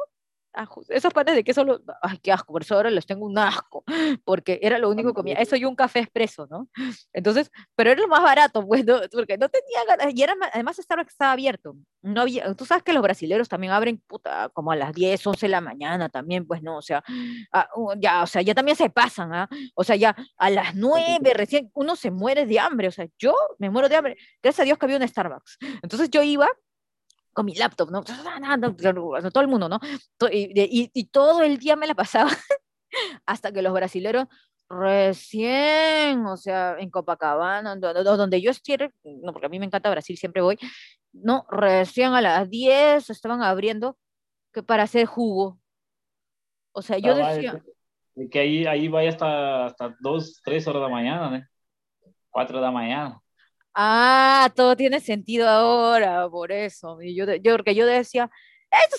[0.89, 3.83] esos panes de queso, lo, ay, qué asco, por eso ahora los tengo un asco,
[4.25, 6.67] porque era lo único que comía, eso y un café expreso, ¿no?
[7.13, 8.99] Entonces, pero era lo más barato, pues, ¿no?
[9.11, 12.93] porque no tenía ganas, y era, además Starbucks estaba abierto, no había, tú sabes que
[12.93, 16.61] los brasileños también abren, puta, como a las 10, 11 de la mañana también, pues,
[16.61, 16.77] ¿no?
[16.77, 17.03] O sea,
[17.51, 17.67] ah,
[17.97, 19.49] ya, o sea, ya también se pasan, ¿ah?
[19.75, 23.33] O sea, ya a las 9 recién uno se muere de hambre, o sea, yo
[23.57, 26.47] me muero de hambre, gracias a Dios que había un Starbucks, entonces yo iba
[27.33, 28.03] con mi laptop, ¿no?
[28.03, 29.79] Todo el mundo, ¿no?
[30.31, 32.29] Y, y, y todo el día me la pasaba
[33.25, 34.27] hasta que los brasileros
[34.69, 40.17] recién, o sea, en Copacabana, donde yo estoy, no, porque a mí me encanta Brasil,
[40.17, 40.57] siempre voy,
[41.11, 43.97] no, recién a las 10 estaban abriendo
[44.53, 45.59] que para hacer jugo.
[46.71, 47.63] O sea, yo ah, decía...
[48.29, 51.45] Que ahí, ahí vaya hasta, hasta 2, 3 horas de la mañana, ¿no?
[52.29, 53.21] 4 de la mañana.
[53.73, 57.01] Ah, todo tiene sentido ahora, por eso.
[57.01, 58.29] Y yo, yo, porque yo decía,
[58.71, 58.97] esto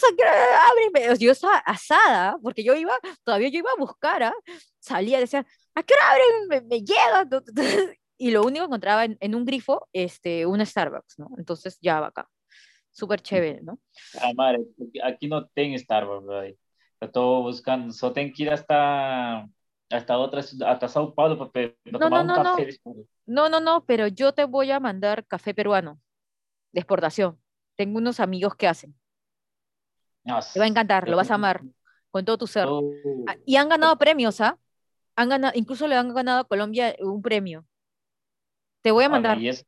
[1.10, 4.34] es Yo estaba asada, porque yo iba, todavía yo iba a buscar, ¿ah?
[4.78, 6.66] salía, decía, ¿a qué hora abren?
[6.68, 7.28] Me, llega.
[8.22, 11.30] Y lo único que encontraba en, un grifo, este, un Starbucks, ¿no?
[11.38, 12.28] Entonces ya va acá.
[12.90, 13.80] Súper chévere, ¿no?
[14.20, 14.60] Ah, madre,
[15.02, 16.42] aquí no tengo Starbucks, bro.
[17.00, 19.48] Estoy buscando, solo tengo que ir hasta
[19.90, 22.80] hasta otras, hasta Sao Paulo para, no, tomar no, un café.
[23.26, 23.48] No.
[23.48, 26.00] no, no, pero yo te voy a mandar café peruano
[26.72, 27.38] de exportación.
[27.76, 28.94] Tengo unos amigos que hacen.
[30.24, 31.62] te va a encantar, lo vas a amar
[32.10, 32.66] con todo tu ser.
[32.68, 32.82] Oh.
[33.28, 34.58] Ah, y han ganado premios, ¿ah?
[35.16, 37.66] Han ganado, incluso le han ganado a Colombia un premio.
[38.82, 39.38] Te voy a mandar.
[39.40, 39.66] y, es,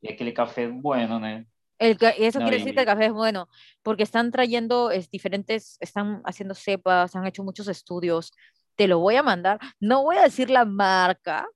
[0.00, 1.44] que el café es bueno, ¿no?
[1.78, 3.48] El, eso quiere decir que el café es bueno,
[3.82, 8.32] porque están trayendo es, diferentes, están haciendo cepas, han hecho muchos estudios,
[8.76, 11.46] te lo voy a mandar, no voy a decir la marca,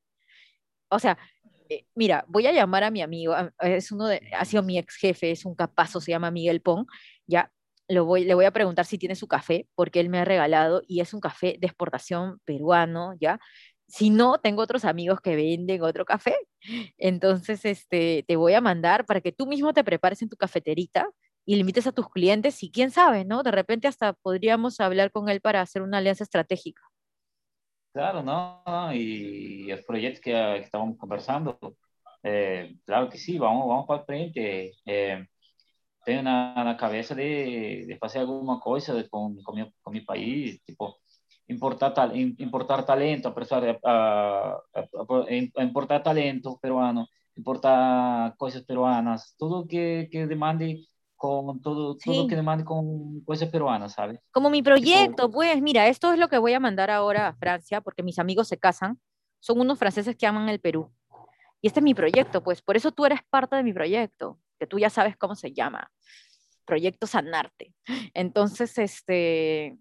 [0.91, 1.19] o sea,
[1.69, 4.97] eh, mira, voy a llamar a mi amigo, es uno de, ha sido mi ex
[4.97, 6.87] jefe, es un capazo, se llama Miguel Pong,
[7.27, 7.53] ya,
[7.89, 10.83] lo voy, le voy a preguntar si tiene su café, porque él me ha regalado
[10.87, 13.41] y es un café de exportación peruano, ¿ya?
[13.87, 16.37] Si no, tengo otros amigos que venden otro café.
[16.99, 21.09] Entonces, este, te voy a mandar para que tú mismo te prepares en tu cafeterita
[21.47, 23.43] y limites a tus clientes y quién sabe, ¿no?
[23.43, 26.83] De repente hasta podríamos hablar con él para hacer una alianza estratégica.
[27.99, 28.63] Claro, no,
[28.95, 31.59] y el proyecto que, que estábamos conversando,
[32.23, 34.73] eh, claro que sí, vamos, vamos para frente.
[34.87, 35.27] Eh,
[36.05, 40.61] tengo na, na cabeça de, de fazer alguma coisa com, com, meu, com meu país,
[40.65, 40.97] tipo,
[41.49, 43.33] importar, importar talento, a,
[43.85, 44.63] a,
[45.59, 50.87] a, importar talento peruano, importar coisas peruanas, tudo que, que demande
[51.19, 54.21] con todo, todo que demande con cosas peruanas, ¿sabes?
[54.31, 57.81] Como mi proyecto, pues mira, esto es lo que voy a mandar ahora a Francia,
[57.81, 59.01] porque mis amigos se casan,
[59.41, 60.91] son unos franceses que aman el Perú.
[61.61, 64.67] Y este es mi proyecto, pues por eso tú eres parte de mi proyecto, que
[64.69, 65.91] tú ya sabes cómo se llama,
[66.65, 67.75] Proyecto Sanarte.
[68.15, 69.77] Entonces, este,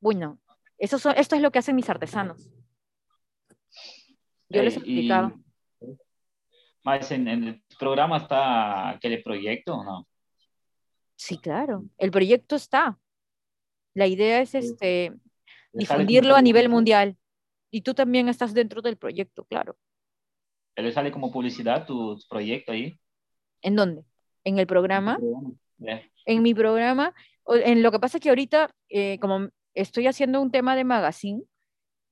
[0.00, 0.40] bueno,
[0.76, 2.50] eso esto es lo que hacen mis artesanos.
[4.48, 5.34] Yo les he explicado.
[6.82, 10.08] Más en, en, el programa está aquel proyecto, ¿no?
[11.20, 11.84] Sí, claro.
[11.98, 12.98] El proyecto está.
[13.92, 15.12] La idea es este,
[15.70, 17.18] difundirlo a nivel mundial.
[17.70, 19.76] Y tú también estás dentro del proyecto, claro.
[20.74, 22.98] ¿Pero sale como publicidad tu, proyecto ahí?
[23.60, 24.02] ¿En dónde?
[24.44, 25.18] ¿En el programa?
[26.24, 27.14] En mi programa.
[27.46, 31.42] En lo que pasa es que ahorita, eh, como estoy haciendo un tema de magazine,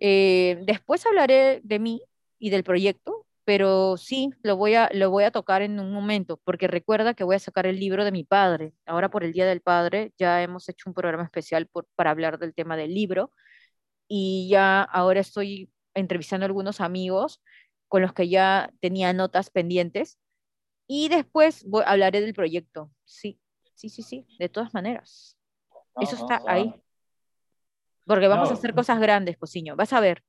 [0.01, 2.03] eh, después hablaré de mí
[2.39, 6.37] y del proyecto, pero sí, lo voy, a, lo voy a tocar en un momento,
[6.45, 8.75] porque recuerda que voy a sacar el libro de mi padre.
[8.85, 11.67] Ahora por el Día del Padre ya hemos hecho un programa especial
[11.97, 13.33] para hablar del tema del libro
[14.07, 17.43] y ya ahora estoy entrevistando a algunos amigos
[17.87, 20.19] con los que ya tenía notas pendientes
[20.87, 22.91] y después hablaré del proyecto.
[23.07, 23.41] Sí,
[23.73, 25.39] sí, sí, sí, de todas maneras.
[25.99, 26.75] Eso está ahí.
[28.05, 29.75] Porque vamos a hacer cosas grandes, Cociño.
[29.75, 30.23] Vas a ver.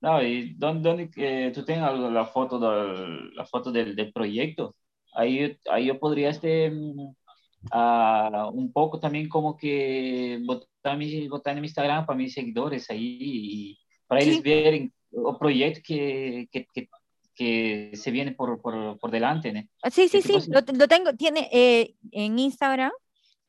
[0.00, 4.76] No, y donde, eh, tú tengas la foto, del, la foto del, del proyecto,
[5.12, 11.62] ahí, ahí yo podría este, uh, un poco también como que botar, mi, botar en
[11.62, 14.92] mi Instagram para mis seguidores ahí, y para ellos ver el
[15.38, 16.88] proyecto que, que, que,
[17.34, 19.52] que, se viene por, por, por delante.
[19.52, 19.62] ¿no?
[19.90, 22.92] Sí, sí, sí, lo, lo, tengo, tiene eh, en Instagram,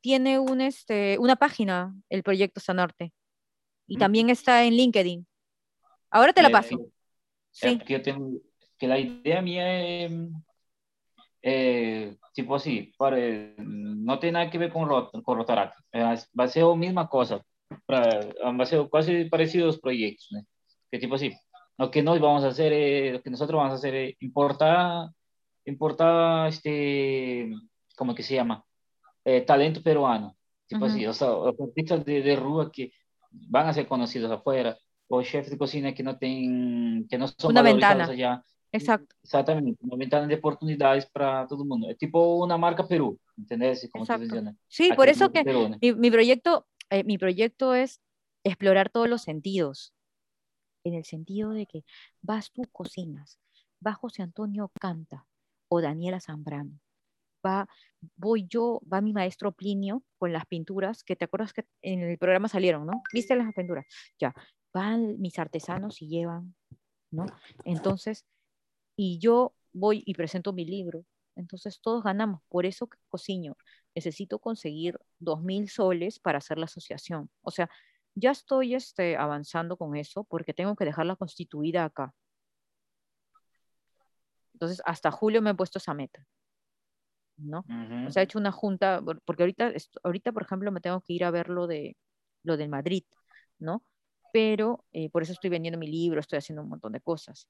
[0.01, 3.13] tiene un, este, una página, el proyecto Sanarte,
[3.85, 5.28] y también está en LinkedIn.
[6.11, 6.77] Ahora te la paso.
[7.51, 7.77] sí.
[7.79, 8.31] Que, tengo,
[8.77, 10.11] que la idea mía es,
[11.41, 13.17] eh, tipo así, para,
[13.57, 15.75] no tiene nada que ver con, con Rotaract.
[15.93, 17.41] Va a ser la misma cosa.
[17.85, 20.27] Para, va a ser casi parecidos proyectos.
[20.31, 20.41] ¿no?
[20.89, 21.31] Que tipo así,
[21.77, 25.09] lo que nos vamos a hacer, es, lo que nosotros vamos a hacer es importar,
[25.65, 27.51] importar este,
[27.95, 28.63] ¿cómo que se llama?
[29.23, 30.35] Eh, talento peruano.
[30.67, 31.29] Tipo así, o sea,
[31.59, 32.91] artistas de, de rúa que
[33.31, 34.77] van a ser conocidos afuera
[35.09, 38.05] o chefes de cocina que no tienen, que no son una ventana.
[38.05, 38.43] allá.
[38.71, 39.15] Exacto.
[39.23, 41.89] Exactamente, una ventana de oportunidades para todo el mundo.
[41.89, 43.89] Es tipo una marca Perú, ¿entendés?
[43.91, 44.05] Como
[44.67, 45.43] sí, por eso que
[45.81, 47.99] mi, mi, proyecto, eh, mi proyecto es
[48.43, 49.93] explorar todos los sentidos,
[50.83, 51.83] en el sentido de que
[52.21, 53.39] vas tú cocinas,
[53.85, 55.25] va José Antonio Canta
[55.67, 56.79] o Daniela Zambrano,
[57.45, 57.67] va,
[58.15, 62.17] voy yo, va mi maestro Plinio con las pinturas, que te acuerdas que en el
[62.17, 63.01] programa salieron, ¿no?
[63.13, 63.85] ¿Viste las pinturas?
[64.19, 64.33] Ya,
[64.73, 66.55] van mis artesanos y llevan,
[67.11, 67.25] ¿no?
[67.65, 68.25] Entonces,
[68.95, 71.05] y yo voy y presento mi libro,
[71.35, 73.55] entonces todos ganamos, por eso cocino,
[73.95, 77.69] necesito conseguir dos mil soles para hacer la asociación, o sea,
[78.15, 82.13] ya estoy este, avanzando con eso porque tengo que dejarla constituida acá.
[84.53, 86.25] Entonces, hasta julio me he puesto esa meta.
[87.39, 87.65] ¿no?
[88.07, 89.71] O sea, he hecho una junta, porque ahorita,
[90.03, 91.97] ahorita, por ejemplo, me tengo que ir a ver lo de,
[92.43, 93.03] lo del Madrid,
[93.57, 93.83] ¿no?
[94.31, 97.47] Pero eh, por eso estoy vendiendo mi libro, estoy haciendo un montón de cosas,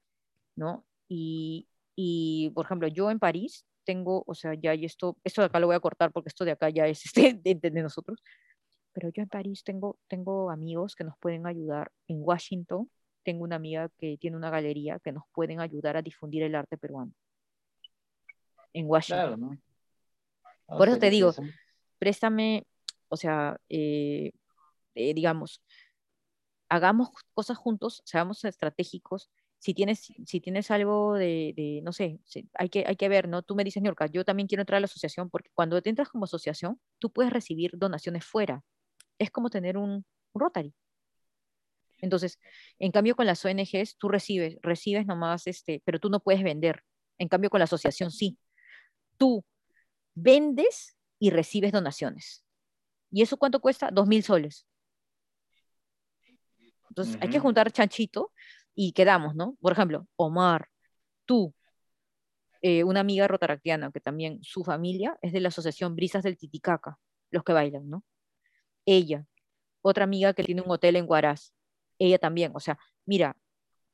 [0.56, 0.84] ¿no?
[1.08, 5.46] Y, y, por ejemplo, yo en París tengo, o sea, ya y esto, esto de
[5.46, 8.22] acá lo voy a cortar porque esto de acá ya es este, de, de, nosotros,
[8.92, 11.90] pero yo en París tengo, tengo amigos que nos pueden ayudar.
[12.08, 12.90] En Washington
[13.22, 16.76] tengo una amiga que tiene una galería que nos pueden ayudar a difundir el arte
[16.76, 17.12] peruano.
[18.72, 19.26] En Washington.
[19.26, 19.58] Claro, ¿no?
[20.78, 21.32] Por eso te digo,
[21.98, 22.64] préstame,
[23.08, 24.30] o sea, eh,
[24.94, 25.60] eh, digamos,
[26.70, 29.30] hagamos cosas juntos, seamos estratégicos.
[29.58, 32.20] Si tienes, si tienes algo de, no sé,
[32.54, 33.42] hay, que, hay que ver, ¿no?
[33.42, 36.08] Tú me dices, Yorka, yo también quiero entrar a la asociación, porque cuando te entras
[36.08, 38.64] como asociación, tú puedes recibir donaciones fuera.
[39.18, 40.74] Es como tener un, Rotary.
[41.98, 42.38] Entonces,
[42.78, 46.82] en cambio con las ONGs, tú recibes, recibes nomás, este, pero tú no puedes vender.
[47.18, 48.38] En cambio con la asociación sí.
[49.18, 49.44] Tú
[50.14, 52.44] vendes y recibes donaciones.
[53.10, 53.90] ¿Y eso cuánto cuesta?
[53.92, 54.66] Dos mil soles.
[56.90, 58.32] Entonces, hay que juntar chanchito
[58.74, 59.56] y quedamos, ¿no?
[59.60, 60.68] Por ejemplo, Omar,
[61.24, 61.54] tú,
[62.62, 66.98] eh, una amiga rotaractiana que también su familia es de la asociación Brisas del Titicaca,
[67.30, 68.04] los que bailan, ¿no?
[68.84, 69.26] Ella,
[69.82, 71.52] otra amiga que tiene un hotel en Huaraz,
[71.98, 73.36] ella también, o sea, mira,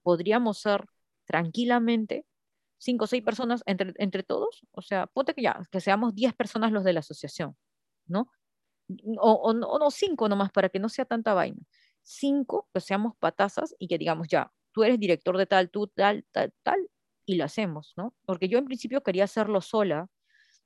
[0.03, 0.87] podríamos ser
[1.25, 2.27] tranquilamente
[2.79, 6.35] cinco o seis personas entre, entre todos, o sea, ponte que ya, que seamos diez
[6.35, 7.57] personas los de la asociación,
[8.07, 8.31] ¿no?
[9.19, 11.61] O, o, no, cinco nomás, para que no sea tanta vaina.
[12.09, 16.25] Cinco, que seamos patazas y que digamos, ya, tú eres director de tal, tú tal,
[16.31, 16.89] tal, tal,
[17.25, 18.15] y lo hacemos, ¿no?
[18.25, 20.09] Porque yo en principio quería hacerlo sola,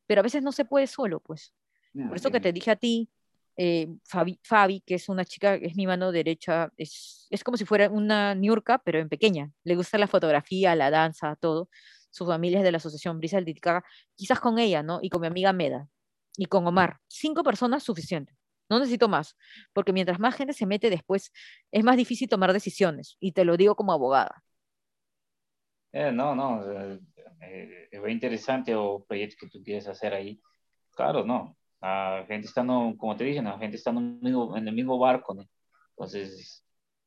[0.06, 1.54] pero a veces no se puede solo, pues.
[1.94, 3.10] Por eso que te dije a ti,
[3.56, 7.64] eh, Fabi, Fabi, que es una chica, es mi mano derecha, es, es como si
[7.64, 9.50] fuera una niurka, pero en pequeña.
[9.64, 11.68] Le gusta la fotografía, la danza, todo
[12.10, 13.84] sus familias de la Asociación Brisa del Titicaca,
[14.14, 14.98] quizás con ella, ¿no?
[15.02, 15.88] Y con mi amiga Meda
[16.36, 16.98] y con Omar.
[17.08, 18.34] Cinco personas suficiente.
[18.70, 19.36] No necesito más,
[19.72, 21.32] porque mientras más gente se mete después,
[21.72, 23.16] es más difícil tomar decisiones.
[23.20, 24.42] Y te lo digo como abogada.
[25.92, 27.00] Eh, no, no, eh,
[27.42, 30.40] eh, es muy interesante o proyecto que tú quieres hacer ahí.
[30.92, 31.56] Claro, no.
[31.80, 34.98] La gente está, no, como te dije, la gente está en mismo, en el mismo
[34.98, 35.44] barco, ¿no?
[35.90, 36.64] Entonces,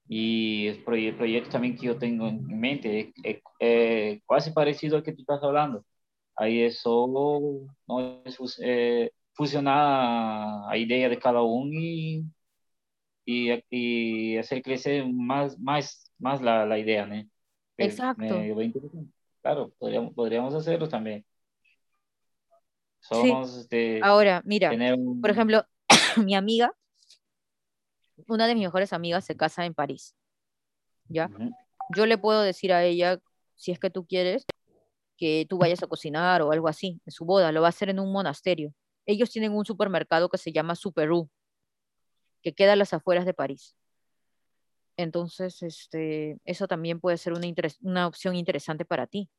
[0.07, 5.14] y el proyecto también que yo tengo en mente es, eh, casi parecido al que
[5.14, 5.85] tú estás hablando.
[6.35, 12.26] Ahí eso no es eh, fusionar a idea de cada uno y,
[13.26, 17.23] y, y, hacer crecer más, más, más la, la idea, ¿no?
[17.77, 18.41] Exacto.
[19.41, 21.26] claro, podríamos, podríamos hacerlo también.
[22.99, 24.72] Somos, este, Ahora, mira,
[25.22, 25.65] por ejemplo,
[26.23, 26.73] mi amiga
[28.27, 30.15] una de mis mejores amigas se casa en París.
[31.07, 31.30] ¿Ya?
[31.95, 33.19] Yo le puedo decir a ella,
[33.55, 34.45] si es que tú quieres,
[35.18, 37.89] que tú vayas a cocinar o algo así, en su boda, lo va a hacer
[37.89, 38.73] en un monasterio.
[39.06, 41.30] Ellos tienen un supermercado que se llama Superú,
[42.42, 43.76] que queda a las afueras de París.
[44.98, 47.48] Entonces, este, eso también puede ser una,
[47.82, 49.30] una opción interesante para ti.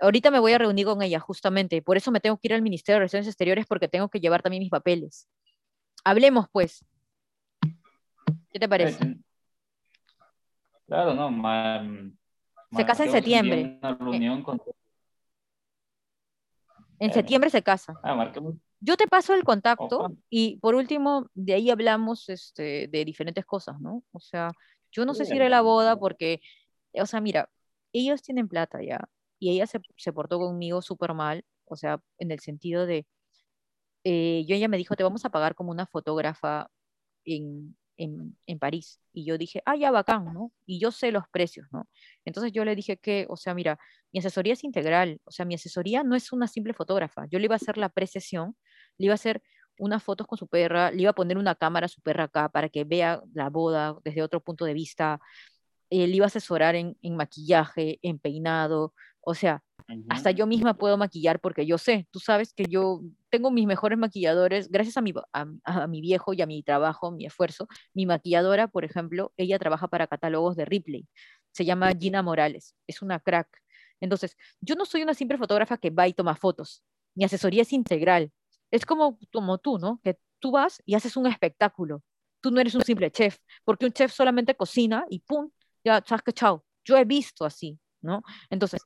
[0.00, 1.80] Ahorita me voy a reunir con ella, justamente.
[1.80, 4.42] Por eso me tengo que ir al Ministerio de Relaciones Exteriores porque tengo que llevar
[4.42, 5.28] también mis papeles.
[6.04, 6.84] Hablemos, pues.
[8.50, 9.16] ¿Qué te parece?
[10.86, 12.12] Claro, no.
[12.72, 13.80] se casa en septiembre.
[17.02, 17.14] En eh.
[17.14, 17.98] septiembre se casa.
[18.04, 18.32] Ah,
[18.78, 23.80] Yo te paso el contacto y por último, de ahí hablamos este, de diferentes cosas,
[23.80, 24.04] ¿no?
[24.12, 24.52] O sea,
[24.92, 26.40] yo no sé si iré a la boda porque,
[26.92, 27.50] o sea, mira,
[27.92, 29.00] ellos tienen plata ya
[29.40, 33.04] y ella se, se portó conmigo súper mal, o sea, en el sentido de,
[34.04, 36.70] eh, yo ella me dijo, te vamos a pagar como una fotógrafa
[37.24, 39.00] en, en, en, París.
[39.12, 40.52] Y yo dije, ah, ya bacán, ¿no?
[40.66, 41.88] Y yo sé los precios, ¿no?
[42.24, 43.78] Entonces yo le dije que, o sea, mira,
[44.12, 47.26] mi asesoría es integral, o sea, mi asesoría no es una simple fotógrafa.
[47.30, 48.56] Yo le iba a hacer la precesión,
[48.98, 49.42] le iba a hacer
[49.78, 52.48] unas fotos con su perra, le iba a poner una cámara a su perra acá
[52.48, 55.20] para que vea la boda desde otro punto de vista,
[55.90, 59.62] eh, le iba a asesorar en, en maquillaje, en peinado, o sea,
[60.08, 63.98] hasta yo misma puedo maquillar porque yo sé, tú sabes que yo tengo mis mejores
[63.98, 67.68] maquilladores, gracias a mi, a, mi viejo y a mi trabajo, mi esfuerzo.
[67.94, 71.08] Mi maquilladora, por ejemplo, ella trabaja para catálogos de Ripley.
[71.52, 73.48] Se llama Gina Morales, es una crack.
[74.00, 76.82] Entonces, yo no soy una simple fotógrafa que va y toma fotos.
[77.14, 78.32] Mi asesoría es integral.
[78.70, 80.00] Es como, como tú, ¿no?
[80.02, 82.02] Que tú vas y haces un espectáculo.
[82.40, 85.50] Tú no eres un simple chef, porque un chef solamente cocina y ¡pum!
[85.84, 86.64] Ya, chao, chao.
[86.84, 88.22] Yo he visto así, ¿no?
[88.50, 88.82] Entonces,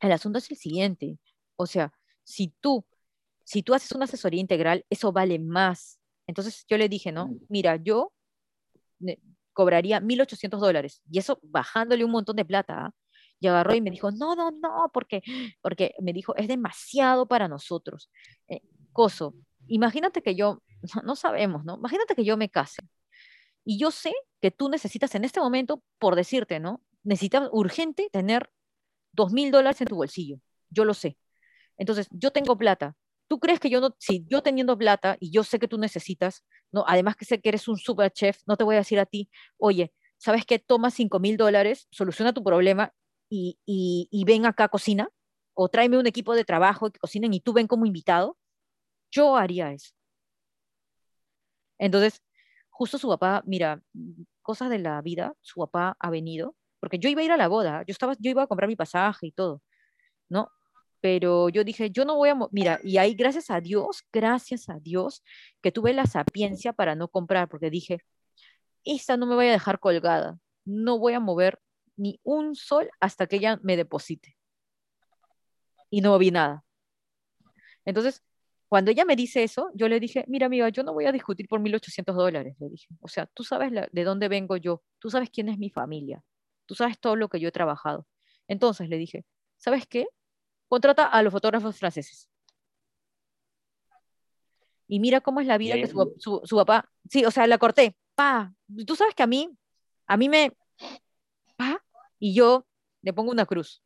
[0.00, 1.18] el asunto es el siguiente,
[1.56, 1.92] o sea,
[2.24, 2.84] si tú,
[3.44, 6.00] si tú haces una asesoría integral, eso vale más.
[6.26, 7.30] Entonces yo le dije, ¿no?
[7.48, 8.12] Mira, yo
[9.52, 11.02] cobraría 1.800 dólares.
[11.10, 12.86] Y eso bajándole un montón de plata.
[12.86, 12.94] ¿ah?
[13.40, 15.22] Y agarró y me dijo, no, no, no, porque,
[15.60, 18.10] porque me dijo, es demasiado para nosotros.
[18.48, 18.60] Eh,
[18.92, 19.34] coso,
[19.66, 20.62] imagínate que yo,
[21.04, 21.76] no sabemos, ¿no?
[21.76, 22.82] Imagínate que yo me case.
[23.64, 26.82] Y yo sé que tú necesitas en este momento, por decirte, ¿no?
[27.02, 28.50] Necesitas urgente tener
[29.12, 30.40] dos mil dólares en tu bolsillo.
[30.70, 31.18] Yo lo sé.
[31.76, 32.96] Entonces, yo tengo plata.
[33.28, 36.44] ¿Tú crees que yo no, si yo teniendo plata y yo sé que tú necesitas,
[36.72, 39.06] no, además que sé que eres un super chef, no te voy a decir a
[39.06, 40.58] ti, oye, ¿sabes qué?
[40.58, 42.92] Toma cinco mil dólares, soluciona tu problema
[43.30, 45.08] y, y, ven acá, cocina,
[45.54, 48.36] o tráeme un equipo de trabajo que cocinen y tú ven como invitado,
[49.10, 49.92] yo haría eso.
[51.78, 52.22] Entonces,
[52.68, 53.82] justo su papá, mira,
[54.42, 57.48] cosas de la vida, su papá ha venido, porque yo iba a ir a la
[57.48, 59.62] boda, yo, estaba, yo iba a comprar mi pasaje y todo,
[60.28, 60.50] ¿no?
[61.00, 64.78] Pero yo dije, yo no voy a, mira, y ahí gracias a Dios, gracias a
[64.80, 65.22] Dios,
[65.62, 68.00] que tuve la sapiencia para no comprar, porque dije,
[68.84, 71.60] esta no me voy a dejar colgada, no voy a mover
[71.96, 74.36] ni un sol hasta que ella me deposite.
[75.90, 76.64] Y no vi nada.
[77.84, 78.22] Entonces,
[78.68, 81.48] cuando ella me dice eso, yo le dije, mira amiga, yo no voy a discutir
[81.48, 82.86] por 1.800 dólares, le dije.
[83.00, 86.22] O sea, tú sabes de dónde vengo yo, tú sabes quién es mi familia,
[86.70, 88.06] tú sabes todo lo que yo he trabajado.
[88.46, 89.24] Entonces le dije,
[89.56, 90.06] ¿sabes qué?
[90.68, 92.28] Contrata a los fotógrafos franceses.
[94.86, 97.96] Y mira cómo es la vida que su, su, papá, sí, o sea, la corté,
[98.14, 98.54] pa,
[98.86, 99.50] tú sabes que a mí,
[100.06, 100.56] a mí me,
[101.56, 101.84] pa,
[102.20, 102.68] y yo
[103.02, 103.82] le pongo una cruz.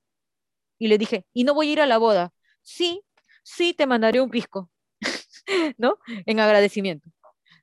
[0.79, 2.35] Y le dije, y no voy a ir a la boda.
[2.61, 3.01] Sí,
[3.43, 4.71] sí, te mandaré un pisco,
[5.79, 5.97] ¿no?
[6.27, 7.09] En agradecimiento,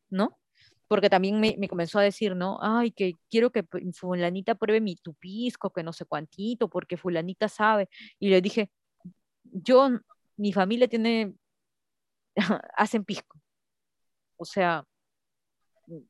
[0.09, 0.40] ¿no?
[0.91, 2.59] Porque también me, comenzó a decir, ¿no?
[2.61, 7.47] Ay, que quiero que fulanita pruebe mi tu pisco, que no sé cuántito, porque fulanita
[7.47, 7.87] sabe.
[8.19, 8.71] Y le dije,
[9.45, 9.89] yo,
[10.35, 11.33] mi familia tiene,
[12.75, 13.39] hacen pisco.
[14.37, 14.85] O sea,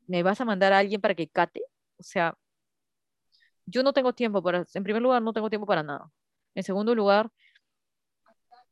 [0.08, 1.62] ¿me vas a mandar a alguien para que cate?
[1.98, 2.36] O sea,
[3.66, 6.10] yo no tengo tiempo para, en primer lugar, no tengo tiempo para nada.
[6.56, 7.30] En segundo lugar,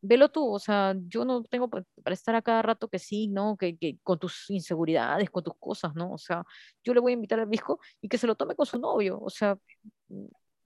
[0.03, 3.57] velo tú, o sea, yo no tengo para estar a cada rato que sí, ¿no?
[3.57, 6.13] Que, que, con tus inseguridades, con tus cosas, ¿no?
[6.13, 6.45] O sea,
[6.83, 9.19] yo le voy a invitar al disco y que se lo tome con su novio,
[9.21, 9.59] o sea,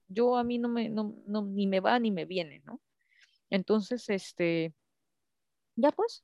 [0.07, 2.79] yo a mí no me, no, no, ni me va ni me viene, ¿no?
[3.49, 4.73] Entonces, este,
[5.75, 6.23] ya pues.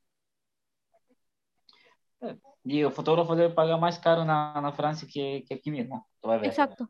[2.63, 6.07] Y el fotógrafo le paga más caro en, Francia que, que, aquí mismo.
[6.43, 6.89] Exacto.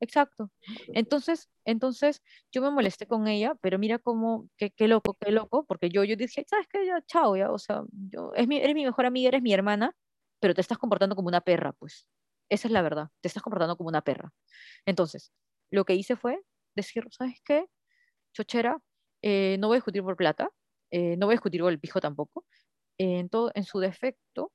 [0.00, 0.50] Exacto.
[0.92, 2.22] Entonces, entonces
[2.52, 6.04] yo me molesté con ella, pero mira cómo, qué, qué loco, qué loco, porque yo,
[6.04, 6.86] yo dije, ¿sabes qué?
[6.86, 9.96] Ya, chao, ya, o sea, yo, es mi, eres mi mejor amiga, eres mi hermana,
[10.40, 12.06] pero te estás comportando como una perra, pues.
[12.50, 14.32] Esa es la verdad, te estás comportando como una perra.
[14.86, 15.32] Entonces,
[15.70, 16.40] lo que hice fue
[16.76, 17.66] decir, ¿sabes qué?
[18.34, 18.78] Chochera,
[19.22, 20.50] eh, no voy a discutir por plata,
[20.90, 22.44] eh, no voy a discutir por el pijo tampoco.
[22.98, 24.53] en, todo, en su defecto,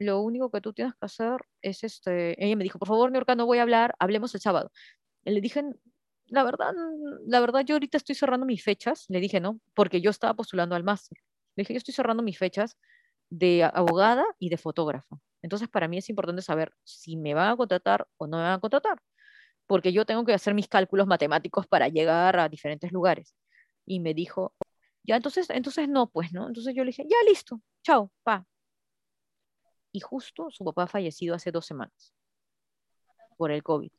[0.00, 3.34] lo único que tú tienes que hacer es este, ella me dijo, por favor, Niorca,
[3.34, 4.72] no voy a hablar, hablemos el sábado.
[5.24, 5.62] Le dije,
[6.26, 6.72] la verdad,
[7.26, 9.60] la verdad, yo ahorita estoy cerrando mis fechas, le dije, ¿no?
[9.74, 11.18] Porque yo estaba postulando al máster.
[11.54, 12.78] Le dije, yo estoy cerrando mis fechas
[13.28, 15.18] de abogada y de fotógrafa.
[15.42, 18.54] Entonces, para mí es importante saber si me van a contratar o no me van
[18.54, 19.02] a contratar,
[19.66, 23.34] porque yo tengo que hacer mis cálculos matemáticos para llegar a diferentes lugares.
[23.86, 24.54] Y me dijo,
[25.04, 26.48] ya, entonces, entonces no, pues, ¿no?
[26.48, 28.46] Entonces yo le dije, ya, listo, chao, pa,
[29.92, 32.14] y justo su papá ha fallecido hace dos semanas
[33.36, 33.90] por el COVID.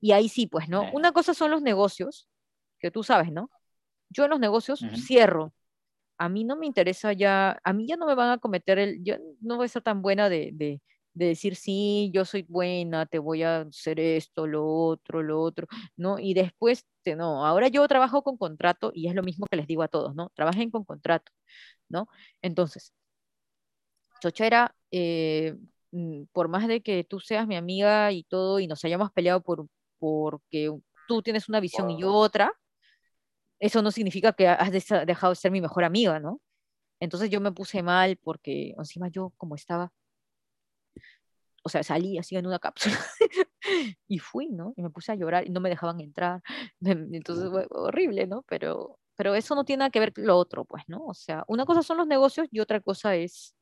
[0.00, 0.90] Y ahí sí, pues, ¿no?
[0.92, 2.28] Una cosa son los negocios,
[2.80, 3.50] que tú sabes, ¿no?
[4.08, 5.54] Yo en los negocios cierro.
[6.18, 9.02] A mí no me interesa ya, a mí ya no me van a cometer el,
[9.04, 10.80] yo no voy a ser tan buena de, de,
[11.14, 15.66] de decir, sí, yo soy buena, te voy a hacer esto, lo otro, lo otro,
[15.96, 16.18] ¿no?
[16.18, 19.66] Y después, te, no, ahora yo trabajo con contrato y es lo mismo que les
[19.66, 20.30] digo a todos, ¿no?
[20.34, 21.32] Trabajen con contrato,
[21.88, 22.08] ¿no?
[22.40, 22.92] Entonces,
[24.22, 25.56] Chochera, eh,
[25.90, 29.42] mm, por más de que tú seas mi amiga y todo, y nos hayamos peleado
[29.42, 29.66] por
[29.98, 30.70] porque
[31.08, 32.52] tú tienes una visión y yo otra,
[33.60, 36.40] eso no significa que has dejado de ser mi mejor amiga, ¿no?
[37.00, 39.92] Entonces yo me puse mal porque encima yo como estaba,
[41.64, 42.98] o sea, salí así en una cápsula
[44.06, 44.72] y fui, ¿no?
[44.76, 46.42] Y me puse a llorar y no me dejaban entrar.
[46.80, 48.44] Entonces fue horrible, ¿no?
[48.48, 51.04] Pero, pero eso no tiene nada que ver con lo otro, pues, ¿no?
[51.06, 53.54] O sea, una cosa son los negocios y otra cosa es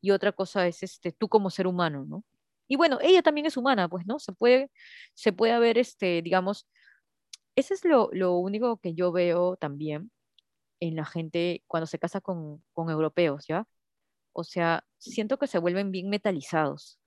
[0.00, 2.24] y otra cosa es este, tú como ser humano, ¿no?
[2.68, 4.18] Y bueno, ella también es humana, pues, ¿no?
[4.18, 4.70] Se puede,
[5.14, 6.68] se puede haber, este, digamos,
[7.56, 10.10] ese es lo, lo único que yo veo también
[10.80, 13.66] en la gente cuando se casa con, con europeos, ¿ya?
[14.32, 16.98] O sea, siento que se vuelven bien metalizados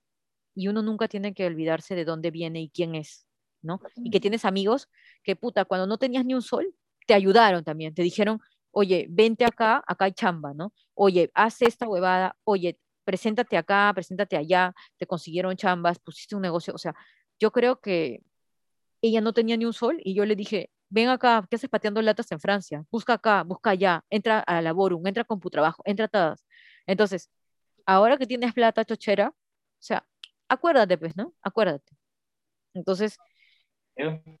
[0.54, 3.26] y uno nunca tiene que olvidarse de dónde viene y quién es,
[3.62, 3.80] ¿no?
[3.96, 4.88] Y que tienes amigos
[5.22, 6.74] que, puta, cuando no tenías ni un sol,
[7.06, 8.40] te ayudaron también, te dijeron,
[8.72, 10.72] oye, vente acá, acá hay chamba, ¿no?
[10.94, 16.74] Oye, haz esta huevada, oye, preséntate acá, preséntate allá, te consiguieron chambas, pusiste un negocio,
[16.74, 16.94] o sea,
[17.38, 18.22] yo creo que
[19.02, 22.02] ella no tenía ni un sol y yo le dije, ven acá, ¿qué haces pateando
[22.02, 22.84] latas en Francia?
[22.90, 26.46] Busca acá, busca allá, entra a Laborum, entra a CompuTrabajo, entra a todas.
[26.86, 27.30] Entonces,
[27.86, 29.34] ahora que tienes plata chochera, o
[29.82, 30.06] sea,
[30.48, 31.34] acuérdate, pues, ¿no?
[31.42, 31.96] Acuérdate.
[32.74, 33.16] Entonces,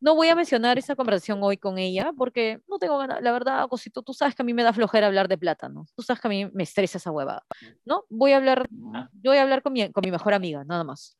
[0.00, 3.68] no voy a mencionar esa conversación hoy con ella porque no tengo ganas, la verdad,
[3.68, 5.86] Cosito, tú sabes que a mí me da flojera hablar de plata, ¿no?
[5.94, 7.44] Tú sabes que a mí me estresa esa huevada,
[7.84, 8.04] ¿no?
[8.08, 11.16] Voy a hablar, yo voy a hablar con mi, con mi mejor amiga, nada más.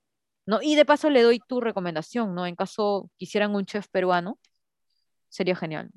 [0.47, 0.61] ¿No?
[0.63, 2.47] Y de paso le doy tu recomendación, ¿no?
[2.47, 4.39] En caso quisieran un chef peruano,
[5.29, 5.91] sería genial.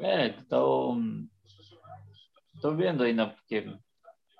[0.00, 1.30] Eh, estoy,
[2.76, 3.78] viendo y no, porque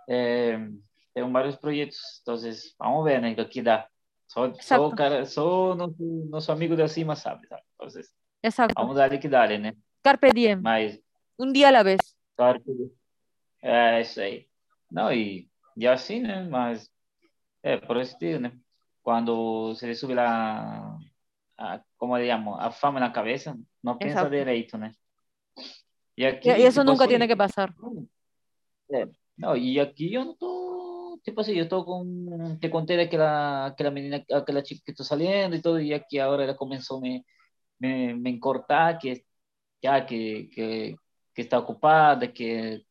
[0.06, 0.70] eh,
[1.14, 3.48] tengo varios proyectos, entonces vamos a ver ¿no?
[3.48, 3.90] qué da.
[4.28, 7.62] Só, só, cara, só nosso, nosso amigo de cima sabe, sabe?
[8.76, 9.74] Vamos darle que darle, né?
[10.02, 10.56] Carpe diem.
[10.56, 11.00] Mas...
[11.38, 11.98] Um dia à la vez.
[12.36, 12.92] Carpe diem.
[13.62, 14.46] É, isso aí.
[14.90, 16.46] Não, e, e assim, né?
[16.48, 16.90] Mas,
[17.62, 18.52] é, por esse tipo, né?
[19.02, 20.98] Quando se lhe sube lá,
[21.56, 24.30] a, como digamos, a fama na cabeça, não pensa Exato.
[24.30, 24.92] direito, né?
[26.16, 27.74] E, aqui, e isso nunca tem que passar.
[28.92, 30.67] É, não, e aqui eu não tô
[31.22, 34.62] tipo así, yo estoy con, te conté de que la, que la menina, que la
[34.62, 37.24] chica que está saliendo y todo, y aquí ahora ella comenzó me,
[37.78, 39.24] me, me encortar, que
[39.82, 40.96] ya que, que,
[41.34, 42.82] que está ocupada, que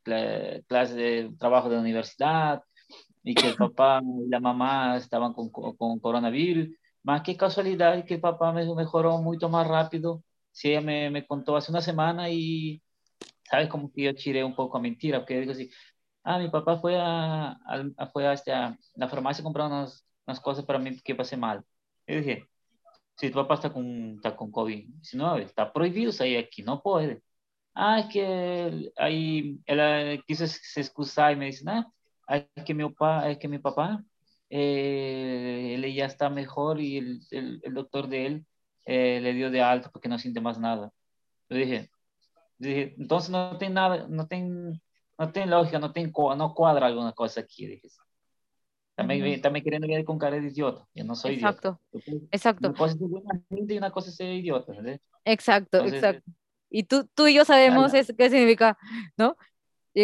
[0.67, 2.63] clase de trabajo de la universidad,
[3.23, 6.69] y que el papá y la mamá estaban con, con coronavirus.
[7.03, 10.23] Más qué casualidad que el papá me mejoró mucho más rápido.
[10.51, 12.81] Si ella me, me contó hace una semana y,
[13.49, 13.69] ¿sabes?
[13.69, 15.69] Como que yo tiré un poco a mentira, porque digo así,
[16.27, 17.51] ah, mi papá fue a,
[17.97, 21.37] a, fue a, este, la farmacia a comprar unas, unas cosas para mí que pasé
[21.37, 21.63] mal.
[22.05, 22.45] Yo dije,
[23.17, 27.23] si tu papá está con, está con COVID-19, está prohibido salir aquí, no puede.
[27.73, 32.83] Ah, es que ahí él quiso se excusar y me dice, ah, es que mi
[32.89, 34.03] papá, es que mi papá,
[34.49, 38.45] eh, él ya está mejor y el, el, el doctor de él
[38.85, 40.91] eh, le dio de alta porque no siente más nada.
[41.49, 41.89] Yo dije,
[42.57, 44.81] dije, entonces no tiene nada, no tiene
[45.17, 47.65] no tiene lógica, no, tiene, no cuadra alguna cosa aquí.
[47.65, 47.89] Dije.
[48.95, 50.87] También, también queriendo ver con cara de idiota.
[50.93, 52.27] Yo no soy exacto, idiota.
[52.31, 52.69] Exacto.
[52.69, 54.73] Una cosa es buena gente y una cosa es ser idiota.
[55.23, 56.31] Exacto, exacto.
[56.69, 58.77] Y tú, tú y yo sabemos eso, qué significa,
[59.17, 59.37] ¿no?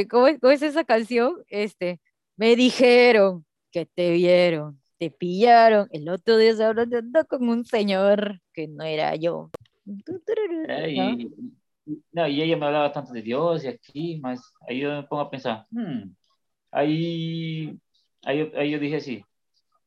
[0.09, 1.43] ¿Cómo, ¿Cómo, es esa canción?
[1.49, 1.99] Este,
[2.35, 5.87] me dijeron que te vieron, te pillaron.
[5.91, 9.51] El otro día se hablando con un señor que no era yo.
[9.85, 11.17] No,
[11.85, 15.29] y ella me hablaba tanto de Dios y aquí, más ahí yo me pongo a
[15.29, 16.13] pensar, hmm,
[16.71, 17.79] ahí,
[18.23, 19.25] ahí, ahí, yo dije así,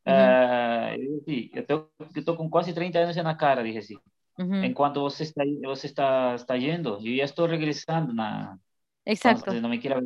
[0.06, 3.78] uh, yo, sí, yo, tengo, yo tengo con casi 30 años en la cara, dije
[3.78, 3.96] así.
[4.38, 4.64] Uh -huh.
[4.64, 8.12] En cuanto vos está, vos está, está yendo, yo ya estoy regresando.
[8.12, 8.58] Na,
[9.06, 9.38] Exacto.
[9.40, 10.00] Entonces, no me quiero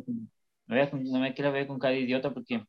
[0.67, 2.63] ver, no, no me quiero ver con cara de idiota porque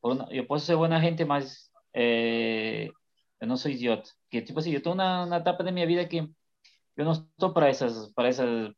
[0.00, 2.90] una, yo puedo ser buena gente, más eh,
[3.40, 4.10] yo no soy idiota.
[4.28, 6.28] Que tipo así, yo tengo una, una etapa de mi vida que
[6.96, 8.72] yo no estoy para esas, para esas,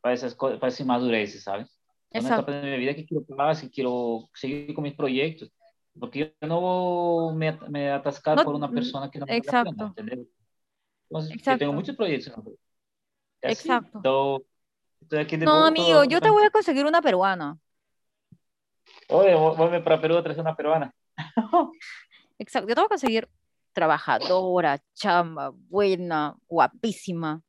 [0.00, 1.68] para esas, para esa inmadurez, ¿sabes?
[2.10, 5.50] Etapa de mi vida que quiero paz, que quiero seguir con mis proyectos,
[5.98, 9.70] porque yo no me, me atascar no, por una persona que no me exacto.
[9.70, 10.26] Pena, ¿entendés?
[11.10, 11.50] Entonces, exacto.
[11.52, 12.36] yo tengo muchos proyectos.
[12.36, 12.44] ¿no?
[13.42, 13.98] exacto.
[13.98, 14.46] Estoy,
[15.02, 17.58] estoy aquí de no, amigo, yo te voy a conseguir una peruana.
[19.08, 20.94] Oye, voy para Perú a traer una peruana.
[22.38, 23.28] Exacto, yo te voy a conseguir
[23.72, 27.42] trabajadora, chamba, buena, guapísima.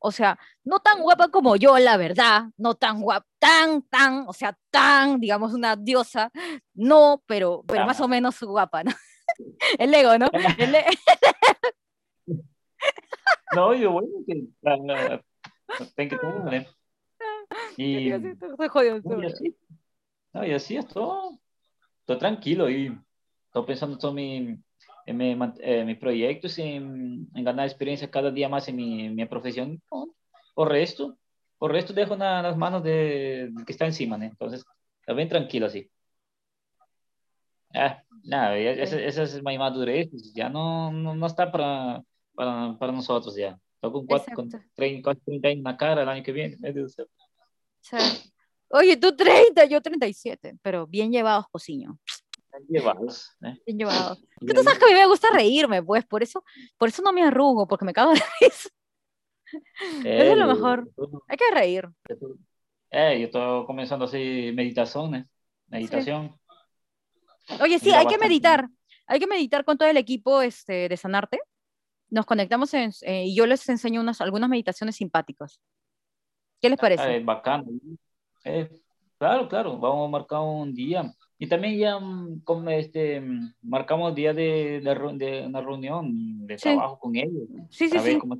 [0.00, 4.32] O sea, no tan guapa como yo, la verdad, no tan guapa, tan, tan, o
[4.32, 6.30] sea, tan, digamos, una diosa,
[6.74, 8.92] no, pero, pero más o menos guapa, ¿no?
[9.78, 10.28] El ego, ¿no?
[10.58, 10.84] El e
[13.54, 15.20] no, yo bueno, que uh,
[15.94, 16.66] tengo que tener,
[17.76, 18.10] Y,
[18.68, 19.56] jodido, y así,
[20.32, 21.38] no, y así estoy,
[22.00, 22.96] estoy tranquilo y
[23.46, 24.58] estoy pensando en mi,
[25.08, 29.24] en mi, eh, mis proyectos, en, en, ganar experiencia cada día más en mi, mi
[29.24, 29.82] profesión.
[30.54, 31.16] Por resto,
[31.56, 34.24] por resto dejo en las manos de, de que está encima, ¿no?
[34.24, 34.64] Entonces,
[35.06, 35.90] bien tranquilo así.
[37.74, 42.02] Ah, nada, esa, esa es mi madurez, pues, ya no, no, no está para,
[42.34, 43.58] para, para, nosotros ya.
[43.76, 46.56] Estoy con, cuatro, con 30, 30 años en la cara el año que viene.
[48.70, 51.98] Oye, tú 30, yo 37, pero bien llevados, cociño
[52.68, 53.36] llevados.
[53.42, 53.56] ¿eh?
[53.66, 54.22] Bien llevados.
[54.40, 56.44] Que tú sabes que a mí me gusta reírme, pues, por eso,
[56.76, 58.68] por eso no me arrugo, porque me cago de risa.
[60.04, 60.88] Eh, eso es lo mejor.
[61.28, 61.88] Hay que reír.
[62.90, 65.26] Eh, yo estoy comenzando así meditaciones,
[65.66, 66.38] meditación.
[67.46, 67.54] Sí.
[67.62, 68.68] Oye, sí, hay que meditar.
[69.06, 71.40] Hay que meditar con todo el equipo este, de Sanarte.
[72.10, 75.60] Nos conectamos en, eh, y yo les enseño unas, algunas meditaciones simpáticas.
[76.60, 77.16] ¿Qué les parece?
[77.16, 77.64] Eh, bacán.
[78.44, 78.68] Eh,
[79.18, 79.78] claro, claro.
[79.78, 81.10] Vamos a marcar un día
[81.40, 86.58] Y también ya mm, como este, mm, marcamos día de, de, de una reunión de
[86.58, 86.70] Sí.
[86.70, 87.48] trabajo con ellos.
[87.70, 88.18] Sí, sí, sí.
[88.18, 88.36] cómo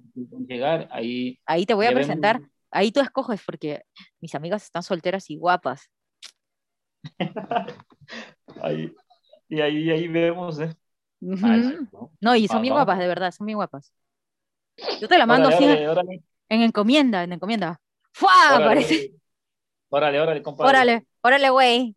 [0.47, 0.89] llegar.
[0.91, 2.41] Ahí Ahí te voy a vemos- presentar.
[2.71, 3.83] Ahí tú escoges porque
[4.21, 5.89] mis amigas están solteras y guapas.
[8.63, 8.93] ahí,
[9.49, 10.75] y ahí, ahí vemos, ¿eh?
[11.21, 12.11] ¿no?
[12.21, 12.87] No, y son Ah, bien vamos.
[12.87, 13.93] guapas, de verdad, son bien guapas.
[15.01, 17.81] Yo te la mando Órale, órale, en encomienda, en encomienda.
[18.13, 18.31] ¡Fua!
[18.51, 19.13] órale, Aparece.
[19.89, 20.69] órale, órale, compadre.
[20.71, 21.97] Órale, órale, güey.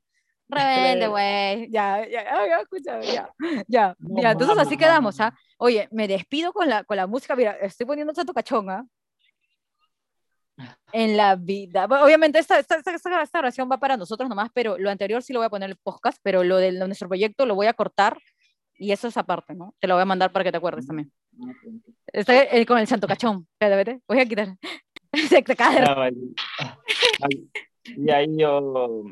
[0.52, 1.08] Rebelde, Órale.
[1.08, 1.72] güey.
[1.72, 3.30] Ya, ya, ya, ya, escúchame, ya.
[3.68, 4.32] Ya, No ya.
[4.32, 5.20] Entonces así quedamos.
[5.20, 5.34] ¿ah?
[5.58, 7.36] Oye, me despido con la, con la música.
[7.36, 8.86] Mira, estoy poniendo Santo Cachón, ¿ah?
[10.94, 11.86] En la vida.
[11.86, 15.34] Obviamente esta, esta, esta, esta- esta grabación va para nosotros nomás, pero lo anterior sí
[15.34, 17.68] lo voy a poner en el podcast, pero lo de lo- nuestro proyecto lo voy
[17.68, 18.18] a cortar
[18.76, 19.74] y eso es aparte, ¿no?
[19.80, 21.12] Te lo voy a mandar para que te acuerdes también.
[22.08, 23.48] Estoy eh, con el Santo Cachón.
[23.54, 24.04] Espérate, espérate.
[24.08, 24.56] Voy a quitar.
[25.30, 25.80] Se te cae.
[25.88, 26.18] Ah, vale.
[27.22, 27.50] Ay,
[27.98, 29.06] Y ahí yo,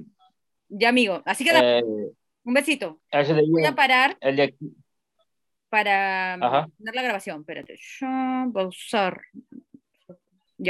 [0.69, 1.21] Ya, amigo.
[1.25, 1.83] Así que eh,
[2.43, 3.01] un besito.
[3.11, 4.75] de Voy a parar el de aquí,
[5.69, 6.67] para Ajá.
[6.77, 7.41] poner la grabación.
[7.41, 7.79] Espérate.
[8.53, 9.21] Pausar.